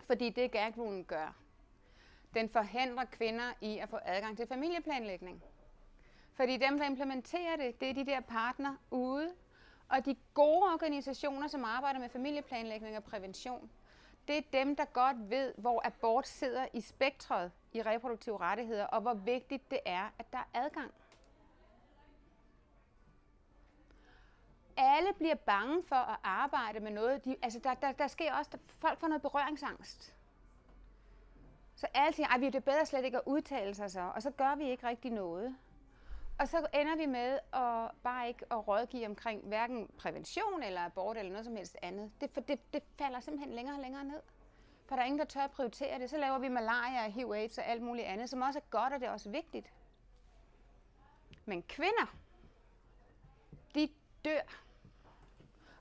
Fordi 0.06 0.30
det 0.30 0.50
gag 0.50 0.74
gør, 1.06 1.36
den 2.34 2.48
forhindrer 2.48 3.04
kvinder 3.04 3.52
i 3.60 3.78
at 3.78 3.88
få 3.88 3.98
adgang 4.04 4.36
til 4.36 4.46
familieplanlægning. 4.46 5.42
Fordi 6.34 6.56
dem, 6.56 6.78
der 6.78 6.86
implementerer 6.86 7.56
det, 7.56 7.80
det 7.80 7.90
er 7.90 7.94
de 7.94 8.06
der 8.06 8.20
partner 8.20 8.76
ude. 8.90 9.34
Og 9.88 10.04
de 10.04 10.16
gode 10.34 10.62
organisationer, 10.72 11.48
som 11.48 11.64
arbejder 11.64 12.00
med 12.00 12.08
familieplanlægning 12.08 12.96
og 12.96 13.04
prævention, 13.04 13.70
det 14.28 14.38
er 14.38 14.42
dem, 14.52 14.76
der 14.76 14.84
godt 14.84 15.30
ved, 15.30 15.54
hvor 15.56 15.86
abort 15.86 16.28
sidder 16.28 16.66
i 16.72 16.80
spektret 16.80 17.52
i 17.72 17.82
reproduktive 17.82 18.38
rettigheder, 18.38 18.84
og 18.84 19.00
hvor 19.00 19.14
vigtigt 19.14 19.70
det 19.70 19.80
er, 19.86 20.12
at 20.18 20.32
der 20.32 20.38
er 20.38 20.64
adgang. 20.64 20.90
Alle 24.76 25.12
bliver 25.12 25.34
bange 25.34 25.82
for 25.82 25.96
at 25.96 26.18
arbejde 26.22 26.80
med 26.80 26.90
noget. 26.90 27.24
De, 27.24 27.36
altså 27.42 27.58
der, 27.58 27.74
der, 27.74 27.92
der 27.92 28.06
sker 28.06 28.34
også, 28.34 28.50
der, 28.52 28.58
folk 28.78 28.98
får 28.98 29.08
noget 29.08 29.22
berøringsangst. 29.22 30.14
Så 31.74 31.86
alle 31.94 32.12
siger, 32.12 32.34
at 32.34 32.40
det 32.40 32.54
er 32.54 32.60
bedre 32.60 32.86
slet 32.86 33.04
ikke 33.04 33.16
at 33.16 33.22
udtale 33.26 33.74
sig 33.74 33.90
så, 33.90 34.10
og 34.14 34.22
så 34.22 34.30
gør 34.30 34.54
vi 34.54 34.70
ikke 34.70 34.88
rigtig 34.88 35.10
noget. 35.10 35.56
Og 36.38 36.48
så 36.48 36.66
ender 36.74 36.96
vi 36.96 37.06
med 37.06 37.38
at 37.52 37.90
bare 38.02 38.28
ikke 38.28 38.44
at 38.50 38.68
rådgive 38.68 39.06
omkring 39.06 39.44
hverken 39.44 39.90
prævention 39.98 40.62
eller 40.62 40.80
abort 40.80 41.16
eller 41.16 41.32
noget 41.32 41.44
som 41.44 41.56
helst 41.56 41.76
andet. 41.82 42.12
Det, 42.20 42.30
for 42.30 42.40
det, 42.40 42.72
det 42.72 42.82
falder 42.98 43.20
simpelthen 43.20 43.54
længere 43.54 43.76
og 43.76 43.82
længere 43.82 44.04
ned. 44.04 44.20
For 44.86 44.96
der 44.96 45.02
er 45.02 45.06
ingen, 45.06 45.18
der 45.18 45.24
tør 45.24 45.40
at 45.40 45.50
prioritere 45.50 45.98
det. 45.98 46.10
Så 46.10 46.16
laver 46.16 46.38
vi 46.38 46.48
malaria 46.48 47.04
og 47.04 47.12
HIV 47.12 47.32
AIDS 47.32 47.58
og 47.58 47.66
alt 47.66 47.82
muligt 47.82 48.06
andet, 48.06 48.30
som 48.30 48.42
også 48.42 48.58
er 48.58 48.62
godt, 48.70 48.92
og 48.92 49.00
det 49.00 49.06
er 49.06 49.12
også 49.12 49.30
vigtigt. 49.30 49.72
Men 51.44 51.62
kvinder, 51.62 52.16
de 53.74 53.88
dør. 54.24 54.62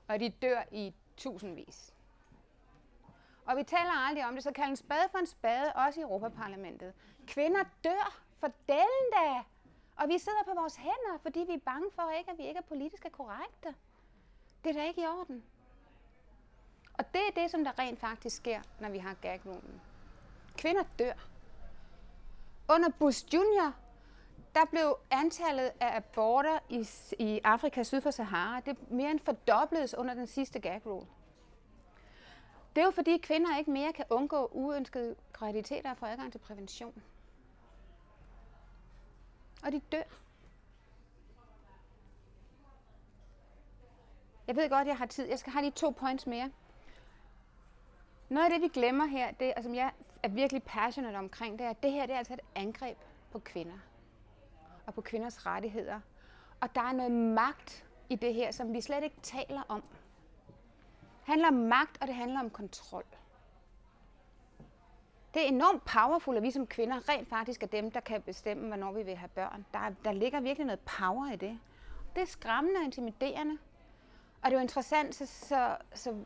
Og 0.08 0.20
de 0.20 0.28
dør 0.28 0.62
i 0.72 0.94
tusindvis. 1.16 1.94
Og 3.46 3.56
vi 3.56 3.62
taler 3.62 4.06
aldrig 4.08 4.26
om 4.26 4.34
det, 4.34 4.42
så 4.42 4.52
kald 4.52 4.70
en 4.70 4.76
spade 4.76 5.08
for 5.10 5.18
en 5.18 5.26
spade, 5.26 5.72
også 5.74 6.00
i 6.00 6.02
Europaparlamentet. 6.02 6.94
Kvinder 7.26 7.64
dør 7.84 8.22
for 8.40 8.52
delen 8.68 9.12
da. 9.12 9.44
Og 9.98 10.08
vi 10.08 10.18
sidder 10.18 10.42
på 10.44 10.60
vores 10.60 10.76
hænder, 10.76 11.18
fordi 11.22 11.40
vi 11.40 11.52
er 11.52 11.58
bange 11.64 11.90
for, 11.94 12.10
ikke, 12.10 12.30
at 12.30 12.38
vi 12.38 12.42
ikke 12.42 12.58
er 12.58 12.62
politisk 12.62 13.06
korrekte. 13.12 13.74
Det 14.64 14.70
er 14.70 14.80
da 14.80 14.84
ikke 14.84 15.02
i 15.02 15.06
orden. 15.06 15.44
Og 16.94 17.04
det 17.12 17.20
er 17.28 17.40
det, 17.42 17.50
som 17.50 17.64
der 17.64 17.78
rent 17.78 18.00
faktisk 18.00 18.36
sker, 18.36 18.60
når 18.80 18.88
vi 18.88 18.98
har 18.98 19.14
gagrumen. 19.14 19.80
Kvinder 20.56 20.84
dør. 20.98 21.12
Under 22.68 22.88
Bush 22.98 23.34
Jr., 23.34 23.72
der 24.54 24.64
blev 24.70 24.98
antallet 25.10 25.72
af 25.80 25.96
aborter 25.96 26.58
i, 26.68 26.88
i 27.18 27.40
Afrika 27.44 27.82
syd 27.82 28.00
for 28.00 28.10
Sahara, 28.10 28.60
det 28.60 28.90
mere 28.90 29.10
end 29.10 29.20
fordobledes 29.20 29.94
under 29.94 30.14
den 30.14 30.26
sidste 30.26 30.60
gag 30.60 30.86
rule. 30.86 31.06
Det 32.76 32.80
er 32.80 32.84
jo 32.84 32.90
fordi 32.90 33.16
kvinder 33.16 33.58
ikke 33.58 33.70
mere 33.70 33.92
kan 33.92 34.04
undgå 34.10 34.46
uønskede 34.52 35.16
graviditeter 35.32 35.90
og 35.90 35.96
få 35.96 36.06
adgang 36.06 36.32
til 36.32 36.38
prævention. 36.38 37.02
Og 39.62 39.72
de 39.72 39.80
dør. 39.92 40.02
Jeg 44.46 44.56
ved 44.56 44.70
godt, 44.70 44.88
jeg 44.88 44.96
har 44.96 45.06
tid. 45.06 45.28
Jeg 45.28 45.38
skal 45.38 45.52
have 45.52 45.62
lige 45.62 45.72
to 45.72 45.90
points 45.90 46.26
mere. 46.26 46.50
Noget 48.28 48.44
af 48.44 48.50
det, 48.50 48.62
vi 48.62 48.68
glemmer 48.68 49.06
her, 49.06 49.30
det, 49.30 49.54
og 49.54 49.62
som 49.62 49.74
jeg 49.74 49.92
er 50.22 50.28
virkelig 50.28 50.62
passionate 50.62 51.16
omkring, 51.16 51.58
det 51.58 51.66
er, 51.66 51.70
at 51.70 51.82
det 51.82 51.92
her 51.92 52.06
det 52.06 52.14
er 52.14 52.18
altså 52.18 52.34
et 52.34 52.40
angreb 52.54 52.98
på 53.32 53.38
kvinder 53.38 53.78
og 54.86 54.94
på 54.94 55.00
kvinders 55.00 55.46
rettigheder. 55.46 56.00
Og 56.60 56.74
der 56.74 56.80
er 56.80 56.92
noget 56.92 57.12
magt 57.12 57.84
i 58.08 58.16
det 58.16 58.34
her, 58.34 58.50
som 58.50 58.72
vi 58.72 58.80
slet 58.80 59.04
ikke 59.04 59.20
taler 59.22 59.62
om. 59.68 59.82
Det 61.00 61.34
handler 61.34 61.48
om 61.48 61.54
magt, 61.54 61.98
og 62.00 62.06
det 62.06 62.14
handler 62.14 62.40
om 62.40 62.50
kontrol. 62.50 63.04
Det 65.34 65.42
er 65.42 65.48
enormt 65.48 65.84
powerful, 65.84 66.36
at 66.36 66.42
vi 66.42 66.50
som 66.50 66.66
kvinder 66.66 67.08
rent 67.08 67.28
faktisk 67.28 67.62
er 67.62 67.66
dem, 67.66 67.90
der 67.90 68.00
kan 68.00 68.22
bestemme, 68.22 68.66
hvornår 68.66 68.92
vi 68.92 69.02
vil 69.02 69.16
have 69.16 69.28
børn. 69.28 69.66
Der, 69.74 69.94
der 70.04 70.12
ligger 70.12 70.40
virkelig 70.40 70.66
noget 70.66 70.80
power 70.80 71.32
i 71.32 71.36
det. 71.36 71.58
Det 72.14 72.22
er 72.22 72.26
skræmmende 72.26 72.78
og 72.78 72.84
intimiderende. 72.84 73.58
Og 74.42 74.50
det 74.50 74.52
er 74.52 74.58
jo 74.58 74.62
interessant, 74.62 75.14
så, 75.14 75.26
så, 75.26 75.76
så, 75.94 76.24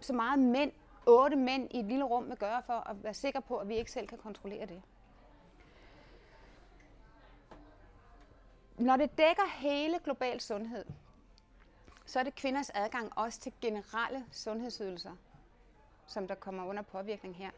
så 0.00 0.12
meget 0.12 0.38
mænd, 0.38 0.72
otte 1.06 1.36
mænd 1.36 1.68
i 1.70 1.78
et 1.78 1.84
lille 1.84 2.04
rum 2.04 2.28
vil 2.28 2.36
gøre 2.36 2.62
for 2.62 2.88
at 2.90 3.04
være 3.04 3.14
sikre 3.14 3.42
på, 3.42 3.56
at 3.56 3.68
vi 3.68 3.76
ikke 3.76 3.90
selv 3.90 4.06
kan 4.06 4.18
kontrollere 4.18 4.66
det. 4.66 4.82
Når 8.78 8.96
det 8.96 9.18
dækker 9.18 9.58
hele 9.58 9.98
global 10.04 10.40
sundhed, 10.40 10.84
så 12.06 12.18
er 12.18 12.22
det 12.22 12.34
kvinders 12.34 12.70
adgang 12.70 13.18
også 13.18 13.40
til 13.40 13.52
generelle 13.60 14.24
sundhedsydelser, 14.32 15.12
som 16.06 16.28
der 16.28 16.34
kommer 16.34 16.66
under 16.66 16.82
påvirkning 16.82 17.36
her. 17.36 17.50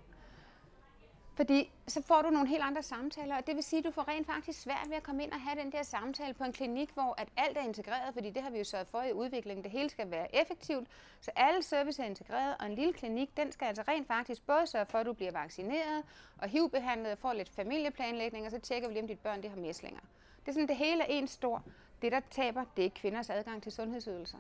Fordi 1.35 1.73
så 1.89 2.03
får 2.03 2.23
du 2.23 2.31
nogle 2.31 2.49
helt 2.49 2.63
andre 2.63 2.83
samtaler, 2.83 3.37
og 3.37 3.47
det 3.47 3.55
vil 3.55 3.63
sige, 3.63 3.79
at 3.79 3.85
du 3.85 3.91
får 3.91 4.09
rent 4.09 4.27
faktisk 4.27 4.63
svært 4.63 4.87
ved 4.89 4.97
at 4.97 5.03
komme 5.03 5.23
ind 5.23 5.33
og 5.33 5.41
have 5.41 5.63
den 5.63 5.73
der 5.73 5.83
samtale 5.83 6.35
på 6.35 6.45
en 6.45 6.53
klinik, 6.53 6.91
hvor 6.95 7.15
at 7.19 7.29
alt 7.37 7.59
er 7.59 7.63
integreret, 7.63 8.15
fordi 8.15 8.31
det 8.31 8.43
har 8.43 8.51
vi 8.51 8.59
jo 8.59 8.65
sørget 8.65 8.89
for 8.89 9.03
i 9.03 9.13
udviklingen. 9.13 9.65
Det 9.65 9.73
hele 9.73 9.91
skal 9.91 10.11
være 10.11 10.37
effektivt, 10.37 10.89
så 11.21 11.31
alle 11.37 11.63
service 11.63 12.03
er 12.03 12.07
integreret, 12.07 12.57
og 12.61 12.67
en 12.67 12.75
lille 12.75 12.93
klinik, 12.93 13.37
den 13.37 13.53
skal 13.53 13.67
altså 13.67 13.83
rent 13.89 14.07
faktisk 14.07 14.47
både 14.47 14.67
sørge 14.67 14.87
for, 14.87 14.99
at 14.99 15.07
du 15.07 15.13
bliver 15.13 15.33
vaccineret 15.33 16.05
og 16.39 16.49
HIV-behandlet 16.49 17.13
og 17.13 17.19
får 17.19 17.33
lidt 17.33 17.49
familieplanlægning, 17.49 18.47
og 18.47 18.51
så 18.51 18.59
tjekker 18.59 18.89
vi 18.89 18.95
lige, 18.95 19.03
om 19.03 19.09
dit 19.09 19.19
børn 19.19 19.43
det 19.43 19.51
har 19.51 19.57
mæslinger. 19.57 20.01
Det 20.41 20.49
er 20.49 20.53
sådan, 20.53 20.69
det 20.69 20.77
hele 20.77 21.03
er 21.03 21.07
en 21.07 21.29
stor. 21.29 21.63
Det, 22.03 22.13
der 22.13 22.21
taber, 22.31 22.65
det 22.77 22.85
er 22.87 22.91
kvinders 22.91 23.31
adgang 23.31 23.63
til 23.63 23.73
sundhedsydelser. 23.73 24.39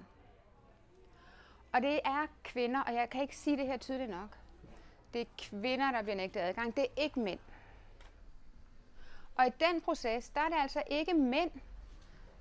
Og 1.72 1.82
det 1.82 2.00
er 2.04 2.26
kvinder, 2.44 2.80
og 2.80 2.94
jeg 2.94 3.10
kan 3.10 3.22
ikke 3.22 3.36
sige 3.36 3.56
det 3.56 3.66
her 3.66 3.76
tydeligt 3.76 4.10
nok. 4.10 4.41
Det 5.12 5.20
er 5.20 5.24
kvinder, 5.38 5.92
der 5.92 6.02
bliver 6.02 6.16
nægtet 6.16 6.40
adgang. 6.40 6.76
Det 6.76 6.82
er 6.82 7.02
ikke 7.02 7.20
mænd. 7.20 7.38
Og 9.36 9.46
i 9.46 9.50
den 9.60 9.80
proces, 9.80 10.28
der 10.28 10.40
er 10.40 10.48
det 10.48 10.56
altså 10.60 10.82
ikke 10.86 11.14
mænd, 11.14 11.50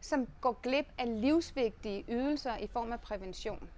som 0.02 0.28
går 0.42 0.60
glip 0.64 0.86
af 0.98 1.22
livsvigtige 1.22 2.06
ydelser 2.08 2.58
i 2.58 2.68
form 2.68 2.92
af 2.92 3.02
prævention. 3.02 3.70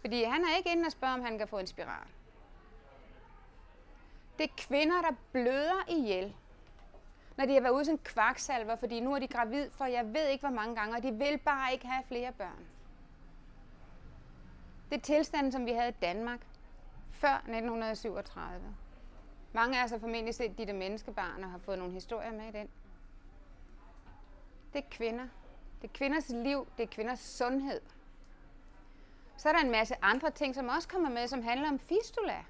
Fordi 0.00 0.22
han 0.22 0.44
er 0.44 0.56
ikke 0.56 0.72
inde 0.72 0.86
og 0.86 0.92
spørger, 0.92 1.14
om 1.14 1.22
han 1.22 1.38
kan 1.38 1.48
få 1.48 1.58
en 1.58 1.66
spiral. 1.66 2.06
Det 4.38 4.44
er 4.44 4.54
kvinder, 4.56 5.02
der 5.02 5.16
bløder 5.32 5.84
ihjel 5.88 6.34
når 7.36 7.46
de 7.46 7.54
har 7.54 7.60
været 7.60 7.72
ude 7.72 7.84
som 7.84 7.98
kvaksalver, 7.98 8.76
fordi 8.76 9.00
nu 9.00 9.14
er 9.14 9.18
de 9.18 9.28
gravid 9.28 9.70
for 9.70 9.84
jeg 9.84 10.14
ved 10.14 10.28
ikke 10.28 10.42
hvor 10.46 10.54
mange 10.56 10.76
gange, 10.76 10.96
og 10.96 11.02
de 11.02 11.12
vil 11.12 11.38
bare 11.38 11.72
ikke 11.72 11.86
have 11.86 12.04
flere 12.08 12.32
børn. 12.32 12.66
Det 14.90 14.96
er 14.96 15.02
tilstanden, 15.02 15.52
som 15.52 15.66
vi 15.66 15.72
havde 15.72 15.88
i 15.88 15.98
Danmark 16.02 16.40
før 17.22 17.34
1937. 17.34 18.76
Mange 19.52 19.80
af 19.80 19.84
os 19.84 19.90
har 19.90 19.98
formentlig 19.98 20.34
set 20.34 20.58
de 20.58 20.66
der 20.66 20.72
menneskebarn 20.72 21.44
og 21.44 21.50
har 21.50 21.58
fået 21.58 21.78
nogle 21.78 21.92
historier 21.92 22.32
med 22.32 22.48
i 22.48 22.52
den. 22.52 22.68
Det 24.72 24.78
er 24.78 24.88
kvinder. 24.90 25.28
Det 25.82 25.88
er 25.88 25.92
kvinders 25.92 26.28
liv. 26.28 26.66
Det 26.76 26.82
er 26.82 26.86
kvinders 26.86 27.20
sundhed. 27.20 27.80
Så 29.36 29.48
er 29.48 29.52
der 29.52 29.60
en 29.60 29.70
masse 29.70 29.94
andre 30.02 30.30
ting, 30.30 30.54
som 30.54 30.68
også 30.68 30.88
kommer 30.88 31.10
med, 31.10 31.28
som 31.28 31.42
handler 31.42 31.68
om 31.68 31.78
fistula. 31.78 32.44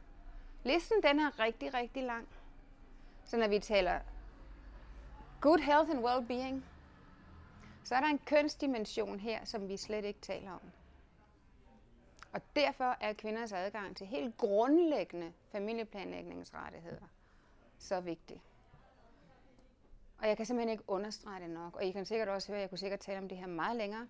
Listen 0.64 1.02
den 1.02 1.20
er 1.20 1.38
rigtig, 1.38 1.74
rigtig 1.74 2.02
lang. 2.02 2.28
Så 3.24 3.36
når 3.36 3.48
vi 3.48 3.58
taler 3.58 4.00
Good 5.40 5.58
health 5.58 5.90
and 5.90 6.04
well-being. 6.04 6.64
Så 7.84 7.94
er 7.94 8.00
der 8.00 8.08
en 8.08 8.18
kønsdimension 8.18 9.20
her, 9.20 9.44
som 9.44 9.68
vi 9.68 9.76
slet 9.76 10.04
ikke 10.04 10.20
taler 10.20 10.52
om. 10.52 10.60
Og 12.32 12.40
derfor 12.56 12.96
er 13.00 13.12
kvinders 13.12 13.52
adgang 13.52 13.96
til 13.96 14.06
helt 14.06 14.36
grundlæggende 14.36 15.32
familieplanlægningsrettigheder 15.52 17.06
så 17.78 18.00
vigtig. 18.00 18.42
Og 20.18 20.28
jeg 20.28 20.36
kan 20.36 20.46
simpelthen 20.46 20.70
ikke 20.70 20.84
understrege 20.86 21.42
det 21.42 21.50
nok. 21.50 21.76
Og 21.76 21.84
I 21.84 21.90
kan 21.90 22.06
sikkert 22.06 22.28
også 22.28 22.48
høre, 22.48 22.58
at 22.58 22.60
jeg 22.60 22.70
kunne 22.70 22.78
sikkert 22.78 23.00
tale 23.00 23.18
om 23.18 23.28
det 23.28 23.38
her 23.38 23.46
meget 23.46 23.76
længere. 23.76 24.08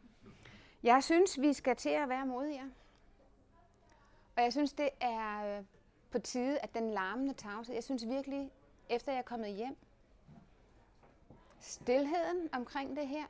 Jeg 0.82 1.04
synes, 1.04 1.40
vi 1.40 1.52
skal 1.52 1.76
til 1.76 1.90
at 1.90 2.08
være 2.08 2.26
modige. 2.26 2.64
Og 4.36 4.42
jeg 4.42 4.52
synes, 4.52 4.72
det 4.72 4.88
er 5.00 5.58
øh, 5.58 5.64
på 6.10 6.18
tide, 6.18 6.58
at 6.58 6.74
den 6.74 6.90
larmende 6.90 7.34
tavshed, 7.34 7.74
jeg 7.74 7.84
synes 7.84 8.06
virkelig, 8.06 8.50
efter 8.88 9.12
jeg 9.12 9.18
er 9.18 9.22
kommet 9.22 9.54
hjem, 9.54 9.76
Stilheden 11.60 12.48
omkring 12.52 12.96
det 12.96 13.08
her, 13.08 13.24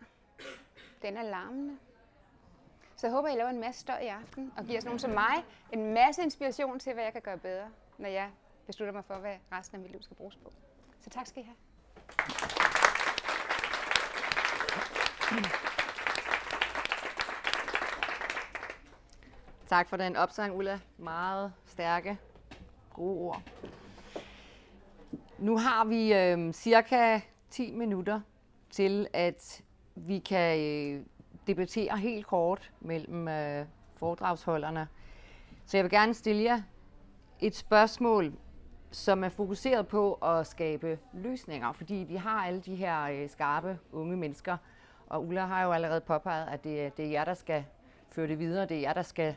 den 1.02 1.16
er 1.16 1.22
larmende. 1.22 1.78
Så 3.02 3.06
jeg 3.06 3.14
håber, 3.14 3.28
I 3.28 3.36
laver 3.36 3.50
en 3.50 3.60
masse 3.60 3.80
støj 3.80 3.98
i 3.98 4.06
aften, 4.06 4.52
og 4.56 4.64
giver 4.64 4.80
sådan 4.80 4.88
nogen 4.88 4.98
som 4.98 5.10
mig 5.10 5.44
en 5.72 5.94
masse 5.94 6.22
inspiration 6.22 6.78
til, 6.78 6.94
hvad 6.94 7.04
jeg 7.04 7.12
kan 7.12 7.22
gøre 7.22 7.38
bedre, 7.38 7.68
når 7.98 8.08
jeg 8.08 8.30
beslutter 8.66 8.92
mig 8.92 9.04
for, 9.04 9.14
hvad 9.14 9.36
resten 9.52 9.76
af 9.76 9.80
mit 9.80 9.90
liv 9.90 10.02
skal 10.02 10.16
bruges 10.16 10.36
på. 10.36 10.52
Så 11.00 11.10
tak 11.10 11.26
skal 11.26 11.42
I 11.42 11.46
have. 11.46 11.56
Tak 19.68 19.88
for 19.88 19.96
den 19.96 20.16
opsang, 20.16 20.56
Ulla. 20.56 20.80
Meget 20.98 21.52
stærke, 21.66 22.18
gode 22.94 23.18
ord. 23.18 23.42
Nu 25.38 25.58
har 25.58 25.84
vi 25.84 26.14
øh, 26.14 26.52
cirka 26.52 27.20
10 27.50 27.72
minutter 27.72 28.20
til, 28.70 29.06
at 29.12 29.62
vi 29.94 30.18
kan 30.18 30.60
øh, 30.60 31.06
debattere 31.46 31.98
helt 31.98 32.26
kort 32.26 32.72
mellem 32.80 33.28
øh, 33.28 33.66
foredragsholderne. 33.96 34.88
Så 35.66 35.76
jeg 35.76 35.84
vil 35.84 35.90
gerne 35.90 36.14
stille 36.14 36.42
jer 36.42 36.62
et 37.40 37.56
spørgsmål, 37.56 38.32
som 38.90 39.24
er 39.24 39.28
fokuseret 39.28 39.88
på 39.88 40.12
at 40.12 40.46
skabe 40.46 40.98
løsninger, 41.12 41.72
fordi 41.72 41.94
vi 41.94 42.16
har 42.16 42.46
alle 42.46 42.60
de 42.60 42.74
her 42.74 43.02
øh, 43.02 43.30
skarpe 43.30 43.78
unge 43.92 44.16
mennesker, 44.16 44.56
og 45.06 45.26
Ulla 45.26 45.46
har 45.46 45.62
jo 45.62 45.72
allerede 45.72 46.00
påpeget, 46.00 46.48
at 46.48 46.64
det, 46.64 46.96
det 46.96 47.06
er 47.06 47.10
jer, 47.10 47.24
der 47.24 47.34
skal 47.34 47.64
føre 48.10 48.28
det 48.28 48.38
videre, 48.38 48.66
det 48.66 48.76
er 48.76 48.80
jer, 48.80 48.92
der 48.92 49.02
skal, 49.02 49.34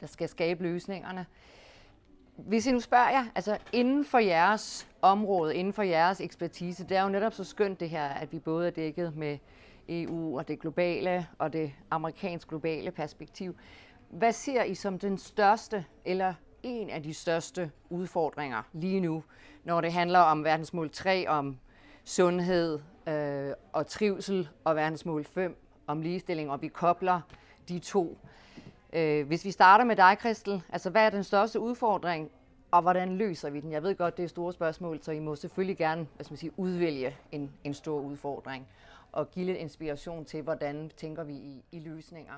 der 0.00 0.06
skal 0.06 0.28
skabe 0.28 0.62
løsningerne. 0.62 1.26
Hvis 2.36 2.66
I 2.66 2.72
nu 2.72 2.80
spørger 2.80 3.10
jer, 3.10 3.24
altså 3.34 3.58
inden 3.72 4.04
for 4.04 4.18
jeres 4.18 4.88
område, 5.02 5.54
inden 5.54 5.72
for 5.72 5.82
jeres 5.82 6.20
ekspertise, 6.20 6.84
det 6.84 6.96
er 6.96 7.02
jo 7.02 7.08
netop 7.08 7.32
så 7.32 7.44
skønt 7.44 7.80
det 7.80 7.90
her, 7.90 8.04
at 8.04 8.32
vi 8.32 8.38
både 8.38 8.66
er 8.66 8.70
dækket 8.70 9.16
med 9.16 9.38
EU 9.88 10.38
og 10.38 10.48
det 10.48 10.60
globale 10.60 11.26
og 11.38 11.52
det 11.52 11.72
amerikansk 11.90 12.48
globale 12.48 12.90
perspektiv. 12.90 13.56
Hvad 14.10 14.32
ser 14.32 14.62
I 14.62 14.74
som 14.74 14.98
den 14.98 15.18
største 15.18 15.84
eller 16.04 16.34
en 16.62 16.90
af 16.90 17.02
de 17.02 17.14
største 17.14 17.70
udfordringer 17.90 18.62
lige 18.72 19.00
nu, 19.00 19.24
når 19.64 19.80
det 19.80 19.92
handler 19.92 20.18
om 20.18 20.44
verdensmål 20.44 20.90
3, 20.90 21.28
om 21.28 21.58
sundhed 22.04 22.78
øh, 23.08 23.52
og 23.72 23.86
trivsel, 23.86 24.48
og 24.64 24.76
verdensmål 24.76 25.24
5 25.24 25.56
om 25.86 26.02
ligestilling, 26.02 26.50
og 26.50 26.62
vi 26.62 26.68
kobler 26.68 27.20
de 27.68 27.78
to 27.78 28.18
Øh, 28.92 29.26
hvis 29.26 29.44
vi 29.44 29.50
starter 29.50 29.84
med 29.84 29.96
dig, 29.96 30.18
Kristel, 30.18 30.62
altså 30.68 30.90
hvad 30.90 31.06
er 31.06 31.10
den 31.10 31.24
største 31.24 31.60
udfordring, 31.60 32.30
og 32.70 32.82
hvordan 32.82 33.16
løser 33.16 33.50
vi 33.50 33.60
den? 33.60 33.72
Jeg 33.72 33.82
ved 33.82 33.94
godt, 33.94 34.16
det 34.16 34.22
er 34.22 34.28
store 34.28 34.52
spørgsmål, 34.52 35.02
så 35.02 35.12
I 35.12 35.18
må 35.18 35.36
selvfølgelig 35.36 35.76
gerne 35.76 36.06
hvad 36.14 36.24
skal 36.24 36.32
man 36.32 36.38
sige, 36.38 36.52
udvælge 36.56 37.16
en, 37.32 37.52
en 37.64 37.74
stor 37.74 38.00
udfordring 38.00 38.68
og 39.12 39.30
give 39.30 39.46
lidt 39.46 39.58
inspiration 39.58 40.24
til, 40.24 40.42
hvordan 40.42 40.90
tænker 40.96 41.24
vi 41.24 41.34
i, 41.34 41.64
i 41.72 41.80
løsninger. 41.80 42.34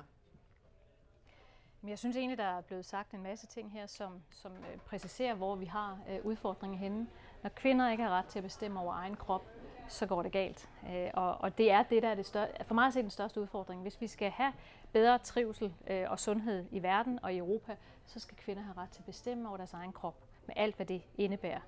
Men 1.81 1.89
jeg 1.89 1.99
synes 1.99 2.17
egentlig, 2.17 2.37
der 2.37 2.43
er 2.43 2.61
blevet 2.61 2.85
sagt 2.85 3.11
en 3.11 3.23
masse 3.23 3.47
ting 3.47 3.71
her, 3.71 3.87
som, 3.87 4.21
som 4.29 4.51
øh, 4.51 4.79
præciserer, 4.85 5.33
hvor 5.33 5.55
vi 5.55 5.65
har 5.65 5.99
øh, 6.09 6.25
udfordringer 6.25 6.77
henne. 6.77 7.07
Når 7.43 7.49
kvinder 7.49 7.91
ikke 7.91 8.03
har 8.03 8.09
ret 8.09 8.25
til 8.25 8.39
at 8.39 8.43
bestemme 8.43 8.79
over 8.79 8.93
egen 8.93 9.15
krop, 9.15 9.41
så 9.87 10.05
går 10.05 10.23
det 10.23 10.31
galt. 10.31 10.69
Øh, 10.89 11.09
og, 11.13 11.37
og 11.41 11.57
det 11.57 11.71
er 11.71 11.83
det, 11.83 12.03
der 12.03 12.09
er 12.09 12.15
det 12.15 12.25
største, 12.25 12.65
for 12.65 12.73
mig 12.73 12.87
at 12.87 12.93
se 12.93 13.01
den 13.01 13.09
største 13.09 13.41
udfordring. 13.41 13.81
Hvis 13.81 14.01
vi 14.01 14.07
skal 14.07 14.29
have 14.29 14.53
bedre 14.91 15.17
trivsel 15.17 15.73
øh, 15.87 16.11
og 16.11 16.19
sundhed 16.19 16.65
i 16.71 16.83
verden 16.83 17.19
og 17.23 17.33
i 17.33 17.37
Europa, 17.37 17.75
så 18.05 18.19
skal 18.19 18.37
kvinder 18.37 18.63
have 18.63 18.77
ret 18.77 18.89
til 18.89 19.01
at 19.01 19.05
bestemme 19.05 19.47
over 19.47 19.57
deres 19.57 19.73
egen 19.73 19.93
krop, 19.93 20.15
med 20.47 20.55
alt 20.57 20.75
hvad 20.75 20.85
det 20.85 21.01
indebærer. 21.17 21.61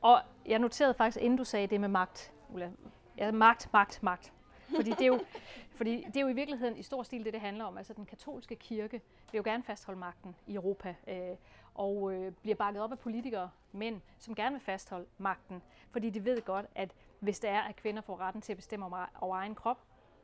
Og 0.00 0.20
jeg 0.46 0.58
noterede 0.58 0.94
faktisk, 0.94 1.24
inden 1.24 1.38
du 1.38 1.44
sagde 1.44 1.66
det 1.66 1.80
med 1.80 1.88
magt, 1.88 2.32
Ulla, 2.48 2.70
ja, 3.18 3.32
magt, 3.32 3.72
magt, 3.72 4.02
magt. 4.02 4.32
Fordi 4.76 4.90
det, 4.90 5.00
er 5.00 5.06
jo, 5.06 5.20
fordi 5.78 6.04
det 6.06 6.16
er 6.16 6.20
jo 6.20 6.28
i 6.28 6.32
virkeligheden 6.32 6.76
i 6.76 6.82
stor 6.82 7.02
stil 7.02 7.24
det, 7.24 7.32
det 7.32 7.40
handler 7.40 7.64
om. 7.64 7.78
Altså 7.78 7.94
den 7.94 8.06
katolske 8.06 8.56
kirke 8.56 9.00
vil 9.32 9.38
jo 9.38 9.42
gerne 9.44 9.62
fastholde 9.62 10.00
magten 10.00 10.36
i 10.46 10.54
Europa, 10.54 10.94
øh, 11.08 11.36
og 11.74 12.12
øh, 12.12 12.32
bliver 12.32 12.54
bakket 12.54 12.82
op 12.82 12.92
af 12.92 12.98
politikere, 12.98 13.50
mænd, 13.72 14.00
som 14.18 14.34
gerne 14.34 14.54
vil 14.54 14.60
fastholde 14.60 15.06
magten. 15.18 15.62
Fordi 15.90 16.10
de 16.10 16.24
ved 16.24 16.42
godt, 16.42 16.66
at 16.74 16.94
hvis 17.20 17.40
det 17.40 17.50
er, 17.50 17.60
at 17.60 17.76
kvinder 17.76 18.02
får 18.02 18.20
retten 18.20 18.42
til 18.42 18.52
at 18.52 18.56
bestemme 18.56 18.86
over, 18.86 19.06
over 19.20 19.36
egen 19.36 19.54
krop, 19.54 19.78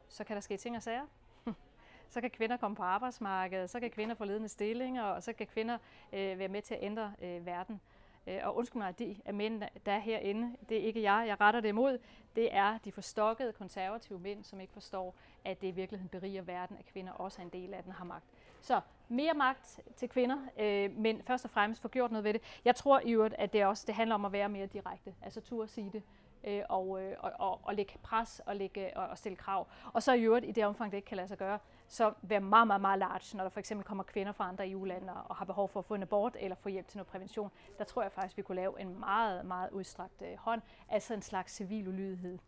så 0.09 0.24
kan 0.24 0.36
der 0.36 0.40
ske 0.40 0.57
ting 0.57 0.76
og 0.76 0.82
sager. 0.82 1.07
så 2.12 2.20
kan 2.20 2.30
kvinder 2.30 2.57
komme 2.57 2.76
på 2.76 2.82
arbejdsmarkedet, 2.82 3.70
så 3.70 3.80
kan 3.80 3.90
kvinder 3.90 4.14
få 4.14 4.24
ledende 4.24 4.49
stillinger, 4.49 5.03
og 5.03 5.22
så 5.22 5.32
kan 5.32 5.47
kvinder 5.47 5.78
øh, 6.12 6.38
være 6.38 6.49
med 6.49 6.62
til 6.62 6.74
at 6.74 6.82
ændre 6.82 7.12
øh, 7.22 7.47
verden. 7.47 7.80
Øh, 8.27 8.41
og 8.43 8.57
undskyld 8.57 8.83
mig, 8.83 8.99
de 8.99 9.16
er 9.25 9.33
mænd, 9.33 9.62
der 9.87 9.93
er 9.93 9.99
herinde, 9.99 10.57
det 10.68 10.77
er 10.77 10.83
ikke 10.83 11.03
jeg, 11.03 11.25
jeg 11.29 11.41
retter 11.41 11.61
det 11.61 11.68
imod, 11.68 11.99
det 12.37 12.55
er 12.55 12.79
de 12.79 12.93
forstokkede 12.93 13.53
konservative 13.53 14.18
mænd, 14.18 14.45
som 14.45 14.61
ikke 14.61 14.72
forstår, 14.72 15.14
at 15.45 15.61
det 15.61 15.68
i 15.68 15.70
virkeligheden 15.70 16.09
beriger 16.09 16.43
verden, 16.43 16.77
at 16.79 16.87
kvinder 16.87 17.12
også 17.12 17.43
er 17.43 17.45
en 17.45 17.51
del 17.51 17.75
af 17.75 17.83
den 17.83 17.93
har 17.93 18.05
magt. 18.05 18.25
Så 18.61 18.81
mere 19.09 19.35
magt 19.35 19.81
til 19.97 20.09
kvinder, 20.09 20.39
øh, 20.59 20.97
men 20.97 21.22
først 21.22 21.45
og 21.45 21.51
fremmest 21.51 21.83
få 21.83 21.89
gjort 21.89 22.11
noget 22.11 22.25
ved 22.25 22.33
det. 22.33 22.43
Jeg 22.64 22.77
tror 22.77 23.01
i 23.05 23.12
øvrigt, 23.12 23.35
at 23.39 23.53
det 23.53 23.64
også 23.66 23.85
det 23.87 23.95
handler 23.95 24.14
om 24.14 24.25
at 24.25 24.33
være 24.33 24.49
mere 24.49 24.66
direkte, 24.66 25.14
altså 25.22 25.41
turde 25.41 25.68
sige 25.68 25.91
det, 25.93 26.03
øh, 26.45 26.62
og, 26.68 27.03
øh, 27.03 27.16
og, 27.18 27.33
og, 27.39 27.61
og 27.62 27.75
lægge 27.75 27.99
pres 28.03 28.41
og, 28.47 28.57
lægge, 28.57 28.97
og, 28.97 29.07
og 29.07 29.18
stille 29.18 29.37
krav. 29.37 29.66
Og 29.93 30.03
så 30.03 30.12
i 30.12 30.22
øvrigt, 30.22 30.47
i 30.47 30.53
det 30.53 30.64
omfang, 30.64 30.91
det 30.91 30.97
ikke 30.97 31.07
kan 31.07 31.16
lade 31.16 31.29
sig 31.29 31.39
gøre, 31.39 31.59
så 31.95 32.12
være 32.22 32.40
meget, 32.40 32.66
meget, 32.66 32.80
meget 32.80 32.99
large, 32.99 33.36
når 33.36 33.45
der 33.45 33.51
for 33.51 33.61
eksempel 33.61 33.84
kommer 33.84 34.05
kvinder 34.05 34.32
fra 34.32 34.49
andre 34.49 34.70
EU-lande 34.70 35.12
og 35.12 35.36
har 35.36 35.45
behov 35.45 35.68
for 35.68 35.80
at 35.80 35.86
få 35.86 35.95
en 35.95 36.03
abort 36.03 36.36
eller 36.40 36.57
få 36.57 36.68
hjælp 36.68 36.88
til 36.88 36.99
noget 36.99 37.07
prævention. 37.07 37.51
Der 37.78 37.84
tror 37.84 38.03
jeg 38.03 38.12
faktisk, 38.12 38.36
vi 38.36 38.42
kunne 38.42 38.57
lave 38.57 38.80
en 38.80 39.01
meget, 39.01 39.47
meget 39.47 39.70
udstrakt 39.70 40.22
øh, 40.22 40.36
hånd, 40.38 40.62
altså 40.88 41.14
en 41.14 41.22
slags 41.22 41.53
civil 41.53 41.88
ulydighed. 41.88 42.38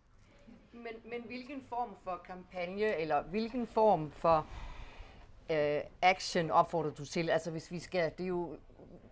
Men, 0.72 0.92
men 1.05 1.22
hvilken 1.26 1.62
form 1.68 1.97
for 2.05 2.20
kampagne, 2.26 2.97
eller 2.97 3.22
hvilken 3.22 3.66
form 3.66 4.11
for 4.11 4.47
øh, 5.51 5.80
action 6.03 6.51
opfordrer 6.51 6.90
du 6.90 7.05
til? 7.05 7.30
Altså 7.30 7.51
hvis 7.51 7.70
vi 7.70 7.78
skal, 7.78 8.12
det 8.18 8.24
er 8.24 8.28
jo 8.28 8.57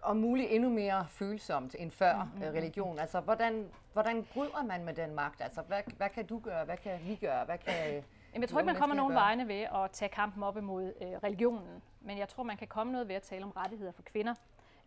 om 0.02 0.16
muligt 0.16 0.50
endnu 0.50 0.70
mere 0.70 1.06
følsomt 1.10 1.76
end 1.78 1.90
før 1.90 2.24
mm-hmm. 2.24 2.42
religion. 2.42 2.98
Altså 2.98 3.20
hvordan, 3.20 3.68
hvordan 3.92 4.24
bryder 4.32 4.62
man 4.62 4.84
med 4.84 4.94
den 4.94 5.14
magt? 5.14 5.40
Altså 5.40 5.62
hvad, 5.62 5.82
hvad 5.96 6.08
kan 6.08 6.26
du 6.26 6.38
gøre? 6.38 6.64
Hvad 6.64 6.76
kan 6.76 6.98
vi 7.04 7.14
gøre? 7.14 7.44
Hvad 7.44 7.58
kan 7.58 8.04
Jamen, 8.34 8.42
jeg 8.42 8.48
tror 8.48 8.60
ikke, 8.60 8.66
man 8.66 8.76
kommer 8.76 8.96
nogen 8.96 9.14
vegne 9.14 9.48
ved 9.48 9.60
at 9.60 9.90
tage 9.92 10.08
kampen 10.08 10.42
op 10.42 10.56
imod 10.56 10.92
øh, 11.00 11.08
religionen, 11.24 11.82
men 12.00 12.18
jeg 12.18 12.28
tror, 12.28 12.42
man 12.42 12.56
kan 12.56 12.68
komme 12.68 12.92
noget 12.92 13.08
ved 13.08 13.14
at 13.14 13.22
tale 13.22 13.44
om 13.44 13.50
rettigheder 13.50 13.92
for 13.92 14.02
kvinder, 14.02 14.34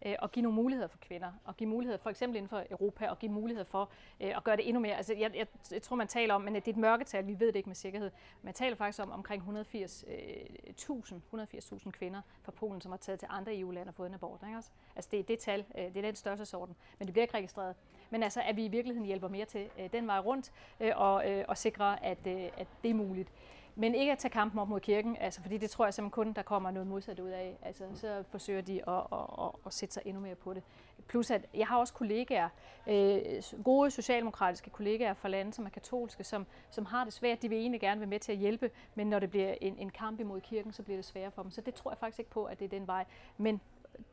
øh, 0.05 0.15
og 0.19 0.31
give 0.31 0.43
nogle 0.43 0.55
muligheder 0.55 0.87
for 0.87 0.97
kvinder, 0.97 1.31
og 1.45 1.57
give 1.57 1.69
muligheder 1.69 1.97
for 1.97 2.09
eksempel 2.09 2.35
inden 2.37 2.49
for 2.49 2.63
Europa, 2.71 3.09
og 3.09 3.19
give 3.19 3.31
muligheder 3.31 3.65
for 3.65 3.89
øh, 4.21 4.37
at 4.37 4.43
gøre 4.43 4.55
det 4.55 4.67
endnu 4.67 4.81
mere. 4.81 4.95
Altså, 4.95 5.13
jeg, 5.13 5.35
jeg, 5.35 5.47
jeg 5.71 5.81
tror, 5.81 5.95
man 5.95 6.07
taler 6.07 6.33
om, 6.33 6.41
men 6.41 6.55
det 6.55 6.67
er 6.67 6.71
et 6.71 6.77
mørketal, 6.77 7.27
vi 7.27 7.39
ved 7.39 7.47
det 7.47 7.55
ikke 7.55 7.69
med 7.69 7.75
sikkerhed. 7.75 8.11
Man 8.41 8.53
taler 8.53 8.75
faktisk 8.75 9.03
om 9.03 9.11
omkring 9.11 9.43
180.000 9.43 10.11
øh, 10.11 11.19
180.000 11.33 11.91
kvinder 11.91 12.21
fra 12.41 12.51
Polen, 12.51 12.81
som 12.81 12.91
har 12.91 12.97
taget 12.97 13.19
til 13.19 13.27
andre 13.31 13.57
EU-lande 13.59 13.89
og 13.89 13.93
fået 13.95 14.07
en 14.07 14.13
abort. 14.13 14.39
Ikke? 14.43 14.61
Altså, 14.95 15.09
det 15.11 15.19
er 15.19 15.23
det 15.23 15.39
tal, 15.39 15.65
øh, 15.77 15.83
det 15.83 15.97
er 15.97 16.01
den 16.01 16.15
største 16.15 16.45
sorten, 16.45 16.75
men 16.99 17.05
det 17.07 17.13
bliver 17.13 17.23
ikke 17.23 17.37
registreret. 17.37 17.75
Men 18.09 18.23
altså, 18.23 18.41
at 18.41 18.55
vi 18.55 18.65
i 18.65 18.67
virkeligheden 18.67 19.05
hjælper 19.05 19.27
mere 19.27 19.45
til 19.45 19.69
øh, 19.79 19.89
den 19.93 20.07
vej 20.07 20.19
rundt, 20.19 20.51
øh, 20.79 20.91
og, 20.95 21.31
øh, 21.31 21.45
og 21.47 21.57
sikre, 21.57 22.05
at, 22.05 22.27
øh, 22.27 22.43
at 22.57 22.67
det 22.83 22.89
er 22.89 22.95
muligt. 22.95 23.31
Men 23.79 23.95
ikke 23.95 24.11
at 24.11 24.17
tage 24.17 24.31
kampen 24.31 24.59
op 24.59 24.69
mod 24.69 24.79
kirken, 24.79 25.17
altså, 25.19 25.41
fordi 25.41 25.57
det 25.57 25.69
tror 25.69 25.85
jeg 25.85 25.93
simpelthen 25.93 26.11
kun, 26.11 26.33
der 26.33 26.41
kommer 26.41 26.71
noget 26.71 26.87
modsat 26.87 27.19
ud 27.19 27.29
af. 27.29 27.57
Altså, 27.61 27.83
så 27.93 28.23
forsøger 28.29 28.61
de 28.61 28.89
at, 28.89 28.93
at, 29.11 29.19
at, 29.39 29.49
at 29.65 29.73
sætte 29.73 29.93
sig 29.93 30.03
endnu 30.05 30.21
mere 30.21 30.35
på 30.35 30.53
det. 30.53 30.63
Plus 31.07 31.31
at 31.31 31.45
jeg 31.53 31.67
har 31.67 31.77
også 31.77 31.93
kollegaer, 31.93 32.49
øh, 32.87 33.63
gode 33.63 33.91
socialdemokratiske 33.91 34.69
kollegaer 34.69 35.13
fra 35.13 35.29
lande, 35.29 35.53
som 35.53 35.65
er 35.65 35.69
katolske, 35.69 36.23
som, 36.23 36.45
som 36.69 36.85
har 36.85 37.03
det 37.03 37.13
svært. 37.13 37.41
De 37.41 37.49
vil 37.49 37.57
egentlig 37.57 37.81
gerne 37.81 38.01
være 38.01 38.09
med 38.09 38.19
til 38.19 38.31
at 38.31 38.37
hjælpe, 38.37 38.71
men 38.95 39.07
når 39.07 39.19
det 39.19 39.29
bliver 39.29 39.55
en, 39.61 39.77
en 39.77 39.89
kamp 39.89 40.19
imod 40.19 40.41
kirken, 40.41 40.73
så 40.73 40.83
bliver 40.83 40.97
det 40.97 41.05
sværere 41.05 41.31
for 41.31 41.41
dem. 41.41 41.51
Så 41.51 41.61
det 41.61 41.73
tror 41.73 41.91
jeg 41.91 41.97
faktisk 41.97 42.19
ikke 42.19 42.31
på, 42.31 42.45
at 42.45 42.59
det 42.59 42.65
er 42.65 42.69
den 42.69 42.87
vej. 42.87 43.05
Men 43.37 43.61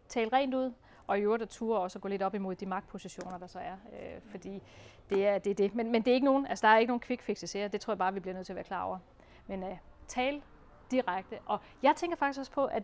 tal 0.09 0.29
rent 0.29 0.55
ud, 0.55 0.73
og 1.07 1.19
i 1.19 1.23
øvrigt 1.23 1.43
at 1.43 1.49
ture 1.49 1.81
også 1.81 1.99
at 1.99 2.03
gå 2.03 2.09
lidt 2.09 2.23
op 2.23 2.35
imod 2.35 2.55
de 2.55 2.67
magtpositioner, 2.67 3.39
der 3.39 3.47
så 3.47 3.59
er. 3.59 3.77
Øh, 3.93 4.21
fordi 4.31 4.63
det 5.11 5.27
er 5.27 5.39
det. 5.39 5.51
Er 5.51 5.55
det. 5.55 5.75
Men, 5.75 5.93
men 5.93 6.03
det 6.03 6.11
er 6.11 6.15
ikke 6.15 6.25
nogen, 6.25 6.47
altså 6.47 6.67
der 6.67 6.73
er 6.73 6.79
ikke 6.79 6.91
nogen 6.91 7.01
quick 7.01 7.23
fixes 7.23 7.53
her. 7.53 7.69
Det 7.69 7.81
tror 7.81 7.93
jeg 7.93 7.99
bare, 7.99 8.15
vi 8.15 8.21
bliver 8.21 8.35
nødt 8.35 8.47
til 8.47 8.53
at 8.53 8.57
være 8.57 8.65
klar 8.65 8.83
over. 8.83 8.99
Men 9.47 9.63
øh, 9.63 9.77
tal 10.09 10.43
direkte. 10.91 11.39
Og 11.47 11.61
jeg 11.83 11.97
tænker 11.97 12.17
faktisk 12.17 12.39
også 12.39 12.53
på, 12.53 12.65
at 12.65 12.83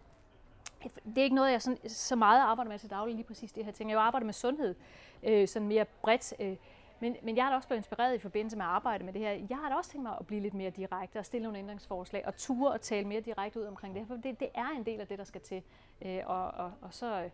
det 1.04 1.18
er 1.18 1.22
ikke 1.22 1.36
noget, 1.36 1.52
jeg 1.52 1.62
sådan, 1.62 1.88
så 1.88 2.16
meget 2.16 2.40
arbejder 2.40 2.70
med 2.70 2.78
til 2.78 2.90
daglig, 2.90 3.14
lige 3.14 3.26
præcis 3.26 3.52
det 3.52 3.64
her 3.64 3.72
ting. 3.72 3.90
Jeg 3.90 4.00
arbejder 4.00 4.24
med 4.24 4.34
sundhed, 4.34 4.74
øh, 5.22 5.48
sådan 5.48 5.68
mere 5.68 5.84
bredt. 5.84 6.34
Øh, 6.40 6.56
men, 7.00 7.16
men 7.22 7.36
jeg 7.36 7.44
har 7.44 7.50
da 7.50 7.56
også 7.56 7.68
blevet 7.68 7.78
inspireret 7.78 8.14
i 8.14 8.18
forbindelse 8.18 8.56
med 8.56 8.64
at 8.64 8.70
arbejde 8.70 9.04
med 9.04 9.12
det 9.12 9.22
her. 9.22 9.30
Jeg 9.30 9.58
har 9.58 9.68
da 9.68 9.74
også 9.74 9.90
tænkt 9.90 10.02
mig 10.02 10.16
at 10.20 10.26
blive 10.26 10.40
lidt 10.40 10.54
mere 10.54 10.70
direkte 10.70 11.18
og 11.18 11.26
stille 11.26 11.42
nogle 11.42 11.58
ændringsforslag 11.58 12.26
og 12.26 12.36
ture 12.36 12.72
og 12.72 12.80
tale 12.80 13.08
mere 13.08 13.20
direkte 13.20 13.60
ud 13.60 13.64
omkring 13.64 13.94
det 13.94 14.02
her, 14.02 14.06
for 14.06 14.22
det, 14.22 14.40
det 14.40 14.48
er 14.54 14.68
en 14.76 14.86
del 14.86 15.00
af 15.00 15.06
det, 15.06 15.18
der 15.18 15.24
skal 15.24 15.40
til. 15.40 15.62
Øh, 16.02 16.20
og, 16.26 16.46
og, 16.46 16.72
og 16.82 16.94
så 16.94 17.22
øh, 17.22 17.30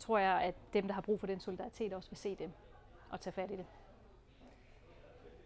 tror 0.00 0.18
jeg, 0.18 0.40
at 0.40 0.54
dem, 0.72 0.86
der 0.86 0.94
har 0.94 1.00
brug 1.00 1.20
for 1.20 1.26
den 1.26 1.40
solidaritet, 1.40 1.92
også 1.92 2.10
vil 2.10 2.16
se 2.16 2.34
dem 2.34 2.52
og 3.10 3.20
tage 3.20 3.32
fat 3.32 3.50
i 3.50 3.56
det. 3.56 3.66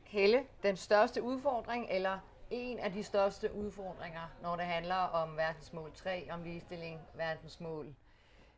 Helle, 0.05 0.47
den 0.63 0.77
største 0.77 1.23
udfordring 1.23 1.87
eller 1.91 2.19
en 2.51 2.79
af 2.79 2.93
de 2.93 3.03
største 3.03 3.55
udfordringer, 3.55 4.21
når 4.43 4.57
det 4.57 4.65
handler 4.65 4.95
om 4.95 5.37
verdensmål 5.37 5.93
3, 5.95 6.29
om 6.31 6.43
ligestilling, 6.43 7.01
verdensmål, 7.15 7.95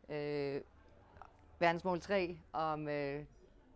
øh, 0.09 0.61
verdensmål 1.59 2.01
3 2.01 2.39
om 2.53 2.89
øh, 2.89 3.25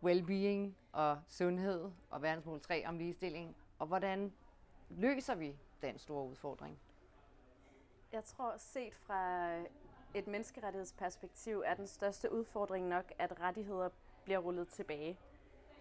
well-being 0.04 0.74
og 0.92 1.18
sundhed, 1.28 1.90
og 2.10 2.22
verdensmål 2.22 2.60
3 2.60 2.86
om 2.86 2.98
ligestilling. 2.98 3.56
Og 3.78 3.86
hvordan 3.86 4.32
løser 4.90 5.34
vi 5.34 5.56
den 5.82 5.98
store 5.98 6.24
udfordring? 6.24 6.78
Jeg 8.12 8.24
tror, 8.24 8.54
set 8.56 8.94
fra 8.94 9.48
et 10.14 10.26
menneskerettighedsperspektiv, 10.26 11.62
er 11.66 11.74
den 11.74 11.86
største 11.86 12.32
udfordring 12.32 12.88
nok, 12.88 13.12
at 13.18 13.40
rettigheder 13.40 13.88
bliver 14.24 14.38
rullet 14.38 14.68
tilbage 14.68 15.18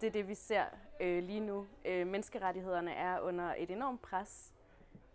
det 0.00 0.06
er 0.06 0.10
det, 0.10 0.28
vi 0.28 0.34
ser 0.34 0.64
øh, 1.00 1.22
lige 1.22 1.40
nu. 1.40 1.66
Øh, 1.84 2.06
menneskerettighederne 2.06 2.92
er 2.92 3.20
under 3.20 3.54
et 3.58 3.70
enormt 3.70 4.02
pres 4.02 4.52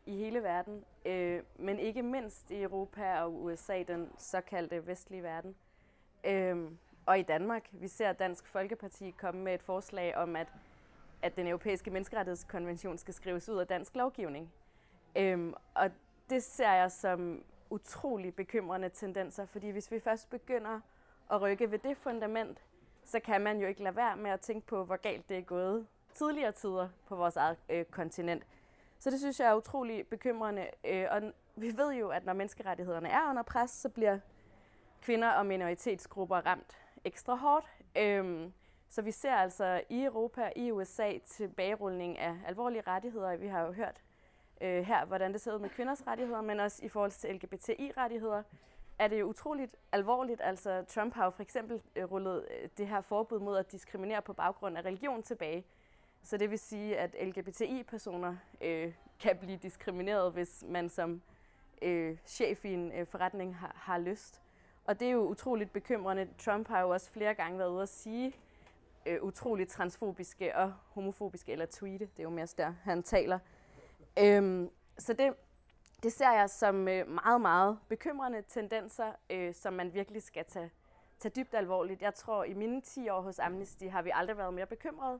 i 0.05 0.17
hele 0.17 0.43
verden, 0.43 0.85
øh, 1.05 1.43
men 1.55 1.79
ikke 1.79 2.03
mindst 2.03 2.51
i 2.51 2.61
Europa 2.61 3.21
og 3.21 3.43
USA, 3.43 3.83
den 3.83 4.11
såkaldte 4.17 4.87
vestlige 4.87 5.23
verden. 5.23 5.55
Øh, 6.23 6.71
og 7.05 7.19
i 7.19 7.21
Danmark, 7.21 7.69
vi 7.71 7.87
ser 7.87 8.13
Dansk 8.13 8.47
Folkeparti 8.47 9.11
komme 9.11 9.43
med 9.43 9.53
et 9.53 9.61
forslag 9.61 10.15
om, 10.15 10.35
at, 10.35 10.47
at 11.21 11.35
den 11.35 11.47
europæiske 11.47 11.91
menneskerettighedskonvention 11.91 12.97
skal 12.97 13.13
skrives 13.13 13.49
ud 13.49 13.57
af 13.57 13.67
dansk 13.67 13.95
lovgivning. 13.95 14.51
Øh, 15.15 15.53
og 15.73 15.91
det 16.29 16.43
ser 16.43 16.71
jeg 16.71 16.91
som 16.91 17.43
utrolig 17.69 18.35
bekymrende 18.35 18.89
tendenser, 18.89 19.45
fordi 19.45 19.69
hvis 19.69 19.91
vi 19.91 19.99
først 19.99 20.29
begynder 20.29 20.79
at 21.31 21.41
rykke 21.41 21.71
ved 21.71 21.79
det 21.79 21.97
fundament, 21.97 22.63
så 23.03 23.19
kan 23.19 23.41
man 23.41 23.59
jo 23.61 23.67
ikke 23.67 23.83
lade 23.83 23.95
være 23.95 24.17
med 24.17 24.31
at 24.31 24.41
tænke 24.41 24.67
på, 24.67 24.83
hvor 24.83 24.95
galt 24.95 25.29
det 25.29 25.37
er 25.37 25.41
gået 25.41 25.87
tidligere 26.13 26.51
tider 26.51 26.89
på 27.07 27.15
vores 27.15 27.35
eget 27.35 27.57
øh, 27.69 27.85
kontinent. 27.85 28.43
Så 28.99 29.09
det 29.09 29.19
synes 29.19 29.39
jeg 29.39 29.49
er 29.49 29.55
utrolig 29.55 30.07
bekymrende. 30.07 30.67
Øh, 30.83 31.07
og 31.11 31.21
vi 31.55 31.77
ved 31.77 31.93
jo, 31.93 32.09
at 32.09 32.25
når 32.25 32.33
menneskerettighederne 32.33 33.09
er 33.09 33.29
under 33.29 33.43
pres, 33.43 33.71
så 33.71 33.89
bliver 33.89 34.19
kvinder 35.01 35.29
og 35.29 35.45
minoritetsgrupper 35.45 36.35
ramt 36.35 36.77
ekstra 37.03 37.35
hårdt. 37.35 37.65
Øhm, 37.97 38.53
så 38.89 39.01
vi 39.01 39.11
ser 39.11 39.33
altså 39.33 39.81
i 39.89 40.03
Europa, 40.03 40.51
i 40.55 40.71
USA, 40.71 41.17
tilbagerulning 41.25 42.19
af 42.19 42.35
alvorlige 42.47 42.83
rettigheder. 42.87 43.35
Vi 43.35 43.47
har 43.47 43.61
jo 43.61 43.71
hørt 43.71 44.01
øh, 44.61 44.83
her, 44.83 45.05
hvordan 45.05 45.33
det 45.33 45.41
ser 45.41 45.53
ud 45.53 45.59
med 45.59 45.69
kvinders 45.69 46.07
rettigheder, 46.07 46.41
men 46.41 46.59
også 46.59 46.85
i 46.85 46.89
forhold 46.89 47.11
til 47.11 47.35
LGBTI-rettigheder 47.35 48.43
er 48.99 49.07
det 49.07 49.19
jo 49.19 49.25
utroligt 49.25 49.75
alvorligt. 49.91 50.41
Altså, 50.43 50.83
Trump 50.87 51.13
har 51.13 51.23
jo 51.23 51.29
for 51.29 51.43
eksempel 51.43 51.81
øh, 51.95 52.11
rullet 52.11 52.45
øh, 52.51 52.69
det 52.77 52.87
her 52.87 53.01
forbud 53.01 53.39
mod 53.39 53.57
at 53.57 53.71
diskriminere 53.71 54.21
på 54.21 54.33
baggrund 54.33 54.77
af 54.77 54.85
religion 54.85 55.23
tilbage. 55.23 55.65
Så 56.23 56.37
det 56.37 56.51
vil 56.51 56.59
sige, 56.59 56.97
at 56.97 57.15
LGBTI-personer 57.21 58.35
øh, 58.61 58.93
kan 59.19 59.37
blive 59.37 59.57
diskrimineret, 59.57 60.31
hvis 60.31 60.63
man 60.67 60.89
som 60.89 61.21
øh, 61.81 62.17
chef 62.25 62.65
i 62.65 62.73
en 62.73 62.91
øh, 62.91 63.07
forretning 63.07 63.55
har, 63.55 63.71
har 63.75 63.97
lyst. 63.97 64.41
Og 64.85 64.99
det 64.99 65.07
er 65.07 65.11
jo 65.11 65.27
utroligt 65.27 65.73
bekymrende. 65.73 66.27
Trump 66.37 66.67
har 66.67 66.81
jo 66.81 66.89
også 66.89 67.11
flere 67.11 67.33
gange 67.33 67.59
været 67.59 67.69
ude 67.69 67.81
at 67.81 67.89
sige 67.89 68.33
øh, 69.05 69.23
utroligt 69.23 69.69
transfobiske 69.69 70.55
og 70.55 70.73
homofobiske, 70.89 71.51
eller 71.51 71.65
tweete, 71.65 72.05
det 72.05 72.19
er 72.19 72.23
jo 72.23 72.29
mest 72.29 72.57
der, 72.57 72.73
han 72.83 73.03
taler. 73.03 73.39
Øhm, 74.19 74.69
så 74.97 75.13
det, 75.13 75.33
det 76.03 76.13
ser 76.13 76.31
jeg 76.31 76.49
som 76.49 76.87
øh, 76.87 77.07
meget, 77.09 77.41
meget 77.41 77.77
bekymrende 77.89 78.41
tendenser, 78.41 79.11
øh, 79.29 79.53
som 79.53 79.73
man 79.73 79.93
virkelig 79.93 80.23
skal 80.23 80.45
tage, 80.45 80.71
tage 81.19 81.31
dybt 81.35 81.53
alvorligt. 81.55 82.01
Jeg 82.01 82.13
tror, 82.13 82.43
i 82.43 82.53
mine 82.53 82.81
10 82.81 83.09
år 83.09 83.21
hos 83.21 83.39
Amnesty 83.39 83.83
har 83.85 84.01
vi 84.01 84.11
aldrig 84.13 84.37
været 84.37 84.53
mere 84.53 84.65
bekymrede, 84.65 85.19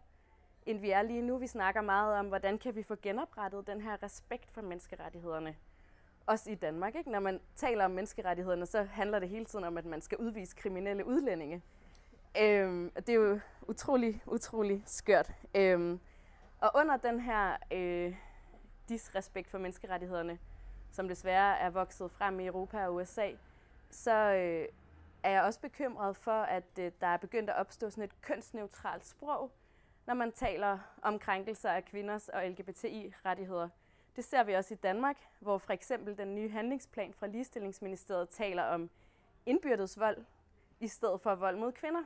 end 0.65 0.79
vi 0.79 0.91
er 0.91 1.01
lige 1.01 1.21
nu. 1.21 1.37
Vi 1.37 1.47
snakker 1.47 1.81
meget 1.81 2.19
om, 2.19 2.27
hvordan 2.27 2.57
kan 2.57 2.75
vi 2.75 2.83
få 2.83 2.95
genoprettet 3.01 3.67
den 3.67 3.81
her 3.81 4.03
respekt 4.03 4.51
for 4.51 4.61
menneskerettighederne. 4.61 5.55
Også 6.25 6.51
i 6.51 6.55
Danmark. 6.55 6.95
Ikke? 6.95 7.11
Når 7.11 7.19
man 7.19 7.39
taler 7.55 7.85
om 7.85 7.91
menneskerettighederne, 7.91 8.65
så 8.65 8.83
handler 8.83 9.19
det 9.19 9.29
hele 9.29 9.45
tiden 9.45 9.65
om, 9.65 9.77
at 9.77 9.85
man 9.85 10.01
skal 10.01 10.17
udvise 10.17 10.55
kriminelle 10.55 11.05
udlændinge. 11.05 11.61
Øhm, 12.41 12.91
det 12.95 13.09
er 13.09 13.13
jo 13.13 13.39
utrolig, 13.61 14.21
utrolig 14.25 14.83
skørt. 14.85 15.31
Øhm, 15.55 15.99
Og 16.59 16.71
under 16.75 16.97
den 16.97 17.19
her 17.19 17.57
øh, 17.71 18.15
disrespekt 18.89 19.49
for 19.49 19.57
menneskerettighederne, 19.57 20.39
som 20.91 21.07
desværre 21.07 21.59
er 21.59 21.69
vokset 21.69 22.11
frem 22.11 22.39
i 22.39 22.45
Europa 22.45 22.85
og 22.85 22.95
USA, 22.95 23.31
så 23.89 24.11
øh, 24.11 24.67
er 25.23 25.29
jeg 25.29 25.43
også 25.43 25.59
bekymret 25.59 26.17
for, 26.17 26.41
at 26.41 26.79
øh, 26.79 26.91
der 27.01 27.07
er 27.07 27.17
begyndt 27.17 27.49
at 27.49 27.55
opstå 27.55 27.89
sådan 27.89 28.03
et 28.03 28.21
kønsneutralt 28.21 29.05
sprog, 29.05 29.51
når 30.05 30.13
man 30.13 30.31
taler 30.31 30.79
om 31.01 31.19
krænkelser 31.19 31.69
af 31.69 31.85
kvinders 31.85 32.29
og 32.29 32.49
LGBTI-rettigheder. 32.49 33.69
Det 34.15 34.25
ser 34.25 34.43
vi 34.43 34.53
også 34.53 34.73
i 34.73 34.77
Danmark, 34.77 35.17
hvor 35.39 35.57
for 35.57 35.73
eksempel 35.73 36.17
den 36.17 36.35
nye 36.35 36.49
handlingsplan 36.49 37.13
fra 37.13 37.27
Ligestillingsministeriet 37.27 38.29
taler 38.29 38.63
om 38.63 38.89
indbyrdes 39.45 39.99
vold 39.99 40.25
i 40.79 40.87
stedet 40.87 41.21
for 41.21 41.35
vold 41.35 41.57
mod 41.57 41.71
kvinder. 41.71 42.03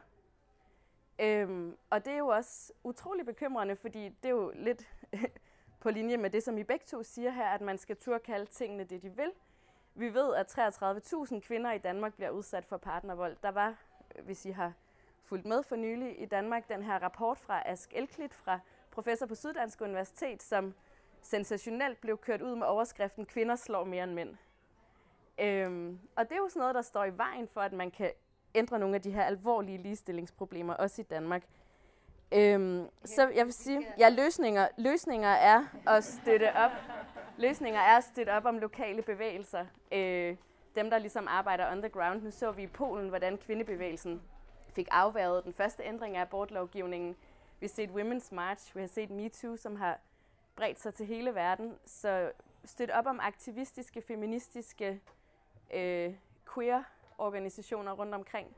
Øhm, 1.19 1.77
og 1.89 2.05
det 2.05 2.13
er 2.13 2.17
jo 2.17 2.27
også 2.27 2.73
utrolig 2.83 3.25
bekymrende, 3.25 3.75
fordi 3.75 4.09
det 4.09 4.25
er 4.25 4.29
jo 4.29 4.51
lidt 4.55 4.87
på 5.79 5.89
linje 5.89 6.17
med 6.17 6.29
det, 6.29 6.43
som 6.43 6.57
I 6.57 6.63
begge 6.63 6.85
to 6.85 7.03
siger 7.03 7.31
her, 7.31 7.45
at 7.45 7.61
man 7.61 7.77
skal 7.77 7.95
turde 7.95 8.19
kalde 8.19 8.45
tingene 8.45 8.83
det, 8.83 9.01
de 9.01 9.09
vil. 9.09 9.31
Vi 9.95 10.13
ved, 10.13 10.35
at 10.35 10.57
33.000 10.57 11.39
kvinder 11.39 11.71
i 11.71 11.77
Danmark 11.77 12.13
bliver 12.13 12.29
udsat 12.29 12.65
for 12.65 12.77
partnervold. 12.77 13.37
Der 13.43 13.51
var, 13.51 13.75
hvis 14.23 14.45
I 14.45 14.51
har 14.51 14.73
fulgt 15.23 15.45
med 15.45 15.63
for 15.63 15.75
nylig 15.75 16.21
i 16.21 16.25
Danmark, 16.25 16.69
den 16.69 16.83
her 16.83 16.99
rapport 16.99 17.39
fra 17.39 17.61
Ask 17.65 17.93
Elklit 17.93 18.33
fra 18.33 18.59
professor 18.91 19.25
på 19.25 19.35
Syddansk 19.35 19.81
Universitet, 19.81 20.43
som 20.43 20.73
sensationelt 21.21 22.01
blev 22.01 22.17
kørt 22.17 22.41
ud 22.41 22.55
med 22.55 22.67
overskriften 22.67 23.25
Kvinder 23.25 23.55
slår 23.55 23.83
mere 23.83 24.03
end 24.03 24.13
mænd. 24.13 24.35
Øhm, 25.39 25.99
og 26.15 26.29
det 26.29 26.35
er 26.35 26.37
jo 26.39 26.49
sådan 26.49 26.59
noget, 26.59 26.75
der 26.75 26.81
står 26.81 27.05
i 27.05 27.17
vejen 27.17 27.47
for, 27.47 27.61
at 27.61 27.73
man 27.73 27.91
kan 27.91 28.11
ændre 28.55 28.79
nogle 28.79 28.95
af 28.95 29.01
de 29.01 29.11
her 29.11 29.23
alvorlige 29.23 29.77
ligestillingsproblemer, 29.77 30.73
også 30.73 31.01
i 31.01 31.05
Danmark. 31.05 31.43
Øhm, 32.31 32.89
så 33.05 33.29
jeg 33.35 33.45
vil 33.45 33.53
sige, 33.53 33.87
ja, 33.97 34.09
løsninger, 34.09 34.67
løsninger 34.77 35.29
er 35.29 35.65
at 35.87 36.03
støtte 36.03 36.55
op. 36.55 36.71
Løsninger 37.37 37.79
er 37.79 37.97
at 37.97 38.03
støtte 38.03 38.29
op 38.29 38.45
om 38.45 38.57
lokale 38.57 39.01
bevægelser. 39.01 39.65
Øh, 39.91 40.35
dem, 40.75 40.89
der 40.89 40.97
ligesom 40.97 41.27
arbejder 41.29 41.71
underground. 41.71 42.21
Nu 42.21 42.31
så 42.31 42.51
vi 42.51 42.63
i 42.63 42.67
Polen, 42.67 43.09
hvordan 43.09 43.37
kvindebevægelsen 43.37 44.21
fik 44.75 44.87
afværget 44.91 45.43
den 45.43 45.53
første 45.53 45.83
ændring 45.83 46.17
af 46.17 46.21
abortlovgivningen. 46.21 47.15
Vi 47.59 47.65
har 47.65 47.69
set 47.69 47.89
Women's 47.89 48.35
March, 48.35 48.75
vi 48.75 48.81
har 48.81 48.87
set 48.87 49.09
MeToo, 49.09 49.57
som 49.57 49.75
har 49.75 49.99
bredt 50.55 50.79
sig 50.79 50.93
til 50.93 51.05
hele 51.05 51.35
verden. 51.35 51.75
Så 51.85 52.31
støtte 52.65 52.91
op 52.91 53.05
om 53.05 53.19
aktivistiske, 53.21 54.01
feministiske, 54.01 55.01
øh, 55.73 56.13
queer 56.53 56.83
organisationer 57.17 57.91
rundt 57.91 58.15
omkring 58.15 58.55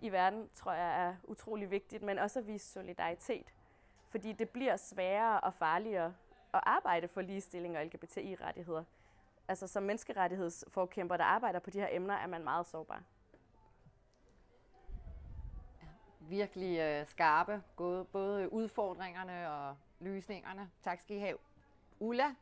i 0.00 0.12
verden, 0.12 0.48
tror 0.54 0.72
jeg 0.72 1.06
er 1.06 1.14
utrolig 1.24 1.70
vigtigt, 1.70 2.02
men 2.02 2.18
også 2.18 2.38
at 2.38 2.46
vise 2.46 2.72
solidaritet. 2.72 3.54
Fordi 4.08 4.32
det 4.32 4.48
bliver 4.48 4.76
sværere 4.76 5.40
og 5.40 5.54
farligere 5.54 6.14
at 6.54 6.60
arbejde 6.62 7.08
for 7.08 7.20
ligestilling 7.20 7.78
og 7.78 7.84
LGBTI-rettigheder. 7.86 8.84
Altså 9.48 9.66
som 9.66 9.82
menneskerettighedsforkæmper, 9.82 11.16
der 11.16 11.24
arbejder 11.24 11.58
på 11.58 11.70
de 11.70 11.80
her 11.80 11.88
emner, 11.90 12.14
er 12.14 12.26
man 12.26 12.44
meget 12.44 12.66
sårbar. 12.66 13.02
Virkelig 16.20 16.78
øh, 16.78 17.06
skarpe, 17.06 17.62
både, 17.76 18.04
både 18.04 18.52
udfordringerne 18.52 19.50
og 19.50 19.76
løsningerne. 20.00 20.70
Tak 20.82 21.00
skal 21.00 21.16
I 21.16 21.18
have. 21.18 21.38
Ulla, 22.00 22.34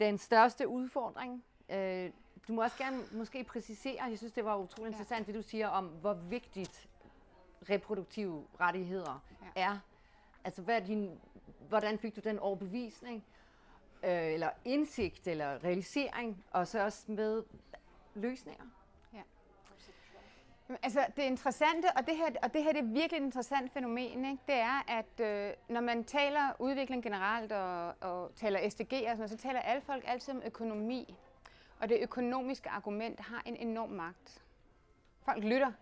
den 0.00 0.18
største 0.18 0.68
udfordring, 0.68 1.44
øh, 1.68 2.10
du 2.50 2.54
må 2.54 2.62
også 2.62 2.78
gerne 2.78 3.02
måske 3.12 3.44
præcisere, 3.44 4.04
jeg 4.08 4.18
synes, 4.18 4.32
det 4.32 4.44
var 4.44 4.56
utrolig 4.56 4.90
interessant, 4.90 5.20
ja. 5.28 5.32
det 5.32 5.34
du 5.34 5.48
siger 5.48 5.68
om, 5.68 5.86
hvor 5.86 6.14
vigtigt 6.14 6.88
reproduktive 7.70 8.46
rettigheder 8.60 9.24
ja. 9.56 9.62
er. 9.62 9.78
Altså, 10.44 10.62
hvad 10.62 10.80
er 10.80 10.86
din, 10.86 11.20
hvordan 11.68 11.98
fik 11.98 12.16
du 12.16 12.20
den 12.20 12.38
overbevisning, 12.38 13.24
øh, 14.04 14.32
eller 14.32 14.50
indsigt, 14.64 15.26
eller 15.28 15.64
realisering, 15.64 16.44
og 16.50 16.66
så 16.66 16.84
også 16.84 17.12
med 17.12 17.42
løsninger? 18.14 18.64
Ja. 19.14 19.22
Altså, 20.82 21.06
det 21.16 21.22
interessante, 21.22 21.86
og 21.96 22.06
det 22.06 22.16
her, 22.16 22.30
og 22.42 22.54
det 22.54 22.64
her 22.64 22.72
det 22.72 22.80
er 22.80 22.92
virkelig 22.92 23.18
et 23.18 23.24
interessant 23.24 23.72
fænomen, 23.72 24.24
ikke? 24.24 24.42
det 24.46 24.54
er, 24.54 24.84
at 24.88 25.20
øh, 25.20 25.54
når 25.68 25.80
man 25.80 26.04
taler 26.04 26.52
udvikling 26.58 27.02
generelt 27.02 27.52
og, 27.52 27.94
og 28.00 28.34
taler 28.36 28.70
SDG, 28.70 28.92
og 29.10 29.16
sådan 29.16 29.28
så 29.28 29.36
taler 29.36 29.60
alle 29.60 29.82
folk 29.82 30.04
altid 30.06 30.34
om 30.34 30.42
økonomi. 30.46 31.16
Og 31.80 31.88
det 31.88 32.00
økonomiske 32.00 32.70
argument 32.70 33.20
har 33.20 33.42
en 33.46 33.56
enorm 33.56 33.90
magt. 33.90 34.42
Folk 35.22 35.44
lytter. 35.44 35.72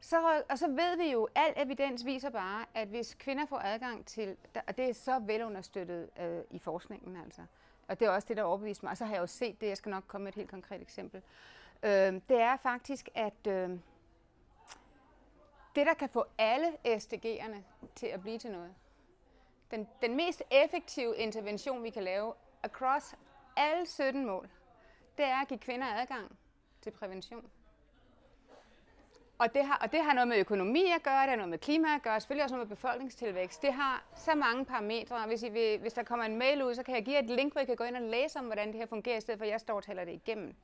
Så, 0.00 0.42
og 0.50 0.58
så 0.58 0.68
ved 0.68 0.96
vi 0.96 1.10
jo, 1.10 1.28
al 1.34 1.52
evidens 1.56 2.06
viser 2.06 2.30
bare, 2.30 2.64
at 2.74 2.88
hvis 2.88 3.14
kvinder 3.14 3.46
får 3.46 3.58
adgang 3.58 4.06
til, 4.06 4.36
og 4.68 4.76
det 4.76 4.88
er 4.88 4.92
så 4.92 5.18
velunderstøttet 5.18 6.10
øh, 6.20 6.40
i 6.50 6.58
forskningen 6.58 7.16
altså, 7.16 7.42
og 7.88 8.00
det 8.00 8.06
er 8.06 8.10
også 8.10 8.28
det, 8.28 8.36
der 8.36 8.42
overbeviste 8.42 8.84
mig, 8.84 8.90
og 8.90 8.96
så 8.96 9.04
har 9.04 9.14
jeg 9.14 9.20
jo 9.20 9.26
set 9.26 9.60
det, 9.60 9.66
jeg 9.66 9.76
skal 9.76 9.90
nok 9.90 10.04
komme 10.06 10.24
med 10.24 10.32
et 10.32 10.36
helt 10.36 10.50
konkret 10.50 10.80
eksempel, 10.80 11.22
øh, 11.82 12.12
det 12.28 12.40
er 12.40 12.56
faktisk, 12.56 13.08
at 13.14 13.46
øh, 13.46 13.70
det, 15.74 15.86
der 15.86 15.94
kan 15.94 16.08
få 16.08 16.24
alle 16.38 16.72
SDG'erne 16.86 17.56
til 17.94 18.06
at 18.06 18.20
blive 18.20 18.38
til 18.38 18.52
noget, 18.52 18.74
den, 19.70 19.88
den 20.02 20.16
mest 20.16 20.42
effektive 20.50 21.16
intervention, 21.16 21.82
vi 21.82 21.90
kan 21.90 22.02
lave 22.02 22.34
across 22.62 23.14
alle 23.56 23.86
17 23.86 24.26
mål, 24.26 24.48
det 25.16 25.24
er 25.24 25.40
at 25.40 25.48
give 25.48 25.58
kvinder 25.58 25.86
adgang 25.86 26.38
til 26.82 26.90
prævention. 26.90 27.50
Og 29.38 29.54
det, 29.54 29.66
har, 29.66 29.78
og 29.82 29.92
det 29.92 30.04
har 30.04 30.12
noget 30.12 30.28
med 30.28 30.38
økonomi 30.38 30.90
at 30.96 31.02
gøre, 31.02 31.22
det 31.22 31.28
har 31.28 31.36
noget 31.36 31.50
med 31.50 31.58
klima 31.58 31.94
at 31.94 32.02
gøre, 32.02 32.20
selvfølgelig 32.20 32.44
også 32.44 32.54
noget 32.54 32.68
med 32.68 32.76
befolkningstilvækst. 32.76 33.62
Det 33.62 33.72
har 33.72 34.04
så 34.16 34.34
mange 34.34 34.64
parametre. 34.64 35.26
Hvis, 35.26 35.42
I 35.42 35.48
vil, 35.48 35.78
hvis 35.78 35.92
der 35.92 36.02
kommer 36.02 36.24
en 36.24 36.36
mail 36.36 36.62
ud, 36.62 36.74
så 36.74 36.82
kan 36.82 36.94
jeg 36.94 37.04
give 37.04 37.18
et 37.18 37.30
link, 37.30 37.52
hvor 37.52 37.60
I 37.60 37.64
kan 37.64 37.76
gå 37.76 37.84
ind 37.84 37.96
og 37.96 38.02
læse 38.02 38.38
om, 38.38 38.44
hvordan 38.44 38.68
det 38.68 38.76
her 38.76 38.86
fungerer, 38.86 39.16
i 39.16 39.20
stedet 39.20 39.38
for 39.38 39.44
at 39.44 39.50
jeg 39.50 39.60
står 39.60 39.74
og 39.74 39.82
taler 39.82 40.04
det 40.04 40.12
igennem. 40.12 40.54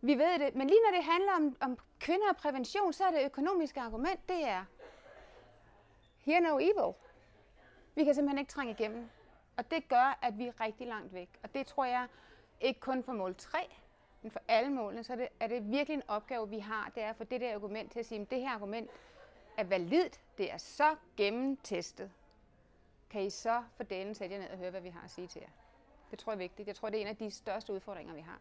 Vi 0.00 0.14
ved 0.14 0.38
det, 0.38 0.54
men 0.54 0.66
lige 0.66 0.80
når 0.90 0.96
det 0.96 1.04
handler 1.04 1.32
om, 1.32 1.56
om 1.60 1.78
kvinder 2.00 2.28
og 2.30 2.36
prævention, 2.36 2.92
så 2.92 3.04
er 3.04 3.10
det 3.10 3.24
økonomiske 3.24 3.80
argument, 3.80 4.28
det 4.28 4.48
er, 4.48 4.64
here 6.18 6.40
no 6.40 6.58
evil. 6.58 6.94
Vi 7.94 8.04
kan 8.04 8.14
simpelthen 8.14 8.38
ikke 8.38 8.52
trænge 8.52 8.72
igennem. 8.72 9.08
Og 9.56 9.70
det 9.70 9.88
gør, 9.88 10.18
at 10.22 10.38
vi 10.38 10.46
er 10.46 10.60
rigtig 10.60 10.86
langt 10.86 11.14
væk. 11.14 11.28
Og 11.42 11.54
det 11.54 11.66
tror 11.66 11.84
jeg, 11.84 12.06
ikke 12.60 12.80
kun 12.80 13.02
for 13.02 13.12
mål 13.12 13.34
3, 13.34 13.58
men 14.22 14.30
for 14.30 14.40
alle 14.48 14.70
målene, 14.70 15.04
så 15.04 15.12
er 15.12 15.16
det, 15.16 15.28
er 15.40 15.46
det 15.46 15.70
virkelig 15.70 15.94
en 15.94 16.02
opgave, 16.08 16.48
vi 16.48 16.58
har, 16.58 16.90
det 16.94 17.02
er 17.02 17.10
at 17.10 17.16
få 17.16 17.24
det 17.24 17.40
der 17.40 17.54
argument 17.54 17.92
til 17.92 17.98
at 17.98 18.06
sige, 18.06 18.20
at 18.20 18.30
det 18.30 18.40
her 18.40 18.50
argument 18.50 18.90
er 19.56 19.64
validt, 19.64 20.20
det 20.38 20.52
er 20.52 20.58
så 20.58 20.96
gennemtestet. 21.16 22.10
Kan 23.10 23.22
I 23.22 23.30
så 23.30 23.62
for 23.76 23.84
delen 23.84 24.14
sætte 24.14 24.34
jer 24.34 24.42
ned 24.42 24.50
og 24.50 24.58
høre, 24.58 24.70
hvad 24.70 24.80
vi 24.80 24.88
har 24.88 25.00
at 25.04 25.10
sige 25.10 25.26
til 25.26 25.40
jer? 25.40 25.48
Det 26.10 26.18
tror 26.18 26.32
jeg 26.32 26.36
er 26.36 26.38
vigtigt. 26.38 26.68
Jeg 26.68 26.76
tror, 26.76 26.90
det 26.90 26.96
er 26.96 27.00
en 27.00 27.06
af 27.06 27.16
de 27.16 27.30
største 27.30 27.72
udfordringer, 27.72 28.14
vi 28.14 28.20
har. 28.20 28.38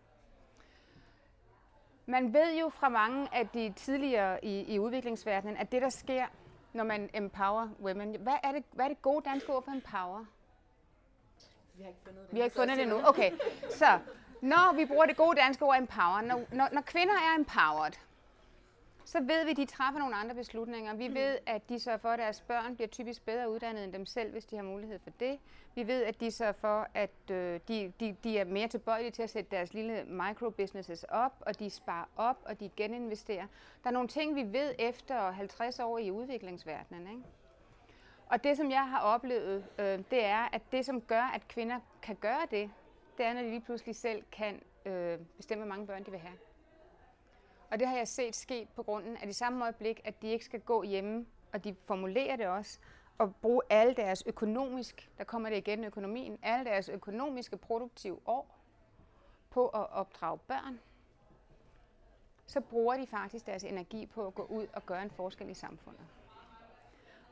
Man 2.05 2.33
ved 2.33 2.59
jo 2.59 2.69
fra 2.69 2.89
mange 2.89 3.35
af 3.35 3.47
de 3.47 3.73
tidligere 3.75 4.45
i, 4.45 4.73
i 4.73 4.79
udviklingsverdenen, 4.79 5.57
at 5.57 5.71
det, 5.71 5.81
der 5.81 5.89
sker, 5.89 6.25
når 6.73 6.83
man 6.83 7.09
empower 7.13 7.69
women, 7.81 8.15
hvad 8.15 8.37
er 8.43 8.51
det, 8.51 8.63
hvad 8.71 8.85
er 8.85 8.89
det 8.89 9.01
gode 9.01 9.29
danske 9.29 9.53
ord 9.53 9.63
for 9.63 9.71
empower? 9.71 10.25
Vi 11.77 11.83
har 11.83 11.89
ikke 11.89 12.01
fundet 12.03 12.21
det. 12.21 12.33
Vi 12.33 12.39
har 12.39 12.45
ikke 12.45 12.55
fundet 12.55 12.77
det 12.77 12.83
endnu. 12.83 13.07
Okay, 13.07 13.31
så 13.69 13.99
når 14.41 14.75
vi 14.75 14.85
bruger 14.85 15.05
det 15.05 15.17
gode 15.17 15.35
danske 15.35 15.65
ord 15.65 15.77
empower, 15.77 16.21
når, 16.21 16.41
når, 16.51 16.69
når 16.73 16.81
kvinder 16.81 17.13
er 17.13 17.35
empowered, 17.37 17.93
så 19.05 19.19
ved 19.19 19.45
vi, 19.45 19.51
at 19.51 19.57
de 19.57 19.65
træffer 19.65 19.99
nogle 19.99 20.15
andre 20.15 20.35
beslutninger. 20.35 20.95
Vi 20.95 21.07
ved, 21.07 21.37
at 21.45 21.69
de 21.69 21.79
sørger 21.79 21.97
for, 21.97 22.09
at 22.09 22.19
deres 22.19 22.41
børn 22.41 22.75
bliver 22.75 22.87
typisk 22.87 23.25
bedre 23.25 23.49
uddannet 23.49 23.83
end 23.83 23.93
dem 23.93 24.05
selv, 24.05 24.31
hvis 24.31 24.45
de 24.45 24.55
har 24.55 24.63
mulighed 24.63 24.99
for 24.99 25.09
det. 25.09 25.39
Vi 25.75 25.87
ved, 25.87 26.03
at 26.03 26.19
de 26.19 26.31
sørger 26.31 26.53
for, 26.53 26.87
at 26.93 27.31
øh, 27.31 27.59
de, 27.67 27.93
de, 27.99 28.15
de 28.23 28.37
er 28.37 28.45
mere 28.45 28.67
tilbøjelige 28.67 29.11
til 29.11 29.23
at 29.23 29.29
sætte 29.29 29.51
deres 29.51 29.73
lille 29.73 30.03
microbusinesses 30.03 31.03
op, 31.03 31.33
og 31.39 31.59
de 31.59 31.69
sparer 31.69 32.05
op, 32.15 32.37
og 32.45 32.59
de 32.59 32.69
geninvesterer. 32.77 33.47
Der 33.83 33.89
er 33.89 33.93
nogle 33.93 34.07
ting, 34.07 34.35
vi 34.35 34.43
ved 34.53 34.75
efter 34.79 35.31
50 35.31 35.79
år 35.79 35.97
i 35.97 36.11
udviklingsverdenen. 36.11 37.07
Ikke? 37.07 37.23
Og 38.29 38.43
det, 38.43 38.57
som 38.57 38.71
jeg 38.71 38.89
har 38.89 38.99
oplevet, 38.99 39.65
øh, 39.79 39.99
det 40.11 40.25
er, 40.25 40.49
at 40.53 40.61
det, 40.71 40.85
som 40.85 41.01
gør, 41.01 41.21
at 41.21 41.47
kvinder 41.47 41.79
kan 42.01 42.15
gøre 42.15 42.47
det, 42.51 42.71
det 43.17 43.25
er, 43.25 43.33
når 43.33 43.41
de 43.41 43.49
lige 43.49 43.61
pludselig 43.61 43.95
selv 43.95 44.23
kan 44.31 44.61
øh, 44.85 45.19
bestemme, 45.37 45.63
hvor 45.63 45.69
mange 45.73 45.87
børn 45.87 46.03
de 46.03 46.11
vil 46.11 46.19
have. 46.19 46.37
Og 47.71 47.79
det 47.79 47.87
har 47.87 47.97
jeg 47.97 48.07
set 48.07 48.35
ske 48.35 48.67
på 48.75 48.83
grunden 48.83 49.17
af 49.17 49.27
det 49.27 49.35
samme 49.35 49.63
øjeblik, 49.63 50.01
at 50.03 50.21
de 50.21 50.27
ikke 50.27 50.45
skal 50.45 50.59
gå 50.59 50.83
hjemme, 50.83 51.25
og 51.53 51.63
de 51.63 51.75
formulerer 51.85 52.35
det 52.35 52.47
også, 52.47 52.79
og 53.17 53.35
bruge 53.35 53.61
alle 53.69 53.93
deres 53.93 54.23
økonomisk, 54.25 55.09
der 55.17 55.23
kommer 55.23 55.49
det 55.49 55.57
igen 55.57 55.83
økonomien, 55.83 56.39
alle 56.43 56.65
deres 56.65 56.89
økonomiske 56.89 57.57
produktive 57.57 58.19
år 58.25 58.57
på 59.49 59.67
at 59.67 59.91
opdrage 59.91 60.37
børn, 60.37 60.79
så 62.45 62.61
bruger 62.61 62.97
de 62.97 63.07
faktisk 63.07 63.45
deres 63.45 63.63
energi 63.63 64.05
på 64.05 64.27
at 64.27 64.35
gå 64.35 64.43
ud 64.43 64.67
og 64.73 64.85
gøre 64.85 65.01
en 65.01 65.11
forskel 65.11 65.49
i 65.49 65.53
samfundet. 65.53 66.05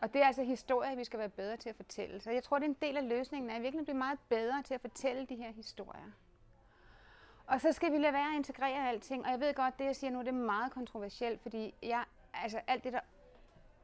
Og 0.03 0.13
det 0.13 0.21
er 0.21 0.25
altså 0.25 0.43
historier, 0.43 0.95
vi 0.95 1.03
skal 1.03 1.19
være 1.19 1.29
bedre 1.29 1.57
til 1.57 1.69
at 1.69 1.75
fortælle. 1.75 2.19
Så 2.19 2.31
jeg 2.31 2.43
tror, 2.43 2.59
det 2.59 2.65
er 2.65 2.69
en 2.69 2.77
del 2.81 2.97
af 2.97 3.09
løsningen, 3.09 3.51
at 3.51 3.57
vi 3.57 3.61
virkelig 3.61 3.85
bliver 3.85 3.97
meget 3.97 4.19
bedre 4.29 4.63
til 4.63 4.73
at 4.73 4.81
fortælle 4.81 5.25
de 5.25 5.35
her 5.35 5.51
historier. 5.51 6.11
Og 7.47 7.61
så 7.61 7.71
skal 7.71 7.91
vi 7.91 7.97
lade 7.97 8.13
være 8.13 8.29
at 8.29 8.35
integrere 8.35 8.89
alting. 8.89 9.25
Og 9.25 9.31
jeg 9.31 9.39
ved 9.39 9.53
godt, 9.53 9.79
det 9.79 9.85
jeg 9.85 9.95
siger 9.95 10.11
nu, 10.11 10.19
det 10.19 10.27
er 10.27 10.31
meget 10.31 10.71
kontroversielt, 10.71 11.41
fordi 11.41 11.73
jeg, 11.83 12.03
altså 12.33 12.61
alt 12.67 12.83
det, 12.83 12.93
der 12.93 12.99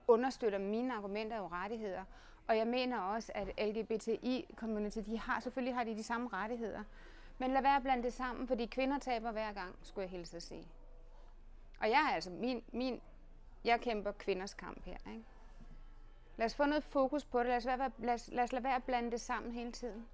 understøtter 0.08 0.60
mine 0.60 0.94
argumenter, 0.94 1.36
er 1.36 1.42
jo 1.42 1.48
rettigheder. 1.48 2.04
Og 2.48 2.58
jeg 2.58 2.68
mener 2.68 3.00
også, 3.00 3.32
at 3.36 3.48
LGBTI-community, 3.58 5.00
de 5.00 5.20
har 5.20 5.40
selvfølgelig 5.40 5.76
har 5.76 5.84
de 5.84 5.96
de 5.96 6.04
samme 6.04 6.30
rettigheder. 6.34 6.84
Men 7.38 7.52
lad 7.52 7.62
være 7.62 7.76
at 7.76 7.84
blande 7.84 8.04
det 8.04 8.14
sammen, 8.14 8.48
fordi 8.48 8.66
kvinder 8.66 9.00
taber 9.00 9.32
hver 9.32 9.54
gang, 9.54 9.76
skulle 9.82 10.04
jeg 10.04 10.10
hilse 10.10 10.38
at 10.38 10.44
sige. 10.44 10.68
Og 11.80 11.90
jeg 11.90 12.08
er 12.10 12.16
altså, 12.16 12.30
min, 12.30 12.64
min, 12.74 13.02
jeg 13.64 13.82
kæmper 13.82 14.12
kvinders 14.12 14.54
kamp 14.54 14.86
her. 14.86 14.98
Ikke? 15.12 15.24
Lad 16.40 16.46
os 16.46 16.56
få 16.56 16.66
noget 16.66 16.84
fokus 16.84 17.26
på 17.26 17.40
det. 17.40 17.48
Lad 17.48 17.58
os, 17.58 17.66
være, 17.66 17.92
lad, 17.98 18.14
os, 18.14 18.30
lad 18.32 18.44
os 18.44 18.52
lade 18.52 18.64
være 18.64 18.76
at 18.76 18.84
blande 18.84 19.12
det 19.12 19.22
sammen 19.22 19.52
hele 19.52 19.72
tiden. 19.72 20.08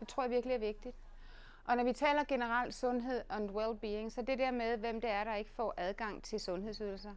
Det 0.00 0.08
tror 0.08 0.22
jeg 0.22 0.30
virkelig 0.30 0.54
er 0.54 0.58
vigtigt. 0.58 0.96
Og 1.64 1.76
når 1.76 1.84
vi 1.84 1.92
taler 1.92 2.24
generelt 2.24 2.74
sundhed 2.74 3.24
og 3.28 3.36
well-being, 3.36 4.10
så 4.10 4.22
det 4.22 4.38
der 4.38 4.50
med, 4.50 4.76
hvem 4.76 5.00
det 5.00 5.10
er, 5.10 5.24
der 5.24 5.34
ikke 5.34 5.50
får 5.50 5.74
adgang 5.76 6.22
til 6.22 6.40
sundhedsydelser, 6.40 7.14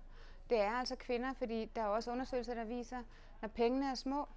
det 0.50 0.60
er 0.60 0.72
altså 0.72 0.96
kvinder, 0.96 1.34
fordi 1.34 1.66
der 1.66 1.82
er 1.82 1.86
også 1.86 2.12
undersøgelser, 2.12 2.54
der 2.54 2.64
viser, 2.64 3.04
når 3.42 3.50
pengene 3.50 3.90
er 3.90 3.96
små, 3.96 4.28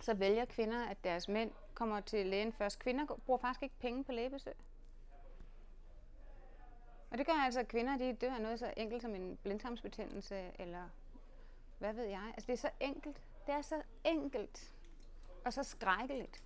så 0.00 0.14
vælger 0.14 0.44
kvinder, 0.44 0.84
at 0.84 1.04
deres 1.04 1.28
mænd 1.28 1.50
kommer 1.74 2.00
til 2.00 2.26
lægen 2.26 2.52
først. 2.52 2.78
Kvinder 2.78 3.06
bruger 3.26 3.38
faktisk 3.38 3.62
ikke 3.62 3.78
penge 3.78 4.04
på 4.04 4.12
lægebesøg. 4.12 4.54
Og 7.10 7.18
det 7.18 7.26
gør 7.26 7.44
altså, 7.44 7.60
at 7.60 7.68
kvinder 7.68 7.96
de 7.96 8.12
dør 8.12 8.34
af 8.34 8.42
noget 8.42 8.58
så 8.58 8.72
enkelt 8.76 9.02
som 9.02 9.14
en 9.14 9.38
blindtarmsbetændelse, 9.42 10.50
eller 10.58 10.88
hvad 11.78 11.92
ved 11.92 12.04
jeg. 12.04 12.32
Altså 12.34 12.46
det 12.46 12.52
er 12.52 12.56
så 12.56 12.70
enkelt. 12.80 13.20
Det 13.46 13.54
er 13.54 13.62
så 13.62 13.82
enkelt. 14.04 14.72
Og 15.44 15.52
så 15.52 15.62
skrækkeligt. 15.62 16.42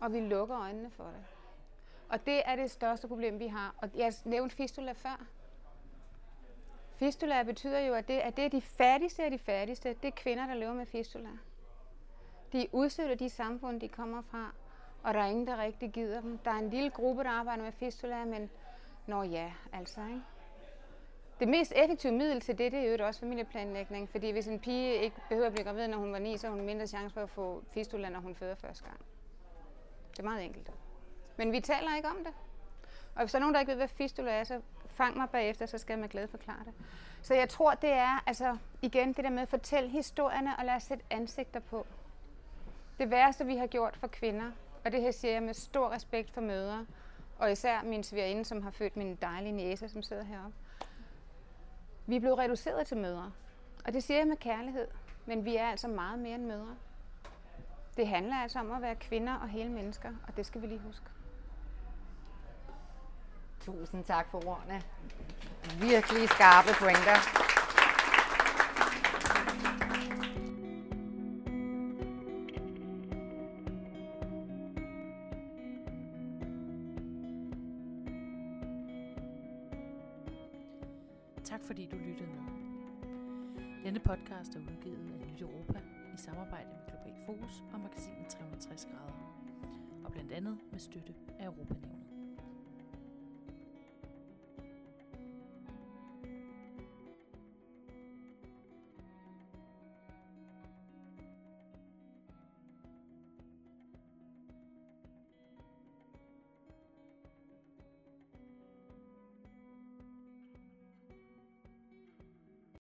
Og 0.00 0.12
vi 0.12 0.20
lukker 0.20 0.58
øjnene 0.58 0.90
for 0.90 1.04
det. 1.04 1.24
Og 2.08 2.26
det 2.26 2.42
er 2.44 2.56
det 2.56 2.70
største 2.70 3.08
problem, 3.08 3.38
vi 3.38 3.46
har. 3.46 3.74
Og 3.78 3.90
jeg 3.94 4.12
nævnte 4.24 4.56
fistula 4.56 4.92
før. 4.92 5.26
Fistula 6.96 7.42
betyder 7.42 7.78
jo, 7.78 7.94
at 7.94 8.08
det, 8.08 8.18
at 8.18 8.36
det 8.36 8.44
er 8.44 8.48
de 8.48 8.60
fattigste 8.60 9.24
af 9.24 9.30
de 9.30 9.38
fattigste. 9.38 9.88
Det 9.88 10.08
er 10.08 10.12
kvinder, 10.16 10.46
der 10.46 10.54
lever 10.54 10.74
med 10.74 10.86
fistula. 10.86 11.28
De 12.52 12.62
er 12.62 12.66
udstødt 12.72 13.18
de 13.18 13.30
samfund, 13.30 13.80
de 13.80 13.88
kommer 13.88 14.22
fra, 14.22 14.54
og 15.02 15.14
der 15.14 15.20
er 15.20 15.26
ingen, 15.26 15.46
der 15.46 15.56
rigtig 15.56 15.92
gider 15.92 16.20
dem. 16.20 16.38
Der 16.38 16.50
er 16.50 16.58
en 16.58 16.70
lille 16.70 16.90
gruppe, 16.90 17.24
der 17.24 17.30
arbejder 17.30 17.62
med 17.62 17.72
fistula, 17.72 18.24
men 18.24 18.50
nå 19.06 19.22
ja, 19.22 19.52
altså, 19.72 20.00
ikke? 20.00 20.22
Det 21.40 21.48
mest 21.48 21.72
effektive 21.76 22.12
middel 22.12 22.40
til 22.40 22.58
det, 22.58 22.72
det 22.72 22.80
er 22.80 22.96
jo 22.96 23.06
også 23.06 23.20
familieplanlægning, 23.20 24.08
fordi 24.08 24.30
hvis 24.30 24.48
en 24.48 24.58
pige 24.58 24.94
ikke 24.94 25.16
behøver 25.28 25.46
at 25.46 25.52
blive 25.52 25.64
gravid, 25.64 25.88
når 25.88 25.98
hun 25.98 26.12
var 26.12 26.18
9, 26.18 26.36
så 26.36 26.46
har 26.46 26.54
hun 26.54 26.64
mindre 26.64 26.86
chance 26.86 27.14
for 27.14 27.20
at 27.20 27.30
få 27.30 27.62
fistula, 27.70 28.08
når 28.08 28.20
hun 28.20 28.34
føder 28.34 28.54
første 28.54 28.84
gang. 28.84 28.98
Det 30.10 30.18
er 30.18 30.22
meget 30.22 30.44
enkelt. 30.44 30.70
Men 31.36 31.52
vi 31.52 31.60
taler 31.60 31.96
ikke 31.96 32.08
om 32.08 32.16
det. 32.24 32.32
Og 33.14 33.20
hvis 33.20 33.32
der 33.32 33.38
er 33.38 33.40
nogen, 33.40 33.54
der 33.54 33.60
ikke 33.60 33.70
ved, 33.70 33.76
hvad 33.76 33.88
fistula 33.88 34.30
er, 34.30 34.44
så 34.44 34.60
fang 34.86 35.16
mig 35.16 35.30
bagefter, 35.30 35.66
så 35.66 35.78
skal 35.78 35.94
jeg 35.94 36.00
med 36.00 36.08
glæde 36.08 36.28
forklare 36.28 36.64
det. 36.64 36.72
Så 37.22 37.34
jeg 37.34 37.48
tror, 37.48 37.74
det 37.74 37.92
er 37.92 38.22
altså 38.26 38.56
igen 38.82 39.12
det 39.12 39.24
der 39.24 39.30
med 39.30 39.42
at 39.42 39.48
fortælle 39.48 39.88
historierne 39.88 40.56
og 40.58 40.64
lade 40.64 40.76
os 40.76 40.82
sætte 40.82 41.04
ansigter 41.10 41.60
på. 41.60 41.86
Det 42.98 43.10
værste, 43.10 43.46
vi 43.46 43.56
har 43.56 43.66
gjort 43.66 43.96
for 43.96 44.06
kvinder, 44.06 44.50
og 44.84 44.92
det 44.92 45.00
her 45.00 45.10
siger 45.10 45.32
jeg 45.32 45.42
med 45.42 45.54
stor 45.54 45.90
respekt 45.90 46.30
for 46.30 46.40
mødre, 46.40 46.86
og 47.38 47.52
især 47.52 47.82
min 47.82 48.02
svigerinde, 48.02 48.44
som 48.44 48.62
har 48.62 48.70
født 48.70 48.96
min 48.96 49.16
dejlige 49.22 49.52
næse, 49.52 49.88
som 49.88 50.02
sidder 50.02 50.24
heroppe. 50.24 50.56
Vi 52.06 52.16
er 52.16 52.20
blevet 52.20 52.38
reduceret 52.38 52.86
til 52.86 52.96
mødre, 52.96 53.32
og 53.84 53.92
det 53.92 54.02
siger 54.02 54.18
jeg 54.18 54.26
med 54.26 54.36
kærlighed, 54.36 54.88
men 55.26 55.44
vi 55.44 55.56
er 55.56 55.66
altså 55.66 55.88
meget 55.88 56.18
mere 56.18 56.34
end 56.34 56.44
mødre. 56.44 56.76
Det 57.96 58.08
handler 58.08 58.36
altså 58.36 58.58
om 58.58 58.70
at 58.72 58.82
være 58.82 58.96
kvinder 58.96 59.34
og 59.34 59.48
hele 59.48 59.70
mennesker, 59.70 60.08
og 60.26 60.36
det 60.36 60.46
skal 60.46 60.62
vi 60.62 60.66
lige 60.66 60.80
huske. 60.80 61.06
Tusind 63.60 64.04
tak 64.04 64.30
for 64.30 64.46
ordene. 64.46 64.82
Virkelig 65.80 66.28
skarpe 66.28 66.68
pointer. 66.78 67.43
Tak 81.44 81.64
fordi 81.64 81.86
du 81.86 81.96
lyttede 81.96 82.28
med. 82.28 82.42
Denne 83.84 84.00
podcast 84.00 84.56
er 84.56 84.60
udgivet 84.60 85.12
af 85.12 85.26
Nyt 85.26 85.40
Europa 85.40 85.78
i 86.14 86.16
samarbejde 86.16 86.68
med 86.68 86.86
Global 86.88 87.14
Fokus 87.26 87.62
og 87.72 87.80
magasinet 87.80 88.26
360 88.28 88.84
grader, 88.84 89.12
og 90.04 90.12
blandt 90.12 90.32
andet 90.32 90.58
med 90.72 90.78
støtte 90.78 91.14
af 91.38 91.46
Europanævnet. 91.46 92.03